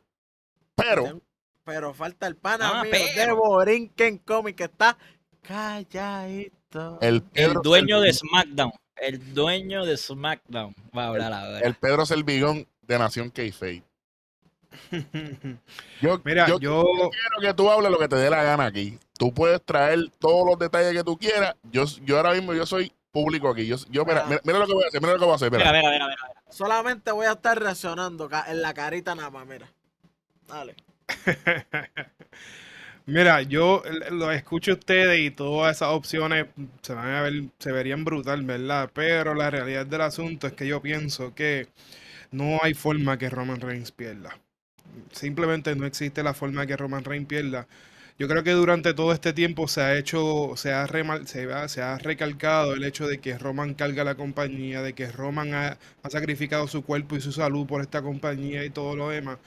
[0.75, 1.21] Pero,
[1.65, 4.97] Pero falta el pana Ah, mío de Borinquen Comic que está
[5.43, 6.99] calladito.
[7.01, 8.73] el El dueño de SmackDown.
[8.97, 10.75] El dueño de SmackDown.
[10.97, 11.61] Va a hablar ahora.
[11.61, 13.83] el Pedro Selvigón de Nación Kayfabe.
[16.01, 18.99] Yo, Mira, yo, yo, quiero que tú hables lo que te dé la gana aquí.
[19.19, 21.55] Tú puedes traer todos los detalles que tú quieras.
[21.71, 23.67] Yo, yo ahora mismo yo soy público aquí.
[23.67, 24.27] Yo, yo mira, Ah.
[24.29, 25.51] mira, mira lo que voy a hacer, mira lo que voy a hacer.
[25.53, 25.65] mira.
[25.65, 26.43] Mira, mira, mira, mira.
[26.49, 29.71] Solamente voy a estar reaccionando en la carita nada más, mira.
[30.49, 30.75] Dale.
[33.07, 36.47] mira, yo lo escucho a ustedes y todas esas opciones
[36.83, 38.91] se van a ver, se verían brutal, ¿verdad?
[38.95, 41.69] Pero la realidad del asunto es que yo pienso que
[42.33, 44.39] no hay forma que Roman Reigns pierda.
[45.13, 47.69] Simplemente no existe la forma que Roman Reigns pierda.
[48.19, 51.69] Yo creo que durante todo este tiempo se ha hecho, se ha, remal- se ha,
[51.69, 55.79] se ha recalcado el hecho de que Roman carga la compañía, de que Roman ha,
[56.03, 59.39] ha sacrificado su cuerpo y su salud por esta compañía y todo lo demás.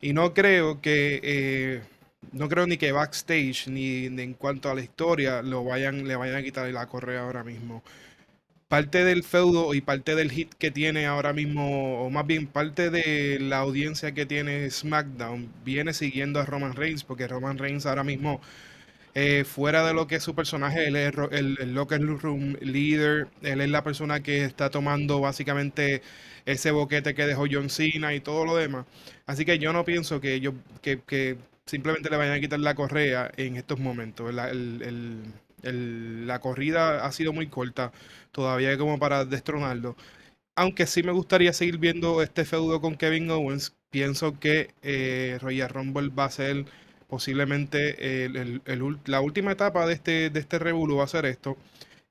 [0.00, 1.82] Y no creo que, eh,
[2.32, 6.36] no creo ni que backstage ni, en cuanto a la historia lo vayan, le vayan
[6.36, 7.82] a quitar la correa ahora mismo.
[8.68, 12.90] Parte del feudo y parte del hit que tiene ahora mismo, o más bien parte
[12.90, 18.04] de la audiencia que tiene SmackDown, viene siguiendo a Roman Reigns, porque Roman Reigns ahora
[18.04, 18.40] mismo,
[19.14, 23.28] eh, fuera de lo que es su personaje, él es el, el locker room leader,
[23.42, 26.02] él es la persona que está tomando básicamente
[26.52, 28.86] ese boquete que dejó John Cena y todo lo demás.
[29.26, 31.00] Así que yo no pienso que ellos que,
[31.66, 34.26] simplemente le vayan a quitar la correa en estos momentos.
[34.26, 34.50] ¿verdad?
[34.50, 37.92] El, el- la corrida ha sido muy corta,
[38.32, 39.96] todavía como para destronarlo.
[40.56, 45.68] Aunque sí me gustaría seguir viendo este feudo con Kevin Owens, pienso que eh, Royal
[45.70, 46.64] Rumble va a ser
[47.08, 47.96] posiblemente
[49.06, 50.58] la última etapa de este, de este
[50.96, 51.56] va a ser esto.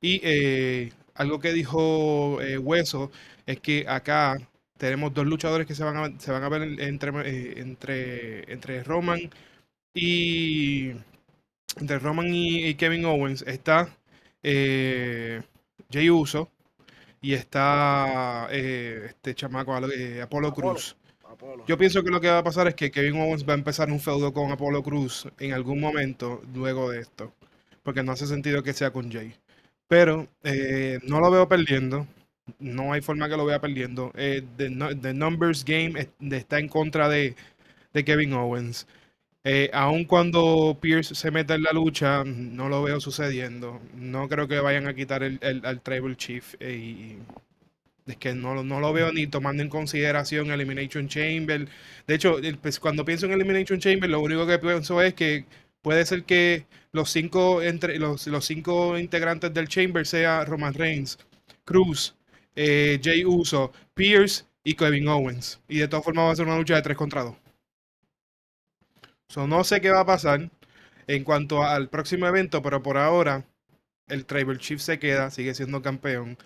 [0.02, 3.12] Y eh, algo que dijo eh, Hueso
[3.48, 4.38] es que acá
[4.78, 8.84] tenemos dos luchadores que se van a, se van a ver entre, eh, entre, entre
[8.84, 9.20] Roman
[9.95, 10.91] y
[11.78, 13.41] entre Roman y, Kevin Owens.
[13.48, 13.89] Está
[14.43, 16.52] Jay Uso
[17.22, 20.95] y está este chamaco Apolo Cruz.
[21.68, 23.91] Yo pienso que lo que va a pasar es que Kevin Owens va a empezar
[23.91, 27.34] un feudo con Apollo Cruz en algún momento luego de esto.
[27.84, 29.36] Porque no hace sentido que sea con Jay.
[29.88, 32.08] Pero eh, no lo veo perdiendo.
[32.60, 34.12] No hay forma que lo vea perdiendo.
[34.16, 34.70] Eh, the,
[35.14, 35.93] Numbers Game
[36.32, 37.36] está en contra de,
[38.06, 38.88] Kevin Owens.
[39.43, 43.82] Eh, aun cuando Pierce se meta en la lucha, no lo veo sucediendo.
[43.95, 46.56] No creo que vayan a quitar al Tribal Chief.
[46.62, 47.18] y
[48.08, 51.68] es que no, lo veo ni tomando en consideración Elimination Chamber.
[52.08, 55.45] De hecho, pues, cuando pienso en Elimination Chamber, lo único que pienso es que
[55.82, 61.20] puede ser que los cinco, entre, los cinco integrantes del Chamber sea Roman Reigns,
[61.66, 62.16] Cruz,
[62.58, 65.60] eh, Jay Uso, Pierce y Kevin Owens.
[65.68, 67.36] Y de todas formas va a ser una lucha de tres contra dos.
[69.47, 70.49] no sé qué va a pasar
[71.05, 73.45] en cuanto al próximo evento, pero por ahora
[74.08, 76.38] el Tribal Chief se queda, sigue siendo campeón.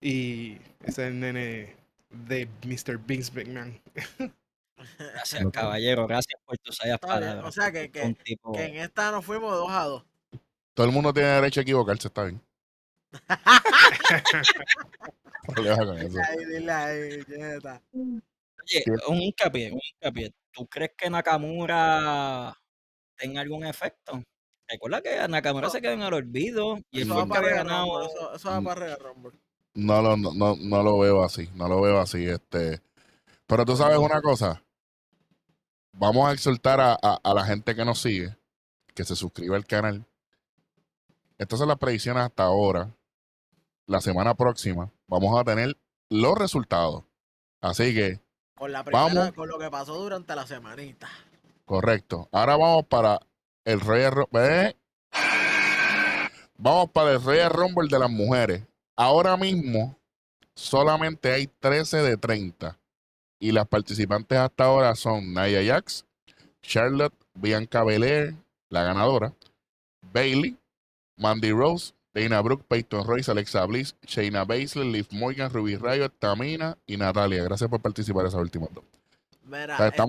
[0.00, 1.74] Y es el nene
[2.10, 2.98] de Mr.
[2.98, 3.80] Vince McMahon.
[4.98, 6.06] Gracias, caballero.
[6.06, 7.44] Gracias por tus sabias palabras.
[7.44, 10.04] O sea, que, que, en esta nos fuimos dos a dos.
[10.74, 12.40] Todo el mundo tiene derecho a equivocarse, está bien.
[18.62, 20.32] Oye, un hincapié, un hincapié.
[20.52, 22.56] ¿Tú crees que Nakamura
[23.16, 24.22] tenga algún efecto?
[24.68, 28.06] Recuerda que Nakamura se quedó en el olvido y eso va para ganado.
[28.06, 28.64] Eso, eso va mm.
[28.64, 29.38] para Rumble.
[29.74, 32.26] No lo, no, no, lo veo así, no lo veo así.
[32.26, 32.80] Este.
[33.46, 34.62] Pero tú sabes una cosa.
[35.92, 38.34] Vamos a exhortar a, a, la gente que nos sigue,
[38.94, 40.06] que se suscriba al canal.
[41.36, 42.94] Estas son las predicciones hasta ahora.
[43.92, 45.76] La semana próxima vamos a tener
[46.08, 47.04] los resultados.
[47.60, 48.22] Así que.
[48.54, 51.10] Con la primera, con lo que pasó durante la semanita.
[51.66, 52.26] Correcto.
[52.32, 53.20] Ahora vamos para
[53.66, 54.78] el Rey Rumble.
[56.56, 58.62] Vamos para el Rey Rumble de las mujeres.
[58.96, 59.94] Ahora mismo
[60.54, 62.78] solamente hay 13 de 30
[63.40, 66.06] y las participantes hasta ahora son Naya Jax,
[66.62, 68.36] Charlotte, Bianca Belair,
[68.70, 69.34] la ganadora,
[70.00, 70.56] Bailey,
[71.18, 76.76] Mandy Rose, Dana Brooke, Peyton Royce, Alexa Bliss, Shayna Baszler, Liv Morgan, Ruby Rayo, Tamina
[76.86, 77.42] y Natalia.
[77.44, 78.84] Gracias por participar en esas últimas dos.
[79.44, 80.02] Mira, este,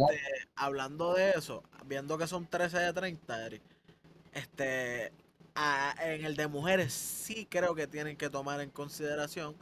[0.55, 3.61] hablando de eso, viendo que son 13 de 30, Eric,
[4.31, 5.11] este,
[6.01, 9.55] en el de mujeres sí creo que tienen que tomar en consideración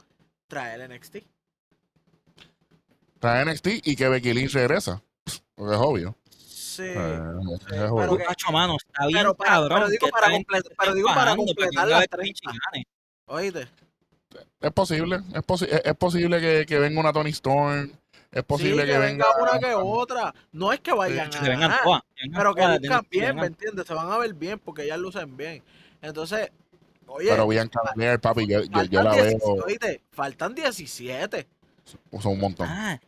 [0.46, 1.18] traer NXT.
[3.18, 5.02] Traer NXT y que Becky Lynch regresa.
[5.54, 6.16] Porque es obvio.
[6.72, 6.84] Sí.
[6.84, 7.20] Eh,
[7.72, 8.16] es obvio.
[8.16, 9.78] Pero, mano, está bien pero, cabrón.
[9.78, 10.28] Pero digo, para,
[10.78, 12.40] pero digo para completar las 30.
[13.26, 13.68] Oíste.
[14.58, 17.92] Es posible, es, posi es, posible que, que, venga una Tony Storm,
[18.30, 20.34] es posible que, venga, una que otra.
[20.52, 21.80] No es que vayan a ganar,
[22.34, 23.86] pero que luzcan bien, ¿me entiendes?
[23.86, 25.62] Se van a ver bien porque ellas lucen bien.
[26.00, 26.50] Entonces,
[27.06, 27.28] oye.
[27.28, 28.46] Pero voy a cambiar, papi.
[28.46, 29.38] Yo, yo, la veo.
[29.66, 31.46] Oíste, faltan 17.
[31.84, 32.66] Son un montón.
[32.70, 32.98] Ah,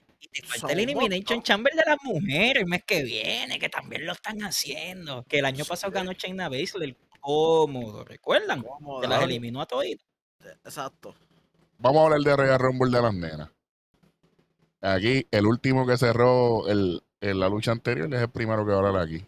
[0.40, 4.12] te falta el Elimination Chamber de las mujeres el mes que viene, que también lo
[4.12, 5.24] están haciendo.
[5.24, 8.62] Que el año pasado ganó China Baszler cómodo, ¿recuerdan?
[8.62, 10.06] Cómodo, que las eliminó a toditas.
[10.64, 11.14] Exacto.
[11.78, 13.50] Vamos a hablar de Real Rumble de las nenas.
[14.80, 18.76] Aquí, el último que cerró el, en la lucha anterior es el primero que va
[18.76, 19.24] a hablar aquí.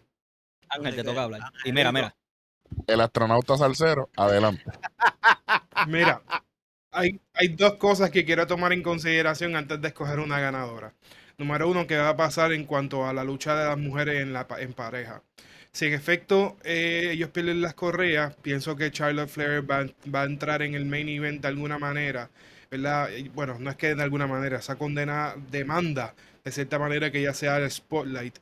[0.69, 1.41] Ángel, te toca hablar.
[1.65, 2.15] Y mira, mira
[2.87, 4.63] el astronauta salsero, adelante.
[5.87, 6.21] Mira,
[6.91, 10.93] hay, hay dos cosas que quiero tomar en consideración antes de escoger una ganadora.
[11.37, 14.33] Número uno, ¿qué va a pasar en cuanto a la lucha de las mujeres en,
[14.33, 15.21] la, en pareja?
[15.71, 19.85] Si en efecto eh, ellos pierden las correas, pienso que Charlotte Flair va,
[20.21, 22.31] a entrar en el main event de alguna manera,
[22.71, 23.09] ¿verdad?
[23.35, 27.33] Bueno, no es que de alguna manera, esa condena demanda de cierta manera que ya
[27.33, 28.37] sea el spotlight.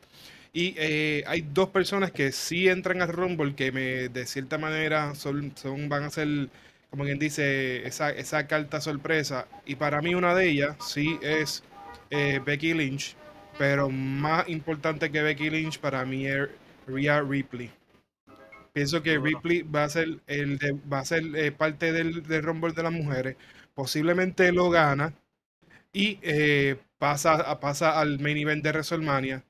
[0.54, 5.14] Y eh, hay dos personas que sí entran al Rumble que me, de cierta manera
[5.16, 6.48] son, son van a ser,
[6.96, 9.48] como quien dice, esa, esa carta sorpresa.
[9.66, 11.64] Y para mí una de ellas sí es
[12.10, 13.18] eh, Becky Lynch.
[13.58, 16.48] Pero más importante que Becky Lynch para mí es
[16.88, 17.70] Rhea Ripley.
[18.74, 20.58] Pienso que Ripley va a ser, el
[20.92, 23.36] va a ser eh, parte del, del, Rumble de las mujeres.
[23.74, 25.14] Posiblemente lo gana
[25.92, 26.20] y
[26.98, 29.44] pasa, pasa al main event de WrestleMania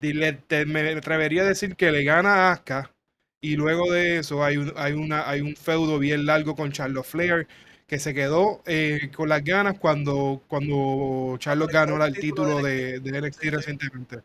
[0.00, 2.92] me atrevería a decir que le gana a Asuka
[3.40, 7.06] Y luego de eso hay un, hay una, hay un feudo bien largo con Charlotte
[7.06, 7.46] Flair
[7.86, 13.22] que se quedó eh, con las ganas cuando, cuando Charlotte ganó el título de, de
[13.22, 14.18] NXT recientemente.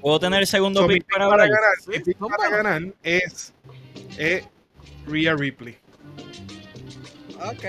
[0.00, 1.48] ¿Puedo tener el segundo So, pick pick para ganar,
[1.80, 3.54] Sí, mi pick para ganar es,
[4.16, 4.44] es
[5.06, 5.78] Rhea Ripley.
[7.40, 7.62] Ok.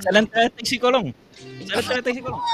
[0.00, 1.14] ¿Se la entra de Stacy Colón?
[1.66, 2.40] ¿Se la entra de Stacy Colón?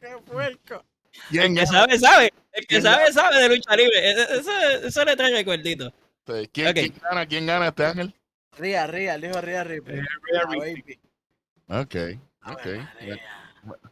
[0.00, 0.84] ¡Qué puerco!
[1.30, 2.32] ¿Quién El que sabe, sabe.
[2.52, 3.98] El que ¿Quién sabe, sabe de lucha libre.
[3.98, 4.50] E- e- Eso,
[4.86, 5.92] eso le trae recuerdito.
[6.52, 6.74] ¿Quién, Ok.
[6.74, 7.26] quién gana?
[7.26, 8.14] ¿Quién gana este ángel?
[8.56, 9.98] Ría, ría, el hijo Ría Ripley.
[9.98, 10.42] Eh, Rhea
[11.66, 11.80] Ah.
[11.80, 11.94] Ok,
[12.42, 12.66] Ave ok.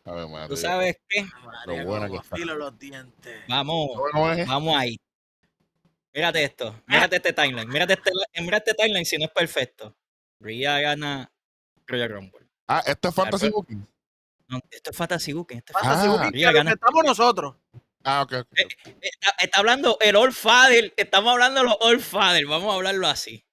[0.04, 0.48] A ver, madre.
[0.48, 1.22] ¿Tú sabes qué?
[1.22, 2.36] María, Lo buena cómo que está.
[2.54, 3.40] los dientes.
[3.48, 4.46] Vamos, ¿Cómo es?
[4.46, 5.00] vamos ahí.
[6.14, 6.82] Mírate esto.
[6.86, 7.68] Mírate este timeline.
[7.68, 8.10] Mírate este,
[8.42, 9.96] mírate este timeline si no es perfecto.
[10.40, 11.31] Rhea gana
[11.86, 12.46] Royal Rumble.
[12.68, 13.86] Ah, esto es Fantasy Ah, Booking.
[14.48, 15.58] No, esto es Fantasy Booking.
[15.58, 17.56] Esto es Fantasy Ah, Booking, que inventamos nosotros.
[18.04, 18.32] Ah, ok.
[18.40, 18.46] ok.
[19.00, 20.92] Está, está hablando el All Father.
[20.96, 22.44] Estamos hablando de los All Father.
[22.46, 23.44] Vamos a hablarlo así.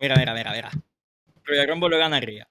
[0.00, 0.70] Mira, mira, mira, mira.
[1.44, 2.48] Royal Rumble lo gana Rhea.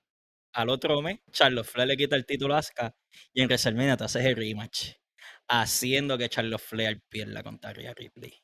[0.53, 2.95] Al otro mes, Charlotte Flair le quita el título a Asuka.
[3.33, 4.91] Y en WrestleMania te haces el rematch.
[5.47, 8.39] Haciendo que Charlotte Flair pierda contra Rhea Ripley.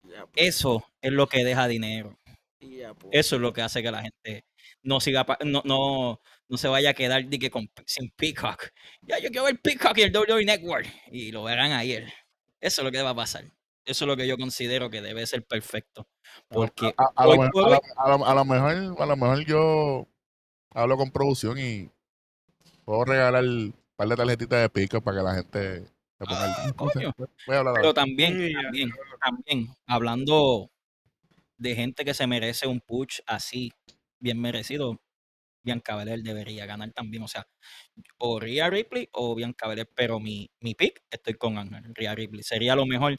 [0.00, 2.17] Pues, Eso es lo que deja dinero.
[2.60, 3.10] Ya, pues.
[3.12, 4.44] Eso es lo que hace que la gente
[4.82, 8.70] no siga no, no, no se vaya a quedar di que con, sin Peacock.
[9.02, 10.86] Ya yo quiero ver Peacock y el WWE Network.
[11.10, 12.12] Y lo verán ayer.
[12.60, 13.44] Eso es lo que va a pasar.
[13.84, 16.08] Eso es lo que yo considero que debe ser perfecto.
[16.48, 20.06] Porque A, lo, mejor- a, lo, mejor, yo
[20.70, 21.90] hablo con producción y
[22.84, 25.84] puedo regalar un par de tarjetitas de pico para que la gente
[26.18, 27.12] se ponga al- Ah, coño.
[27.46, 28.90] Voy a hablar Pero también, también,
[29.24, 30.70] también, hablando
[31.58, 33.72] de gente que se merece un push así,
[34.18, 35.00] bien merecido,
[35.62, 37.22] Bianca Belair debería ganar también.
[37.22, 37.46] O sea,
[38.18, 42.42] o Rhea Ripley o Bianca Belair, pero mi, mi pick estoy con Ángel, Rhea Ripley.
[42.42, 43.16] Sería lo mejor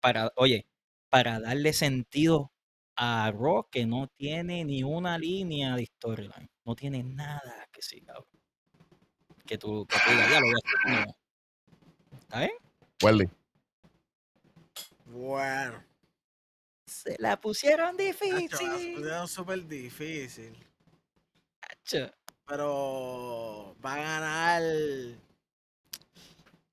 [0.00, 0.66] para, oye,
[1.10, 2.52] para darle sentido
[2.96, 6.50] a Raw que no tiene ni una línea de storyline.
[6.64, 8.14] No tiene nada que siga.
[9.46, 11.14] Que tú, que tú digas, ya lo voy a hacer
[12.20, 12.52] ¿Está bien?
[13.02, 13.28] Welly.
[15.06, 15.89] Bueno.
[16.90, 18.94] Se la pusieron Nacho, me la difícil.
[18.96, 20.66] pusieron súper difícil.
[21.62, 22.12] Nacho.
[22.46, 24.62] Pero va a ganar.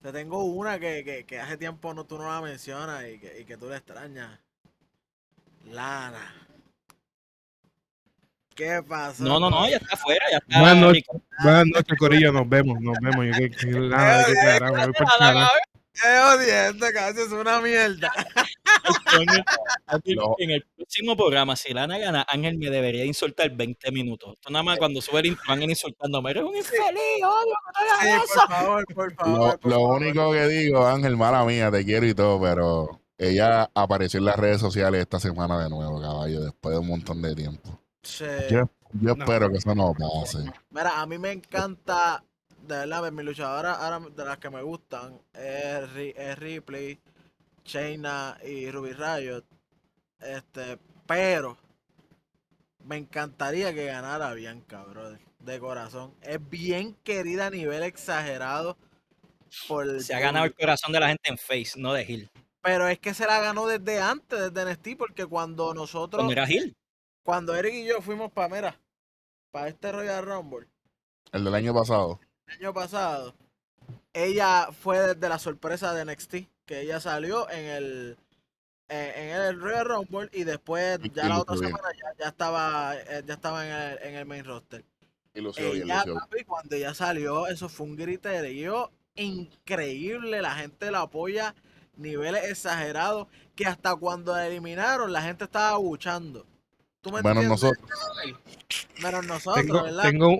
[0.01, 3.41] Te tengo una que, que, que hace tiempo no, tú no la mencionas y que,
[3.41, 4.39] y que tú la extrañas.
[5.65, 6.33] Lana.
[8.55, 9.23] ¿Qué pasó?
[9.23, 10.59] No, no, no, ya está afuera, ya está.
[10.59, 11.03] Buenas noches.
[11.43, 12.31] Buenas noches, Corillo.
[12.31, 13.25] Nos vemos, nos vemos.
[13.27, 14.25] Yo que, que- nada,
[14.71, 14.93] voy.
[16.01, 18.11] Qué odiento, casi es una mierda.
[19.15, 20.35] No.
[20.39, 24.33] En el próximo programa, si Lana gana, Ángel me debería insultar 20 minutos.
[24.33, 26.31] Esto nada más cuando sube el intro, Ángel insultándome.
[26.31, 28.39] Eres un infeliz, odio que tú hagas Sí, eso.
[28.41, 29.59] por favor, por Lo, favor.
[29.59, 30.01] por lo favor.
[30.01, 34.35] único que digo, Ángel, mala mía, te quiero y todo, pero ella apareció en las
[34.37, 37.79] redes sociales esta semana de nuevo, caballo, después de un montón de tiempo.
[38.03, 38.25] Sí.
[38.49, 39.23] Yo, yo No.
[39.23, 40.39] espero que eso no pase.
[40.69, 42.23] Mira, a mí me encanta,
[42.67, 46.99] de verdad, mi luchadora ahora de las que me gustan es, Ri- es Ripley,
[47.63, 49.43] Shayna y Ruby Riot.
[50.19, 51.57] Este, pero
[52.83, 56.13] me encantaría que ganara Bianca, brother, de corazón.
[56.21, 58.77] Es bien querida a nivel exagerado.
[59.67, 62.29] Por Se ha ganado el corazón de la gente en Face, no de Hill.
[62.61, 66.51] Pero es que se la ganó desde antes, desde NXT, porque cuando nosotros, Cuando era
[66.51, 66.75] Hill.
[67.23, 68.79] cuando Eric y yo fuimos para, mira,
[69.51, 70.67] para este Royal Rumble,
[71.31, 72.19] El del año pasado.
[72.47, 73.35] El año pasado,
[74.13, 76.35] ella fue desde la sorpresa de NXT,
[76.65, 78.17] que ella salió en el
[78.89, 81.67] en, el Royal Rumble y después Y- ya la otra bien.
[81.67, 84.85] semana ya, ya estaba eh, ya estaba en el, en el main roster.
[85.33, 91.01] Y bien, Ella, papi, cuando ella salió, eso fue un griterío increíble, la gente la
[91.01, 91.53] apoya
[91.97, 96.45] niveles exagerados que hasta cuando la eliminaron la gente estaba abuchando.
[97.01, 97.49] ¿Tú me Menos entiendes?
[97.49, 97.89] nosotros.
[99.01, 100.03] Menos nosotros, Tengo, ¿verdad?
[100.03, 100.37] tengo,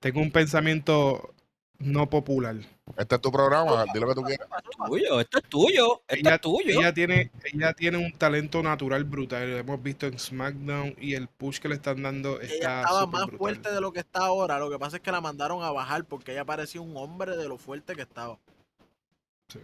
[0.00, 1.34] tengo un pensamiento
[1.78, 2.56] no popular.
[2.96, 4.48] Este es tu programa, di lo que tú quieras.
[4.88, 6.02] Tuyo, esto es tuyo.
[6.08, 6.80] Esto Ella, es tuyo.
[6.80, 9.48] ella tiene, ella tiene un talento natural brutal.
[9.50, 13.00] Lo hemos visto en SmackDown y el push que le están dando ella está estaba
[13.02, 13.38] súper más brutal.
[13.38, 14.58] fuerte de lo que está ahora.
[14.58, 17.46] Lo que pasa es que la mandaron a bajar porque ella parecía un hombre de
[17.48, 18.38] lo fuerte que estaba.
[19.46, 19.62] Pero,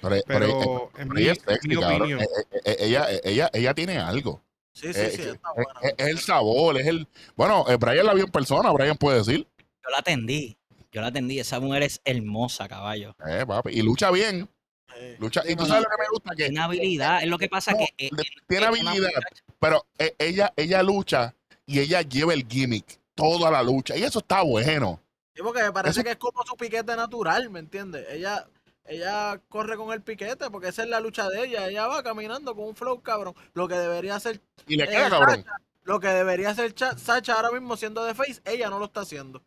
[0.00, 2.00] pero- Pero en pero mi, ella es sexy, mi cabrón.
[2.00, 4.42] opinión, Eh, eh, eh, ella, eh, ella, ella tiene algo.
[4.72, 5.80] Sí, sí, Eh, sí, está es, buena.
[5.82, 7.06] es- es el sabor, es el.
[7.36, 9.46] Bueno, eh, Brian la vio en persona, Brian puede decir.
[9.84, 10.56] Yo la atendí.
[10.92, 11.38] Yo la atendí.
[11.40, 13.14] Esa mujer es hermosa, caballo.
[13.26, 14.48] Eh, papi, y lucha bien.
[14.94, 15.16] Sí.
[15.18, 17.22] Lucha, y tú sabes lo que me gusta, que Tiene habilidad.
[17.22, 17.84] Es lo que pasa No, que.
[18.06, 19.08] eh, eh, tiene habilidad.
[19.58, 21.34] pero eh, ella, ella lucha
[21.66, 23.96] y ella lleva el gimmick toda la lucha.
[23.96, 25.00] Y eso está bueno.
[25.34, 28.06] Sí, porque me parece Eso- que es como su piquete natural, ¿me entiendes?
[28.10, 28.46] Ella,
[28.84, 31.66] ella corre con el piquete porque esa es la lucha de ella.
[31.68, 33.34] Ella va caminando con un flow cabrón.
[33.54, 35.44] Lo que debería hacer, Y le Eh, queda cabrón.
[35.84, 39.00] lo que debería hacer Cha- Sacha ahora mismo siendo de face, ella no lo está
[39.00, 39.42] haciendo.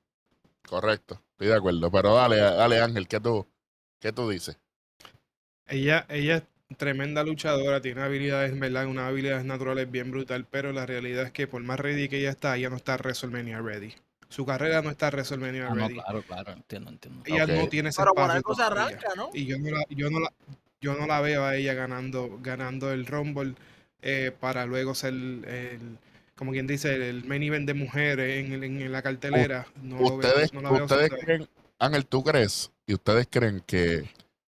[0.67, 1.91] Correcto, estoy de acuerdo.
[1.91, 3.47] Pero dale, dale Ángel, ¿qué tú,
[3.99, 4.57] qué tú dices?
[5.67, 6.43] Ella, ella es
[6.77, 8.87] tremenda luchadora, tiene habilidades, ¿verdad?
[8.87, 12.31] Unas habilidades naturales bien brutal, pero la realidad es que por más ready que ella
[12.31, 13.93] está, ella no está WrestleMania ready.
[14.29, 15.93] Su carrera no está WrestleMania Ah, no, ready.
[15.93, 17.23] claro, claro, entiendo, entiendo.
[17.25, 19.29] Ella no tiene ese Pero por espacio algo se arranca, ¿no?
[19.33, 20.33] Y yo no la, yo no la,
[20.81, 23.55] yo no la veo a ella ganando, ganando el Rumble
[24.01, 25.97] eh, para luego ser el,
[26.37, 29.67] como quien dice, el main event de mujeres en, la cartelera.
[29.81, 31.47] No lo veo- ustedes, no la veo ustedes creen,
[31.79, 32.71] Ángel, ¿tú crees?
[32.87, 34.09] Y ustedes creen que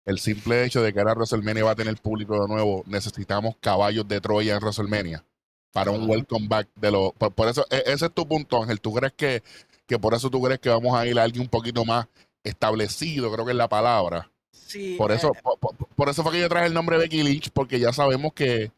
[0.04, 4.06] el simple hecho de que ahora WrestleMania va a tener público de nuevo, necesitamos caballos
[4.08, 5.24] de Troya en WrestleMania
[5.72, 7.12] para un welcome back de los.
[7.12, 8.80] Por, por eso, e- ese es tu punto, Ángel.
[8.80, 9.42] ¿Tú crees que,
[9.86, 12.06] que por eso tú crees que vamos a ir a alguien un poquito más
[12.42, 13.30] establecido?
[13.32, 14.30] Creo que es la palabra.
[14.50, 17.22] Sí, Por eso, eh, por, por- por eso fue que yo traje el nombre Becky
[17.22, 18.70] Lynch, porque ya sabemos que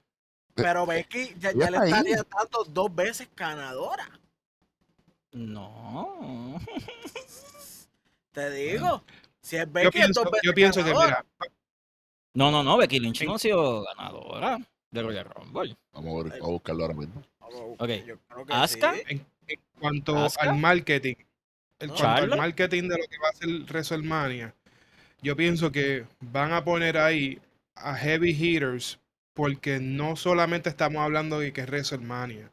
[0.62, 4.08] pero Becky ya, le estaría dando dos veces ganadora.
[5.32, 6.60] No.
[8.32, 9.02] Te digo.
[9.40, 11.24] Si es Yo Becky, es pienso, dos veces yo pienso que, mira,
[12.34, 14.58] No, no, no, Becky Lynch no ha sido ganadora
[14.90, 15.76] de Royal Rumble.
[15.92, 17.22] Vamos a, ver- vamos a buscarlo ahora mismo.
[17.78, 17.88] Ok.
[18.06, 18.14] Yo
[18.50, 18.94] Asuka.
[18.94, 19.02] sí.
[19.08, 20.42] en, en cuanto ¿Asuka?
[20.50, 21.14] al marketing,
[21.80, 21.94] en ¿No?
[21.96, 24.54] cuanto marketing de lo que va a ser WrestleMania,
[25.22, 27.40] yo pienso que van a poner ahí
[27.74, 28.99] a heavy hitters
[29.40, 32.50] porque no solamente estamos hablando de que es WrestleMania,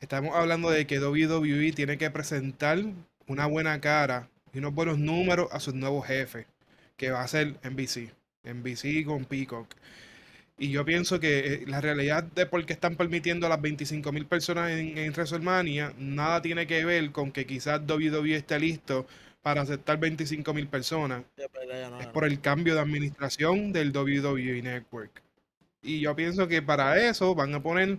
[0.00, 2.78] estamos hablando de que WWE tiene que presentar
[3.26, 6.46] una buena cara y unos buenos números a sus nuevos jefes,
[6.96, 8.12] que va a ser NBC,
[8.44, 9.74] NBC con Peacock.
[10.56, 14.12] Y yo pienso que eh, la realidad de por qué están permitiendo a las 25
[14.12, 19.04] mil personas en, en WrestleMania, nada tiene que ver con que quizás WWE esté listo
[19.42, 21.24] para aceptar 25 mil personas.
[21.36, 25.24] No Es por el cambio de administración del WWE Network.
[25.82, 27.98] Y yo pienso que para eso van a poner...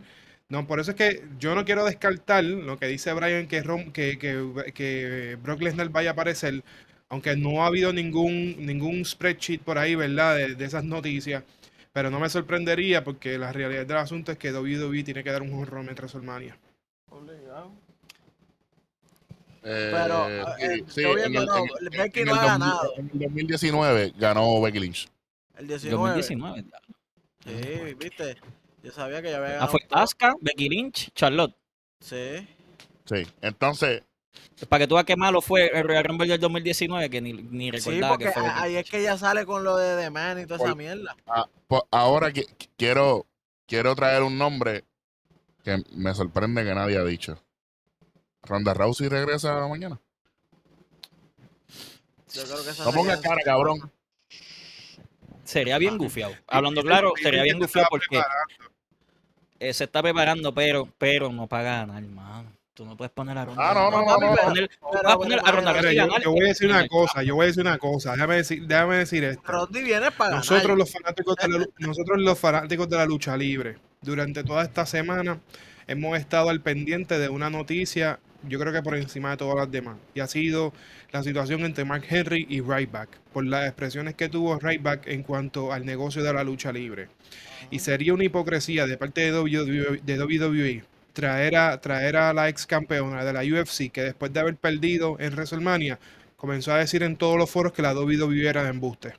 [0.49, 3.91] No, por eso es que yo no quiero descartar lo que dice Brian que, Rom-
[3.93, 6.61] que, que, que Brock Lesnar vaya a aparecer,
[7.07, 10.35] aunque no ha habido ningún, ningún spreadsheet por ahí, ¿verdad?
[10.35, 11.43] De, de esas noticias.
[11.93, 15.41] Pero no me sorprendería porque la realidad del asunto es que WWE tiene que dar
[15.41, 16.57] un honrón en WrestleMania.
[17.09, 17.71] Obligado.
[19.63, 20.27] Eh, Pero,
[20.57, 22.59] eh, sí, yo en viendo, el- no, en el- Becky en no el ha 2000
[22.59, 22.93] ganado.
[22.97, 25.07] En el 2019 ganó Becky Lynch.
[25.57, 25.97] El 19.
[25.97, 26.65] 2019.
[27.45, 28.37] Sí, viste.
[28.83, 29.71] Yo sabía que ya había Ah, ganado.
[29.71, 29.99] fue todo.
[29.99, 31.55] Asuka, Becky Lynch, Charlotte.
[31.99, 32.47] Sí.
[33.05, 34.03] Sí, entonces,
[34.69, 37.65] Para que tú veas qué malo fue el Royal Rumble del 2019, que ni, ni
[37.65, 38.43] Sí, recordaba porque que fue.
[38.47, 41.15] Ahí es que ella sale con lo de The Man y toda esa mierda.
[41.27, 41.47] ah,
[41.91, 42.45] ahora que,
[42.77, 43.25] quiero,
[43.67, 44.85] quiero traer un nombre
[45.63, 47.43] que me sorprende que nadie ha dicho.
[48.43, 49.99] Ronda Rousey regresa mañana.
[52.33, 53.91] Yo creo que esa No ponga sería- cara, cabrón.
[55.51, 56.33] Sería bien gufiado.
[56.47, 58.21] Hablando claro, sería bien gufiado porque
[59.59, 62.51] eh, se está preparando, pero, pero no para ganar, hermano.
[62.73, 63.69] Tú no puedes poner a Ronda.
[63.69, 64.35] Ah, no, no, no, no.
[64.37, 64.69] poner-
[65.05, 67.61] a poner a Ronda Rousey yo, voy a decir una cosa, yo voy a decir
[67.61, 69.43] una cosa, déjame decir, déjame decir esto.
[69.45, 70.77] Roddy viene para Nosotros ganar.
[70.77, 74.85] los fanáticos de la, lu- nosotros los fanáticos de la lucha libre, durante toda esta
[74.85, 75.41] semana
[75.85, 79.71] hemos estado al pendiente de una noticia, yo creo que por encima de todas las
[79.71, 80.73] demás, y ha sido
[81.11, 85.71] la situación entre Mark Henry y Ryback, por las expresiones que tuvo Ryback en cuanto
[85.71, 87.07] al negocio de la lucha libre.
[87.69, 90.83] Y sería una hipocresía de parte de WWE, de WWE
[91.13, 95.17] traer a, traer a la ex campeona de la UFC, que después de haber perdido
[95.19, 95.99] en WrestleMania,
[96.35, 99.13] comenzó a decir en todos los foros que la WWE era de embuste.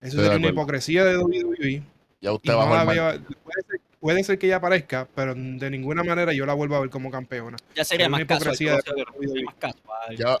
[0.00, 1.82] Eso sería una hipocresía de WWE.
[2.20, 3.69] Ya usted bajó el
[4.00, 7.10] puede, ser, que ella aparezca, pero de ninguna manera yo la vuelvo a ver como
[7.10, 7.56] campeona.
[7.74, 8.56] Ya sería más de casual.
[10.16, 10.38] Ya,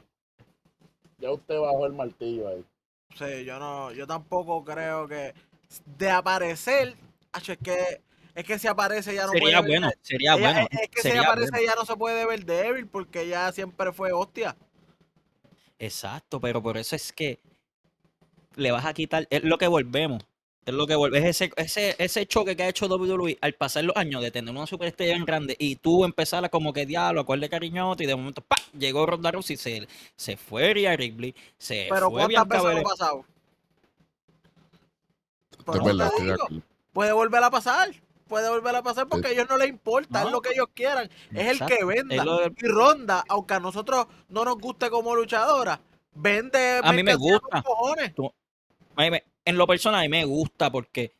[1.18, 2.64] ya usted bajó el martillo ahí.
[3.16, 5.34] Sí, yo no, yo tampoco creo que
[5.98, 6.96] de aparecer,
[7.36, 8.00] es que
[8.34, 10.68] es que si aparece ya no Sería puede ver- bueno, sería ella- bueno.
[10.70, 11.66] es que si aparece bueno.
[11.66, 14.56] ya no se puede ver débil porque ya siempre fue hostia.
[15.78, 17.40] Exacto, pero por eso es que
[18.56, 20.22] le vas a quitar, es lo que volvemos,
[20.66, 23.84] es lo que vuelve, es ese, ese, ese choque que ha hecho WWE al pasar
[23.84, 27.22] los años de tener una superestrella en grande y tú empezar a como que diablo,
[27.22, 28.56] acuerde cariñote y de momento ¡pa!
[28.78, 32.86] llegó Ronda Rousey, se, se fue Rhea Ripley, se Pero fue ¿cuántas Bianca veces Belair.
[32.86, 33.24] ha pasado?
[35.66, 37.90] Verdad, digo, puede volver a pasar.
[38.28, 41.10] Puede volver a pasar porque a ellos no les importa, es lo que ellos quieran,
[41.34, 42.24] es el que venda.
[42.24, 45.80] lo del- Y Ronda, aunque a nosotros no nos guste como luchadora,
[46.14, 47.60] vende A mí me gusta.
[47.62, 48.12] cojones.
[48.94, 51.14] A mí me- en lo personal a mí me gusta porque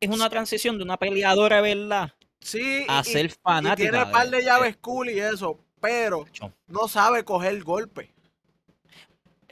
[0.00, 2.12] es una transición de una peleadora, ¿verdad?
[2.40, 3.76] Sí, a y- ser y fanática.
[3.90, 6.24] tiene un par de llaves cool y eso, pero
[6.66, 8.12] no sabe coger golpe.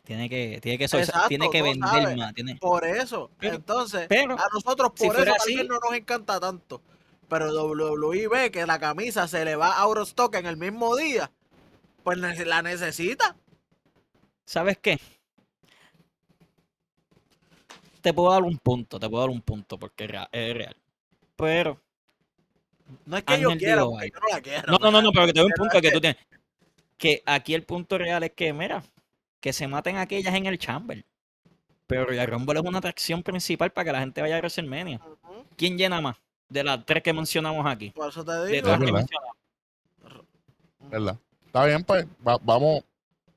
[0.04, 2.16] Tiene que, tiene que, Exacto, tiene que no vender sabe.
[2.16, 2.32] más.
[2.34, 3.30] Tiene, Por eso.
[3.38, 6.80] Pero- Entonces, pero, a nosotros si por eso tal así- vez no nos encanta tanto.
[7.28, 10.96] Pero WWE ve que la camisa se le va out of stock en el mismo
[10.96, 11.30] día.
[12.04, 13.36] Pues la necesita.
[14.46, 14.98] ¿sabes qué?
[18.08, 20.28] Te puedo dar un punto, te puedo dar un punto porque es real.
[20.32, 20.74] Es real.
[21.36, 21.78] Pero,
[23.04, 24.72] No es que yo quiera, porque yo no la quiero.
[24.72, 26.16] no, no, no, no, pero que te doy un punto que tú tienes.
[26.96, 28.82] Que aquí el punto real es que, mira,
[29.40, 31.04] que se maten aquellas en el chamber.
[31.86, 35.02] Pero Royal Rumble es una atracción principal para que la gente vaya a WrestleMania.
[35.04, 36.16] Ujú, ¿Quién llena más?
[36.48, 37.90] De las tres que mencionamos aquí.
[37.90, 38.62] Por eso te De digo.
[38.62, 38.98] todas que verdad.
[39.00, 39.36] mencionamos.
[40.90, 41.18] ¿Verdad?
[41.44, 42.84] Está bien, pues, va- vamos.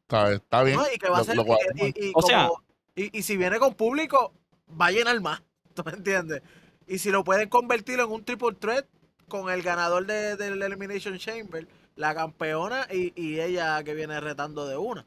[0.07, 0.77] Está bien.
[0.77, 1.35] No, y que va a Lo- ser.
[1.35, 1.81] lo y- cuadramos.
[1.81, 2.63] y, y O sea- como-
[2.95, 4.33] y- y si viene con público,
[4.79, 5.41] va a llenar más.
[5.73, 6.41] ¿Tú me entiendes?
[6.87, 8.85] Y si lo pueden convertirlo en un triple threat
[9.27, 14.67] con el ganador de- del Elimination Chamber, la campeona y, y ella que viene retando
[14.67, 15.05] de una.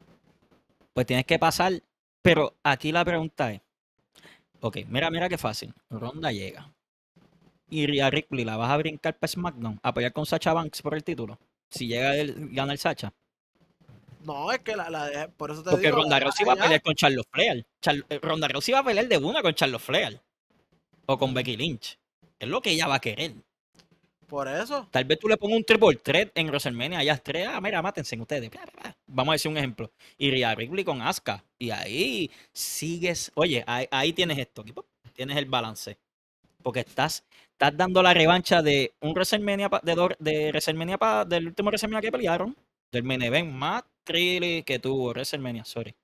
[0.92, 1.72] Pues tienes que pasar.
[2.22, 3.60] Pero aquí la pregunta es:
[4.60, 5.74] Ok, mira, mira qué fácil.
[5.90, 6.70] Ronda llega.
[7.68, 10.94] Y Rhea Ripley la vas a brincar para SmackDown a pelear con Sacha Banks por
[10.94, 11.38] el título.
[11.70, 13.12] Si llega el, gana el Sacha.
[14.24, 15.98] No, es que la, la de- por eso te Porque digo.
[15.98, 17.66] Ronda la Rousey va a pelear con Charlos Flair.
[17.82, 20.20] Char- eh, Ronda Rousey va a pelear de una con Charlos Flair.
[21.06, 21.98] O con Becky Lynch.
[22.38, 23.32] Es lo que ella va a querer.
[24.26, 24.88] Por eso.
[24.90, 28.18] Tal vez tú le pongas un triple threat en WrestleMania, allá tres, ah, mira, mátense
[28.18, 28.50] ustedes.
[29.06, 29.92] Vamos a decir un ejemplo.
[30.16, 31.44] Y Rhea Ripley con Asuka.
[31.58, 34.82] Y ahí sigues, oye, ahí, ahí tienes esto, ¡pum!
[35.12, 35.98] tienes el balance.
[36.62, 37.22] Porque estás,
[37.52, 42.00] estás dando la revancha de un WrestleMania, pa- de, de WrestleMania pa- del último WrestleMania
[42.00, 42.56] que pelearon,
[42.90, 45.94] del main event más que tuvo WrestleMania, sorry.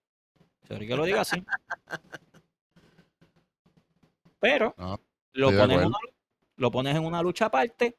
[0.67, 1.43] Sorry que lo diga así.
[4.39, 4.99] Pero No,
[5.35, 5.99] lo de pones, en una,
[6.57, 7.97] lo pones en una lucha aparte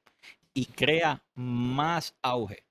[0.54, 2.64] y crea más auge.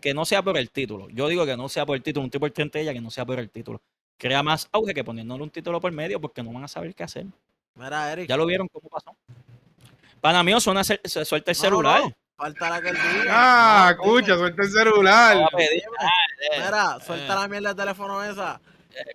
[0.00, 1.08] Que no sea por el título.
[1.10, 3.10] Yo digo que no sea por el título, un tipo el 30 ella, que no
[3.10, 3.80] sea por el título.
[4.16, 7.04] Crea más auge que poniéndole un título por medio porque no van a saber qué
[7.04, 7.26] hacer.
[7.74, 8.28] Mira, Eric.
[8.28, 9.16] Ya lo vieron cómo pasó.
[10.20, 12.00] Para mí, suena, se suelta el No, no, celular.
[12.02, 12.12] no,
[12.42, 13.24] Falta la que él diga.
[13.30, 15.36] Ah, escucha, suelta el celular.
[15.36, 15.82] Va a pedir,
[16.56, 18.60] Mira, eh, suelta la mierda de teléfono esa.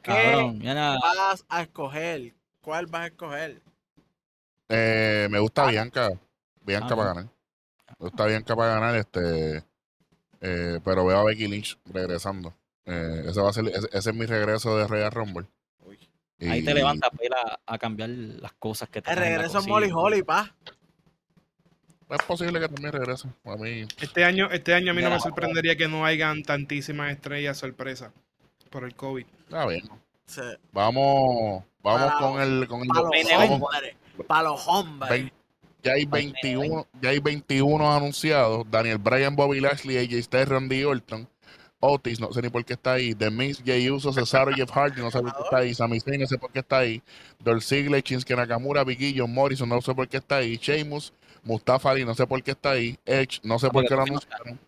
[0.05, 0.97] eh, nada.
[1.01, 2.33] Vas a escoger.
[2.61, 3.61] ¿Cuál vas a escoger?
[4.69, 6.09] Eh, me gusta Bianca.
[6.61, 7.23] Bianca Ah, para ganar.
[7.25, 9.57] Me gusta Bianca para ganar, este.
[10.39, 12.53] eh, pero veo a Becky Lynch regresando.
[12.85, 15.47] Eh, ese va a ser, ese, ese es mi regreso de Royal Rumble.
[15.81, 15.99] Uy.
[16.49, 19.67] Ahí te levantas para ir a, a cambiar las cosas que te El regreso es.
[19.67, 20.55] Molly Holly, pa.
[22.09, 23.27] Es posible que también regrese.
[23.45, 27.11] A mí, Este año, este año a mí no me sorprendería que no hayan tantísimas
[27.11, 28.11] estrellas sorpresa
[28.69, 29.25] por el COVID.
[29.43, 29.89] está bien.
[30.25, 30.41] Sí.
[30.71, 33.95] Vamos, vamos Para- con el, con el Para los hombres.
[34.27, 35.09] Para los hombres.
[35.11, 35.31] Vein-
[35.83, 38.65] ya hay 21, ya hay 21 anunciados.
[38.69, 41.27] Daniel Bryan, Bobby Lashley, AJ Styles, Randy Orton.
[41.79, 43.13] Otis, no sé ni por qué está ahí.
[43.13, 45.73] The Miz, Jay Uso, Cesaro, Jeff Hardy, no sé por qué está ahí.
[45.75, 47.01] Sami Zayn, no sé por qué está ahí.
[47.39, 50.57] Dolph Ziggler, Shinsuke Nakamura, Biggie, John Morrison, no sé por qué está ahí.
[50.57, 51.13] Sheamus,
[51.43, 52.97] Mustafa Ali, no sé por qué está ahí.
[53.05, 54.59] Edge, no sé por porque qué lo anunciaron.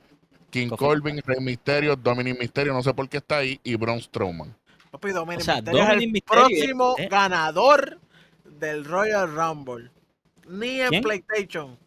[0.50, 3.60] King Corbin, Rey Mysterio, Dominic Mysterio, no sé por qué está ahí.
[3.64, 4.56] Y Braun Strowman.
[4.92, 7.08] Papi, Dominic O sea, Mysterio es el Mysterio, próximo ¿eh?
[7.10, 8.00] ganador
[8.46, 9.92] del Royal Rumble.
[10.48, 11.04] Ni en ¿Quién?
[11.04, 11.78] PlayStation.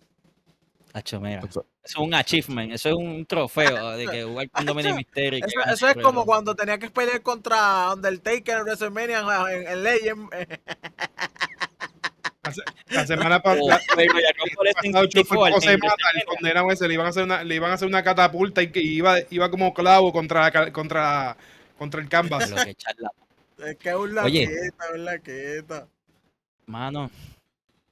[0.93, 4.95] Hacho, mira, Eso- es un achievement, eso es un trofeo de que jugar con Dominic
[4.95, 5.45] Mysterio.
[5.73, 10.29] Eso, es como cuando tenía que pelear contra Undertaker en WrestleMania en, en Legend.
[12.89, 13.69] La semana Rumble.
[13.69, 13.81] pasada.
[13.97, 16.25] O el Royal Rumble en pasado Chuck 64, José en Mata, el WrestleMania.
[16.27, 18.81] condenado ese, le iban a hacer una, le iban a hacer una catapulta y que
[18.81, 21.37] iba, iba como clavo contra, la contra,
[21.79, 22.51] contra el canvas.
[22.51, 23.11] Lo que charla-
[23.65, 24.47] Es que es un Oye.
[24.47, 25.87] laqueta, un laqueta.
[26.67, 27.11] Mano,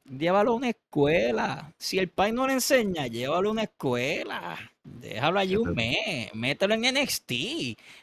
[0.05, 1.72] llévalo a una escuela.
[1.78, 4.59] Si el país no le enseña, llévalo a una escuela.
[4.82, 6.30] Déjalo allí un mes.
[6.34, 7.32] Mételo en NXT.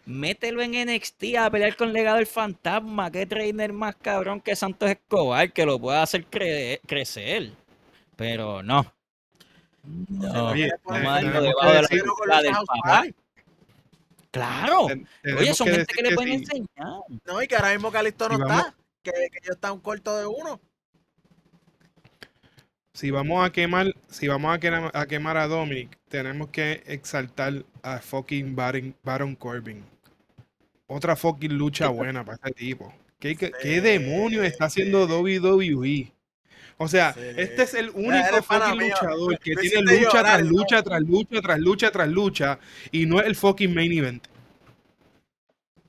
[0.05, 3.11] Mételo en NXT a pelear con Legado del Fantasma.
[3.11, 7.51] Qué trainer más cabrón que Santos Escobar que lo pueda hacer cre- crecer.
[8.15, 8.93] Pero no.
[9.83, 10.49] No.
[10.49, 13.03] Oye, Vamos eh, a darlo tenemos debajo que de la del papá.
[14.31, 14.87] Claro.
[15.37, 16.67] Oye, son que gente que le pueden enseñar.
[17.25, 18.75] No, y que ahora mismo Calisto no está.
[19.01, 20.59] Que, que ellos están cortos de uno.
[22.97, 27.63] Si vamos a quemar, si vamos a quemar, a quemar a Dominic, tenemos que exaltar
[27.83, 29.83] a fucking Baron, Baron Corbin.
[30.87, 32.91] Otra fucking lucha buena para este tipo.
[33.19, 36.11] ¿Qué, Sí, demonios está haciendo WWE?
[36.77, 37.19] O sea, Sí.
[37.37, 38.87] este es el único fucking mío.
[38.87, 40.49] luchador que Me tiene lucha llorar, tras ¿no?
[40.49, 42.59] lucha, tras lucha, tras lucha, tras lucha,
[42.91, 44.25] y no es el fucking main event.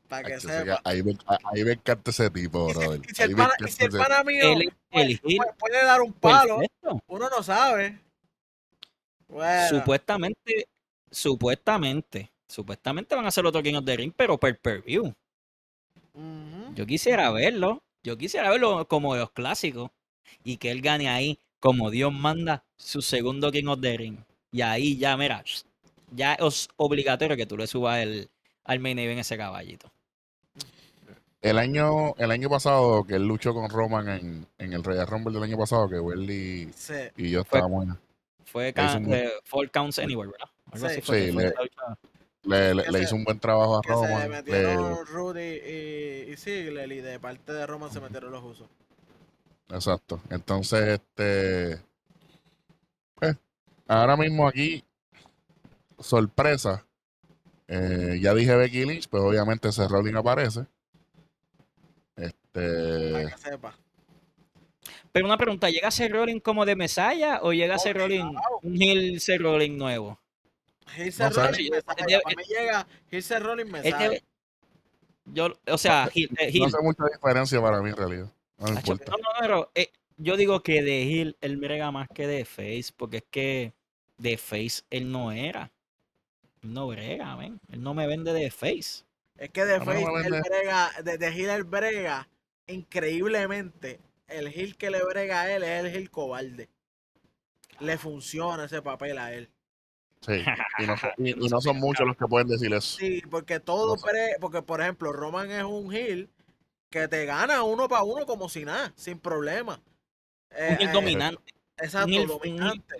[0.08, 0.80] Para que Ay, yo sé que sepa.
[0.84, 1.12] ahí, me,
[1.52, 3.00] ahí me encanta ese tipo, Y si, brother.
[3.10, 5.52] y si el pana, y si el pana mío Él es puede, el heel puede-
[5.58, 7.00] puede dar un palo, perfecto.
[7.08, 8.00] uno no sabe.
[9.28, 10.66] Bueno, Supuestamente,
[11.10, 15.14] supuestamente, supuestamente van a hacer otro King of the Ring, pero per per view.
[16.74, 17.82] Yo quisiera verlo.
[18.02, 19.90] Yo quisiera verlo como de los clásicos.
[20.44, 24.18] Y que él gane ahí, como Dios manda, su segundo King of the Ring.
[24.52, 25.44] Y ahí ya, mira,
[26.12, 28.30] ya es obligatorio que tú le subas el,
[28.64, 29.90] al main event ese caballito.
[31.40, 35.32] El año, el año pasado que él luchó con Roman en, en el Royal Rumble
[35.34, 36.94] del año pasado, que Welly Sí.
[37.16, 37.98] y yo Fue- estábamos en-
[38.44, 40.48] Fue un buen- eh, Four Counts Anywhere, ¿verdad?
[40.72, 40.92] Algo Sí.
[40.92, 41.52] así fue que Sí, fue le-
[42.44, 44.20] le, le- Que le se- hizo un buen trabajo a Que se Roman.
[44.22, 48.68] le- metieron Rudy y, y Ziggler y de parte de Roman se metieron los usos.
[49.70, 50.20] Exacto.
[50.30, 51.80] Entonces, este.
[53.14, 53.36] pues,
[53.86, 54.82] ahora mismo aquí,
[56.00, 56.84] sorpresa.
[57.70, 60.64] eh, ya dije Becky Lynch, pues obviamente ese Rolling aparece.
[62.58, 63.32] Para Este.
[63.44, 63.78] que sepa.
[65.12, 68.58] Pero una pregunta, ¿llega Seth Rollins como de Messiah o llega Seth Rollins Obligado.
[68.62, 70.20] un heel Seth Rollins nuevo?
[71.18, 72.04] No Para mí llega saca.
[73.98, 74.22] debe-
[75.26, 76.64] Yo, o sea, heel, eh, No heel.
[76.74, 78.32] hace mucha diferencia para mí en realidad.
[78.58, 79.12] No me Hacho, importa.
[79.12, 82.86] No, no, pero eh, yo digo que de heel él brega más que de face,
[82.96, 83.72] porque es que
[84.16, 85.70] de face él no era.
[86.62, 87.60] Él no brega, ven.
[87.70, 89.04] Él no me vende de face.
[89.36, 92.26] Es que de A mí no Face, él brega, de, de Hill él brega
[92.68, 94.00] increíblemente.
[94.28, 96.68] El Hill que le brega a él es el Hill cobarde.
[97.80, 99.50] Le funciona ese papel a él.
[100.20, 100.42] Sí.
[100.78, 102.98] Y no, son- y- y no son muchos los que pueden decir eso.
[102.98, 104.06] Sí, porque todo, No sé.
[104.08, 106.28] bre- porque por ejemplo, Roman es un Hill
[106.90, 109.80] que te gana uno para uno como si nada, sin problema.
[110.50, 111.54] Eh, Un heel eh, dominante.
[111.78, 112.94] Exacto, un heel- un dominante.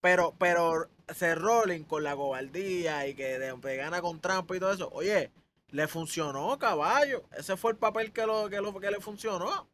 [0.00, 4.72] Pero, pero se Rolling con la cobardía y que te gana con trampa y todo
[4.72, 5.30] eso, oye,
[5.72, 7.24] le funcionó, caballo.
[7.36, 9.68] Ese fue el papel que, lo, que, lo, que le funcionó.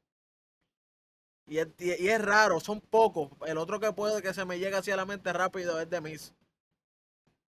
[1.46, 3.30] Y es, y- es raro, son pocos.
[3.46, 6.00] El otro que puede que se me llegue así a la mente rápido es de
[6.00, 6.32] Miss.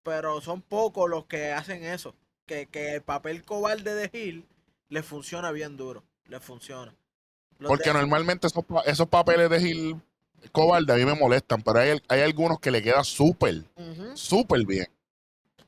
[0.03, 2.15] Pero son pocos los que hacen eso.
[2.47, 4.47] Que, que el papel cobarde de Hill
[4.89, 6.03] le funciona bien duro.
[6.27, 6.95] Le funciona.
[7.59, 10.01] Los Porque de- normalmente esos, esos papeles de Gil
[10.53, 13.63] cobarde a mí me molestan, pero hay, hay algunos que le queda súper,
[14.15, 14.89] súper bien.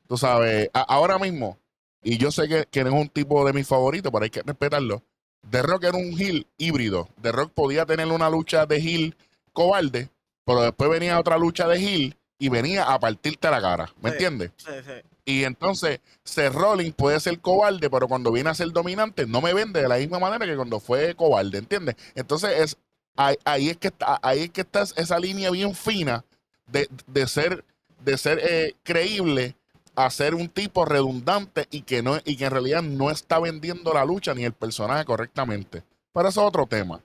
[0.07, 1.59] Tú sabes, a- ahora mismo,
[2.03, 4.41] y yo sé que, que no es un tipo de mis favoritos, pero hay que
[4.43, 5.03] respetarlo.
[5.49, 7.09] The Rock era un Gil híbrido.
[7.21, 9.15] The Rock podía tener una lucha de Gil
[9.51, 10.09] cobarde,
[10.45, 13.93] pero después venía otra lucha de Gil y venía a partirte la cara.
[14.01, 14.13] ¿Me Sí.
[14.13, 14.51] entiendes?
[14.57, 14.91] Sí, sí.
[15.25, 19.53] Y entonces, Seth Rollins puede ser cobarde, pero cuando viene a ser dominante, no me
[19.53, 21.95] vende de la misma manera que cuando fue cobarde, ¿entiendes?
[22.15, 22.77] Entonces, es,
[23.15, 26.25] ahí, ahí es que está, ahí es que está esa línea bien fina
[26.67, 27.63] de, de ser,
[28.03, 29.55] de ser eh, creíble
[29.95, 33.93] a ser un tipo redundante y que, no, y que en realidad no está vendiendo
[33.93, 35.83] la lucha ni el personaje correctamente.
[36.13, 37.01] Pero eso es otro tema.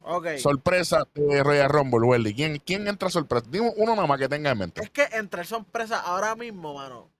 [0.00, 0.36] Ok.
[0.38, 2.34] Sorpresa de Royal Rumble, Welly.
[2.34, 3.46] ¿Quién, ¿Quién entra sorpresa?
[3.50, 4.82] Dime uno nada más que tenga en mente.
[4.82, 7.10] Es que entre sorpresas ahora mismo, mano.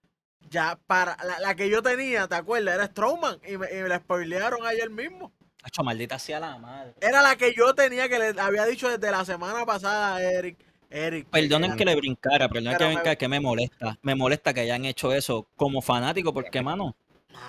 [0.49, 2.77] Ya para la, la que yo tenía, ¿te acuerdas?
[2.77, 5.33] Era Strowman y me, y me la spoilearon ayer mismo.
[5.65, 6.95] Hacho, maldita sea la madre.
[7.01, 10.57] Era la que yo tenía que le había dicho desde la semana pasada a Eric.
[10.97, 11.29] Eric.
[11.29, 13.99] Perdonen era- que le brincara, perdonen que me- brincara, que me molesta.
[14.03, 16.97] Me molesta que hayan hecho eso como fanático, porque, mano,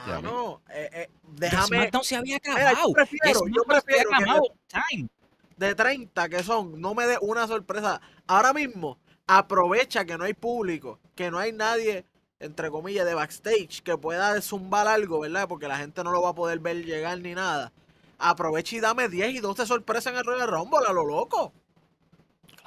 [0.05, 1.65] Mano, eh, eh, déjame.
[1.67, 2.93] SmackDown se había Mira, yo acabado.
[2.93, 4.43] prefiero, yo SmackDown se había prefiero que acabado.
[4.89, 5.09] Time.
[5.57, 7.99] de 30 que son, no me dé una sorpresa.
[8.27, 12.05] Ahora mismo, aprovecha que no hay público, que no hay nadie,
[12.39, 15.47] entre comillas, de backstage que pueda zumbar algo, ¿verdad?
[15.47, 17.71] Porque la gente no lo va a poder ver llegar ni nada.
[18.19, 21.53] Aprovecha y dame 10 y 12 sorpresas en el Royal Rumble, a lo loco.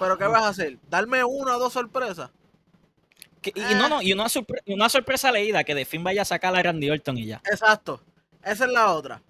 [0.00, 0.78] ¿Pero qué vas a hacer?
[0.88, 2.30] ¿Darme una o dos sorpresas?
[3.40, 3.72] Que- y, Ah.
[3.72, 6.54] y no, no, y una, sorpre- una sorpresa leída que de fin vaya a sacar
[6.56, 7.40] a Randy Orton y ya.
[7.50, 8.00] Exacto.
[8.42, 9.22] Esa es la otra.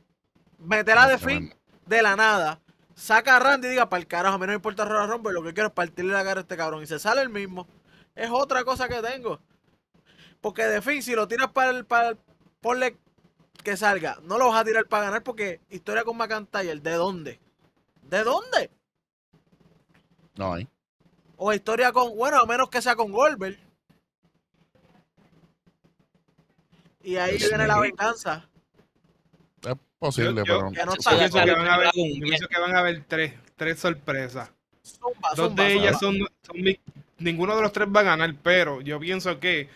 [0.59, 1.55] Meterla de fin
[1.87, 2.61] de la nada.
[2.95, 5.33] Saca a Randy y diga, para el carajo, a mí no me importa Royal Rumble,
[5.33, 6.83] lo que quiero es partirle la cara a este cabrón.
[6.83, 7.67] Y se sale el mismo.
[8.15, 9.41] Es otra cosa que tengo.
[10.41, 12.19] Porque de fin, si lo tiras para el, para el-
[12.61, 12.97] ponle
[13.65, 17.41] que salga, no lo vas a tirar para ganar porque historia con McIntyre, ¿de dónde?
[18.03, 18.71] ¿De dónde?
[20.41, 20.67] No hay.
[21.37, 23.59] O historia con, bueno, a menos que sea con Goldberg.
[27.03, 28.49] Y ahí Pues viene la venganza.
[29.63, 30.71] Es posible, Yo- yo- pero.
[30.71, 32.75] No Yo está Yo ya pienso, que que van a haber, yo pienso que van
[32.75, 34.51] a haber tres, tres sorpresas.
[34.83, 36.81] Zumba, Dos zumba, de ellas son, son mi-
[37.19, 39.69] ninguno de los tres va a ganar, pero yo pienso que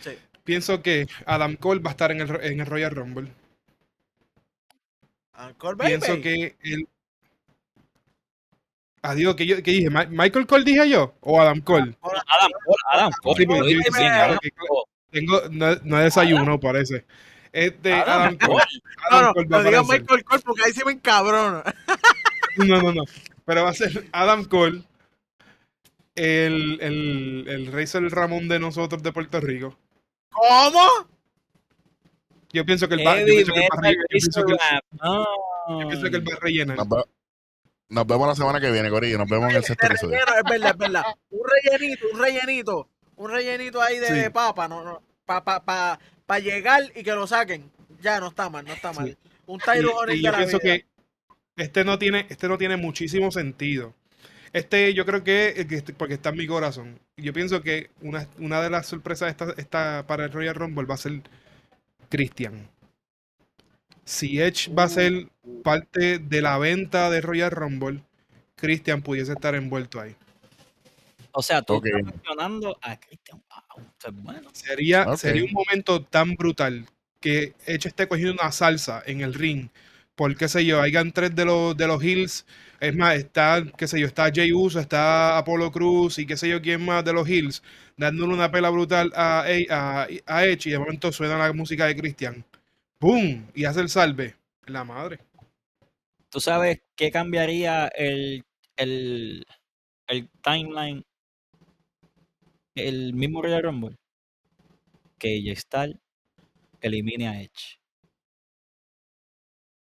[0.00, 0.10] Sí.
[0.42, 3.32] pienso que Adam Cole va a estar en el, en el Royal Rumble.
[5.38, 5.90] Encore Baby.
[5.98, 6.88] Pienso que el
[9.02, 9.90] Adiós, ¿qué, yo, qué dije?
[9.90, 11.14] ¿Ma- ¿Michael Cole dije yo?
[11.20, 11.96] ¿O Adam Cole?
[12.02, 13.36] Adam Cole, Adam Cole.
[13.36, 14.82] Sí, bien, sí, Adam sí, Cole.
[15.10, 17.04] Tengo, no, no desayuno, parece.
[17.52, 18.52] Este, Adam Adam Cole.
[18.52, 18.64] Cole.
[19.10, 19.88] no, Adam no, Cole no digas.
[19.88, 21.62] Michael Cole porque ahí se me encabrona.
[22.56, 23.04] No, no, no.
[23.44, 24.82] Pero va a ser Adam Cole.
[26.16, 29.76] el, el, el Razor Ramón de nosotros de Puerto Rico.
[30.30, 30.82] ¿Cómo?
[32.52, 36.10] Yo pienso que el va, yo pienso que el va a Metal re- yo pienso
[36.10, 36.78] que- él va a rellenar.
[37.88, 39.18] Nos, ve- nos vemos la semana que viene, Corillo.
[39.18, 40.16] Nos vemos en el sexto De episodio.
[40.18, 41.02] es verdad, es verdad.
[41.30, 42.88] Un rellenito, un rellenito.
[43.16, 44.12] Un rellenito ahí de, Sí.
[44.14, 45.02] de papa, no, no.
[45.24, 47.70] Para pa, pa, pa llegar y que lo saquen.
[48.00, 49.16] Ya, no está mal, no está mal.
[49.46, 50.76] Un Y, Tyro y de yo la pienso vida.
[50.76, 50.86] que
[51.56, 53.94] este no tiene, este no tiene muchísimo sentido.
[54.52, 57.00] Este yo creo que, que este- porque está en mi corazón.
[57.16, 60.94] Yo pienso que una, una de las sorpresas esta, esta para el Royal Rumble va
[60.94, 61.20] a ser
[62.08, 62.68] Christian.
[64.12, 65.28] Si Edge va a ser
[65.62, 68.02] parte de la venta de Royal Rumble,
[68.56, 70.16] Christian pudiese estar envuelto ahí.
[71.32, 71.86] O sea, tú Ok.
[71.86, 73.42] estás mencionando a Christian.
[73.48, 74.50] Wow, es bueno.
[74.52, 76.86] Sería, sería un momento tan brutal
[77.20, 79.68] que Edge esté cogiendo una salsa en el ring.
[80.14, 82.46] Por qué sé yo, hayan tres de los de los Hills.
[82.80, 86.48] Es más, está, qué sé yo, está Jay Uso, está Apolo Cruz y qué sé
[86.48, 87.62] yo quién más de los Hills,
[87.96, 91.96] dándole una pela brutal a, a, a Edge y de momento suena la música de
[91.96, 92.44] Christian.
[93.00, 93.50] ¡Boom!
[93.54, 94.36] Y hace el salve.
[94.66, 95.20] La madre.
[96.30, 98.44] ¿Tú sabes qué cambiaría el,
[98.76, 99.46] el,
[100.08, 101.04] el timeline?
[102.74, 103.96] El mismo Royal Rumble.
[105.18, 105.88] Que J Star
[106.80, 107.78] elimine a Edge.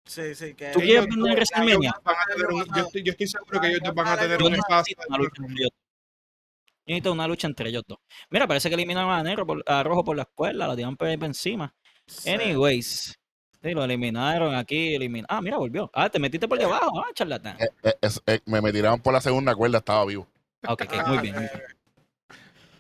[0.06, 1.90] Sí, sí, que ¿Tú Ellos quieres vender dos- WrestleMania?
[1.90, 4.18] ellos van a tener un- yo, estoy, yo estoy seguro que ellos dos van a
[4.18, 4.96] tener Yo un espacio.
[4.98, 5.72] necesito una lucha entre ellos.
[6.68, 8.00] Yo necesito una lucha entre ellos dos.
[8.30, 11.08] Mira, parece que eliminaron a Negro por, a Rojo por la escuela, lo tiran por
[11.08, 11.74] ahí por encima.
[12.26, 13.16] Anyways,
[13.62, 15.28] sí, lo eliminaron aquí, eliminaron.
[15.38, 15.90] Ah, mira, volvió.
[15.94, 17.58] Ah, te metiste por debajo, ah, charlatán.
[17.60, 20.28] Eh, eh, es- eh, me, me tiraron por la segunda cuerda, estaba vivo.
[20.68, 21.36] Ok, ok, muy bien.
[21.36, 21.52] muy bien.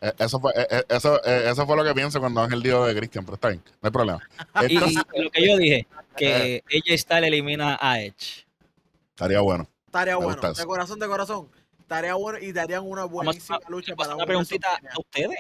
[0.04, 2.88] Eh, eso, fue, eh, eh, eso, eh, eso fue lo que pienso cuando Ángel dijo
[2.88, 4.20] de Christian, pero está bien, no hay problema.
[4.68, 5.88] Y, Entonces, y lo que yo dije,
[6.18, 8.48] que ella está elimina a Edge.
[9.12, 9.68] estaría bueno.
[9.86, 10.66] Estaría Me bueno, de eso.
[10.66, 11.52] corazón, de corazón.
[11.82, 15.38] Estaría bueno y darían una buenísima lucha para una preguntita a ustedes.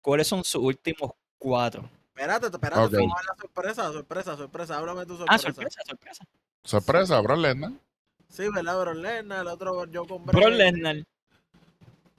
[0.00, 1.86] ¿Cuáles son sus últimos cuatro?
[2.20, 2.92] Espérate, espérate, Ok.
[2.92, 4.76] vamos a ver la sorpresa, sorpresa, sorpresa.
[4.78, 5.40] Háblame tu Ah, sorpresa.
[5.54, 6.24] sorpresa, sorpresa.
[6.64, 7.72] Sorpresa, Brock Lesnar.
[8.28, 8.78] Sí, ¿verdad?
[8.78, 10.96] Bro Lesnar, el otro yo con Bro Lesnar.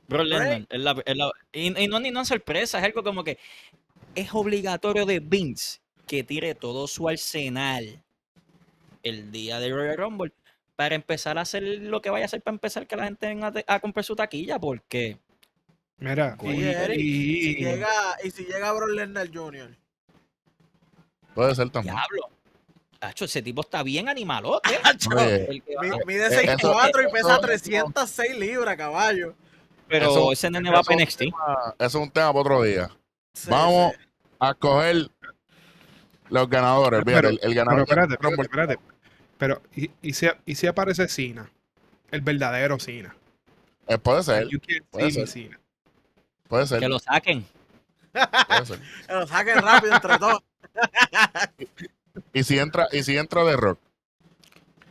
[0.07, 0.65] Bro Lesnar.
[0.69, 3.37] es la- es la- y, y no es ni una sorpresa, es algo como que
[4.15, 8.01] es obligatorio de Vince que tire todo su arsenal
[9.03, 10.33] el día de Royal Rumble
[10.75, 13.53] para empezar a hacer lo que vaya a hacer para empezar que la gente venga
[13.67, 15.19] a, comprar su taquilla, porque
[15.99, 17.87] Mira, y- Si llega,
[18.23, 19.77] y si llega Bro Lesnar Jr.
[21.33, 21.95] Puede ser también.
[21.95, 22.29] diablo.
[22.99, 24.69] Tacho, ese tipo está bien animalote.
[26.05, 29.33] Mide Eh, eso- 6'4 y pesa eso- 306 libras, caballo.
[29.87, 31.21] pero eso- ese nene va eso- para NXT.
[31.23, 31.33] eso
[31.79, 32.89] es un tema para otro día.
[33.33, 34.05] Sí, Vamos sí.
[34.39, 35.09] a coger
[36.29, 37.01] los ganadores.
[37.05, 38.79] Pero- el, el Pero ganador espérate, espérate, espérate.
[39.37, 41.49] Pero, ¿y, y si, y si aparece Cena?
[42.11, 43.15] El verdadero Cena.
[43.87, 44.47] Eh, puede ser,
[44.91, 45.27] puede ser.
[45.27, 45.59] Cena.
[46.47, 47.45] puede ser, Que lo saquen.
[48.11, 48.79] puede ser.
[49.07, 50.43] Que lo saquen rápido entre todos.
[52.33, 53.79] Y si entra, y si entra de Rock,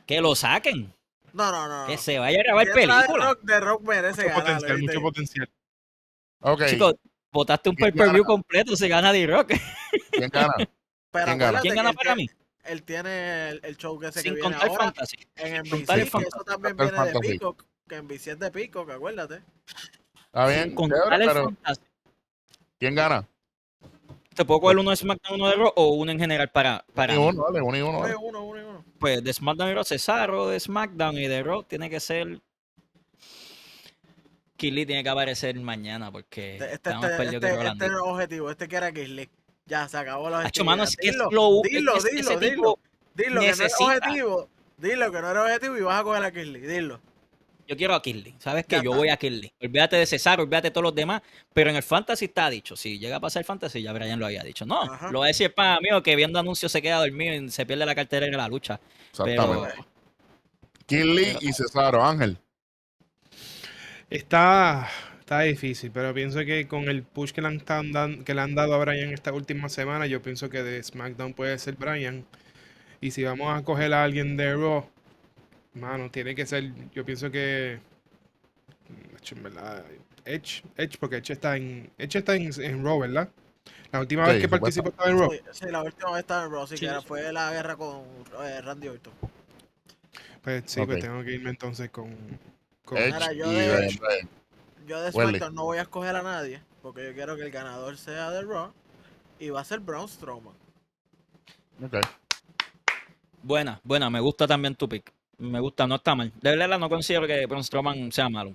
[0.07, 0.93] Que lo saquen.
[1.33, 1.87] No, no, no.
[1.87, 3.25] Que se vaya a grabar Si entra de película.
[3.27, 4.55] Rock, de Rock merece Mucho ganar.
[4.61, 5.51] potencial, mucho potencial.
[6.41, 6.95] ok, Chicos,
[7.31, 9.53] votaste un ¿Quién pay-per-view completo, se gana D-Rock.
[10.11, 10.55] ¿quién gana?
[11.13, 11.59] Pero ¿Quién gana?
[11.59, 12.37] acuérdate ¿Quién que gana él para tiene- mí?
[12.65, 15.17] Él tiene el, el show ese que Sin viene contar ahora Fantasy.
[15.37, 16.35] en NBC, contar el que Fantasy.
[16.37, 17.21] eso también viene de.
[17.21, 17.65] Peacock.
[17.89, 19.43] Que NBC es de Peacock, acuérdate.
[20.27, 21.81] Está Sin bien, contar chévere, el pero Fantasy.
[22.79, 23.29] ¿quién gana?
[24.35, 27.19] ¿Te puedo coger uno de SmackDown, uno de Raw o uno en general para, para
[27.19, 27.39] Uno y mí?
[27.39, 28.01] uno, dale, uno y uno.
[28.03, 28.17] Dale.
[28.17, 28.85] uno, uno y uno.
[28.99, 32.41] Pues de SmackDown y Raw, Cesaro de SmackDown y de Raw tiene que ser...
[34.57, 37.85] Killy tiene que aparecer mañana porque Este, este, está más este, perdido que este, este
[37.87, 38.51] es el objetivo.
[38.51, 39.31] Este que era Kisly.
[39.67, 42.51] Ya, se acabó la mano, es que es Dilo, lo dilo, es dilo, ese dilo.
[42.51, 42.79] tipo-
[43.15, 44.49] Dilo que no era objetivo.
[44.77, 46.61] Dilo que no era objetivo y vas a coger a Kisly.
[46.61, 47.01] Dilo.
[47.71, 48.35] Yo quiero a Kirby.
[48.41, 48.81] ¿Sabes qué?
[48.83, 49.53] Yo voy a Kirby.
[49.63, 51.23] Olvídate de Cesaro, olvídate de todos los demás.
[51.55, 52.75] Pero en el Fantasy está dicho.
[52.75, 54.67] Si llega a pasar el Fantasy, ya Brian lo había dicho.
[54.67, 55.13] No, Ajá.
[55.13, 57.87] lo va a decir para mío que viendo anuncios se queda dormido y se pierde
[57.87, 58.81] la cartera de la lucha.
[59.17, 59.85] Pero Exactamente.
[60.87, 62.39] King Lee y Cesaro, Ángel.
[64.11, 64.89] Está,
[65.21, 68.57] está difícil, pero pienso que con el push que le, han, dan- que le han
[68.57, 72.27] dado a Brian esta última semana, yo pienso que de SmackDown puede ser Brian.
[73.01, 74.91] Y si vamos a coger a alguien de Raw,
[75.75, 77.79] mano, tiene que ser, yo pienso que,
[79.31, 79.85] en verdad,
[80.25, 83.29] Edge, Edge, porque Edge está en, Edge está en, en Raw, ¿verdad?
[83.93, 85.31] La última Sí, vez que participó estaba en Raw.
[85.33, 87.07] Sí, sí, la última vez estaba en Raw, sí, Sí, que era- sí.
[87.07, 88.03] fue la guerra con
[88.43, 89.13] eh, Randy Orton.
[90.43, 92.17] Pues sí, pues tengo que irme entonces con,
[92.85, 94.29] con Edge y yo de- Brian Bryan.
[94.87, 95.13] Yo de.
[95.13, 98.43] SmackDown no voy a escoger a nadie, porque yo quiero que el ganador sea de
[98.43, 98.73] Raw
[99.39, 100.55] y va a ser Braun Strowman.
[101.83, 101.97] Ok.
[103.43, 104.09] buena, buena.
[104.11, 105.13] Me gusta también tu pick.
[105.41, 106.33] Me gusta, no está mal.
[106.41, 108.55] De verdad no considero que Braun Strowman sea malo.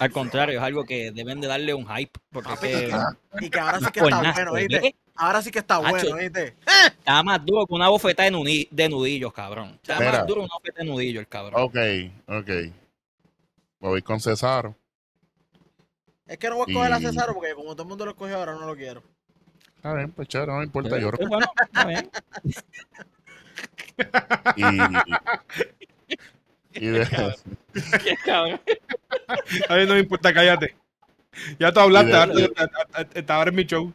[0.00, 2.18] Al contrario, es algo que deben de darle un hype.
[2.30, 4.80] Porque es Papi, que Y que ahora sí que por está nada, bueno, ¿viste?
[4.80, 5.88] ve, Ahora sí que está Hacho.
[5.90, 6.56] bueno, ¿viste?
[6.98, 9.78] está más duro que una bofetada de, nudi- de nudillos, cabrón.
[9.82, 10.12] Está Mira.
[10.12, 11.62] más duro que una bofetada de nudillos, el cabrón.
[11.62, 11.76] Ok,
[12.26, 12.50] ok.
[13.80, 14.74] Voy con Cesaro.
[16.26, 18.36] Es que no voy a coger a Cesaro porque como todo el mundo lo escogió
[18.36, 19.02] ahora no lo quiero.
[19.76, 20.98] Está bien, pues chévere, no me importa.
[20.98, 22.10] Yo Pero bueno, está bien.
[24.56, 24.64] y,
[26.80, 27.06] y de,
[28.04, 28.60] Qué cabrón.
[29.68, 30.76] A mí no me importa, cállate.
[31.58, 33.92] Ya tú hablaste, de- ahora, es mi show.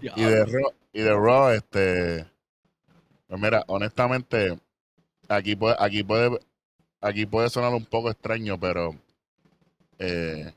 [0.00, 2.26] y de Raw, y de Raw, este.
[3.26, 4.58] Pues mira, honestamente,
[5.28, 6.38] aquí puede, aquí puede,
[7.00, 8.94] aquí puede sonar un poco extraño, pero
[9.98, 10.52] eh,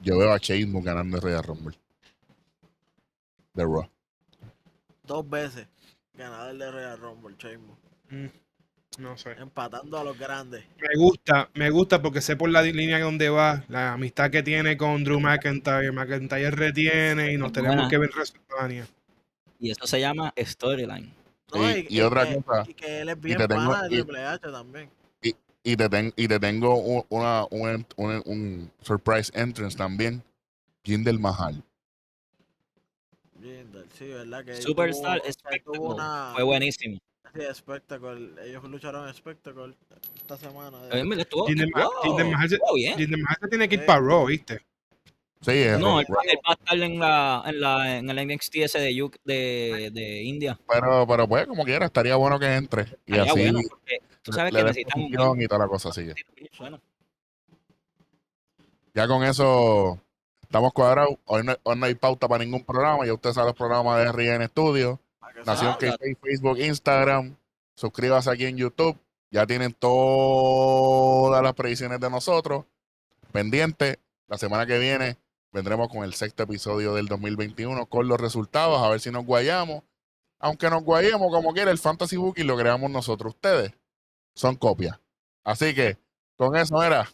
[0.00, 1.78] yo veo a Sheamus ganando el Royal Rumble.
[3.54, 3.88] De Raw.
[5.04, 5.66] Dos veces.
[6.14, 7.78] Ganador de Royal Rumble, Sheamus.
[8.10, 8.26] Mm,
[8.96, 9.32] No sé.
[9.32, 10.64] Empatando a los grandes.
[10.80, 14.76] Me gusta, me gusta porque sé por la línea donde va, la amistad que tiene
[14.76, 15.92] con Drew McIntyre.
[15.92, 17.90] McIntyre retiene y nos tenemos Buena.
[17.90, 18.86] que ver WrestleMania.
[19.60, 21.12] Y eso se llama storyline.
[21.54, 23.88] No, Y- y otra que, cosa, Y que él es bien te tengo- pana de
[23.88, 24.90] Triple H también.
[25.64, 30.22] Y te, ten- y te tengo un, una, un, un- un surprise entrance también.
[30.82, 31.62] Jinder Mahal.
[33.40, 34.44] Jinder, sí, ¿verdad?
[34.44, 35.20] Que él Superstar
[35.64, 36.32] tuvo- una...
[36.34, 36.98] Fue buenísimo.
[37.34, 38.30] Sí, Spectacle.
[38.44, 39.74] Ellos lucharon en Spectacle
[40.16, 40.78] esta semana.
[40.90, 42.96] A mí me estuvo, Jinder wow, estuvo bien.
[42.98, 43.86] Jinder Mahal se tiene que ir Sí.
[43.86, 44.60] para Raw, ¿viste?
[45.40, 48.56] Sí, es No, él, él va a estar en, la, en, la, en el NXT
[48.56, 50.58] ese de, UK de, de India.
[50.68, 52.82] pero, pero pues como quiera, estaría bueno que entre.
[53.06, 53.60] Y Estaría así bueno
[54.22, 55.90] tú sabes le que necesitan un y toda la cosa
[56.58, 56.80] bueno.
[58.94, 60.00] Ya con eso
[60.42, 61.16] estamos cuadrados.
[61.26, 63.06] Hoy no, hoy no hay pauta para ningún programa.
[63.06, 65.00] Ya usted sabe los programas de RN Studio.
[65.44, 65.92] Nación Ah, que
[66.22, 67.36] Facebook, Instagram.
[67.74, 68.98] Suscríbase aquí en YouTube.
[69.30, 72.64] Ya tienen todas las predicciones de nosotros.
[73.32, 73.98] Pendiente.
[74.26, 75.16] La semana que viene
[75.52, 78.82] vendremos con el sexto episodio del 2021 con los resultados.
[78.82, 79.82] A ver si nos guayamos.
[80.38, 83.34] Aunque nos guayemos como quiera, el Fantasy Booking lo creamos nosotros.
[83.34, 83.72] Ustedes
[84.34, 84.98] son copias.
[85.44, 85.96] Así que
[86.36, 87.10] con eso era.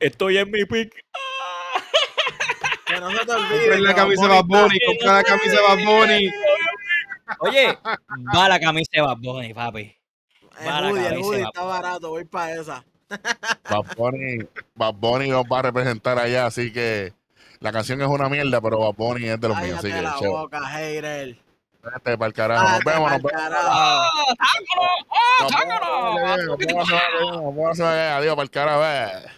[0.00, 0.94] Estoy en mi pick.
[2.86, 3.58] Que no se te olvide.
[3.58, 6.30] Compren la camisa de Bad Bad Bunny, compren la camisa de Bad Bunny.
[7.40, 7.78] Oye,
[8.34, 9.96] va la camisa de Bad Bunny, papi.
[10.60, 11.48] El Va el cabeza, hoodie va.
[11.48, 12.84] está barato, voy para esa.
[13.08, 14.38] Bad Bunny,
[14.74, 17.12] Bad Bunny nos va a representar allá, así que
[17.60, 20.14] la canción es una mierda, pero Bad Bunny es de los míos, así que la
[20.14, 20.28] chévere.
[20.30, 21.36] boca, hater.
[21.82, 22.68] Vete para el carajo.
[22.68, 23.32] Nos vemos, nos vemos.
[23.54, 24.10] ¡Ah!
[25.40, 26.58] ¡Ah, nos
[27.54, 27.80] vemos.
[27.80, 28.82] Adiós para el carajo.
[28.84, 29.30] eh.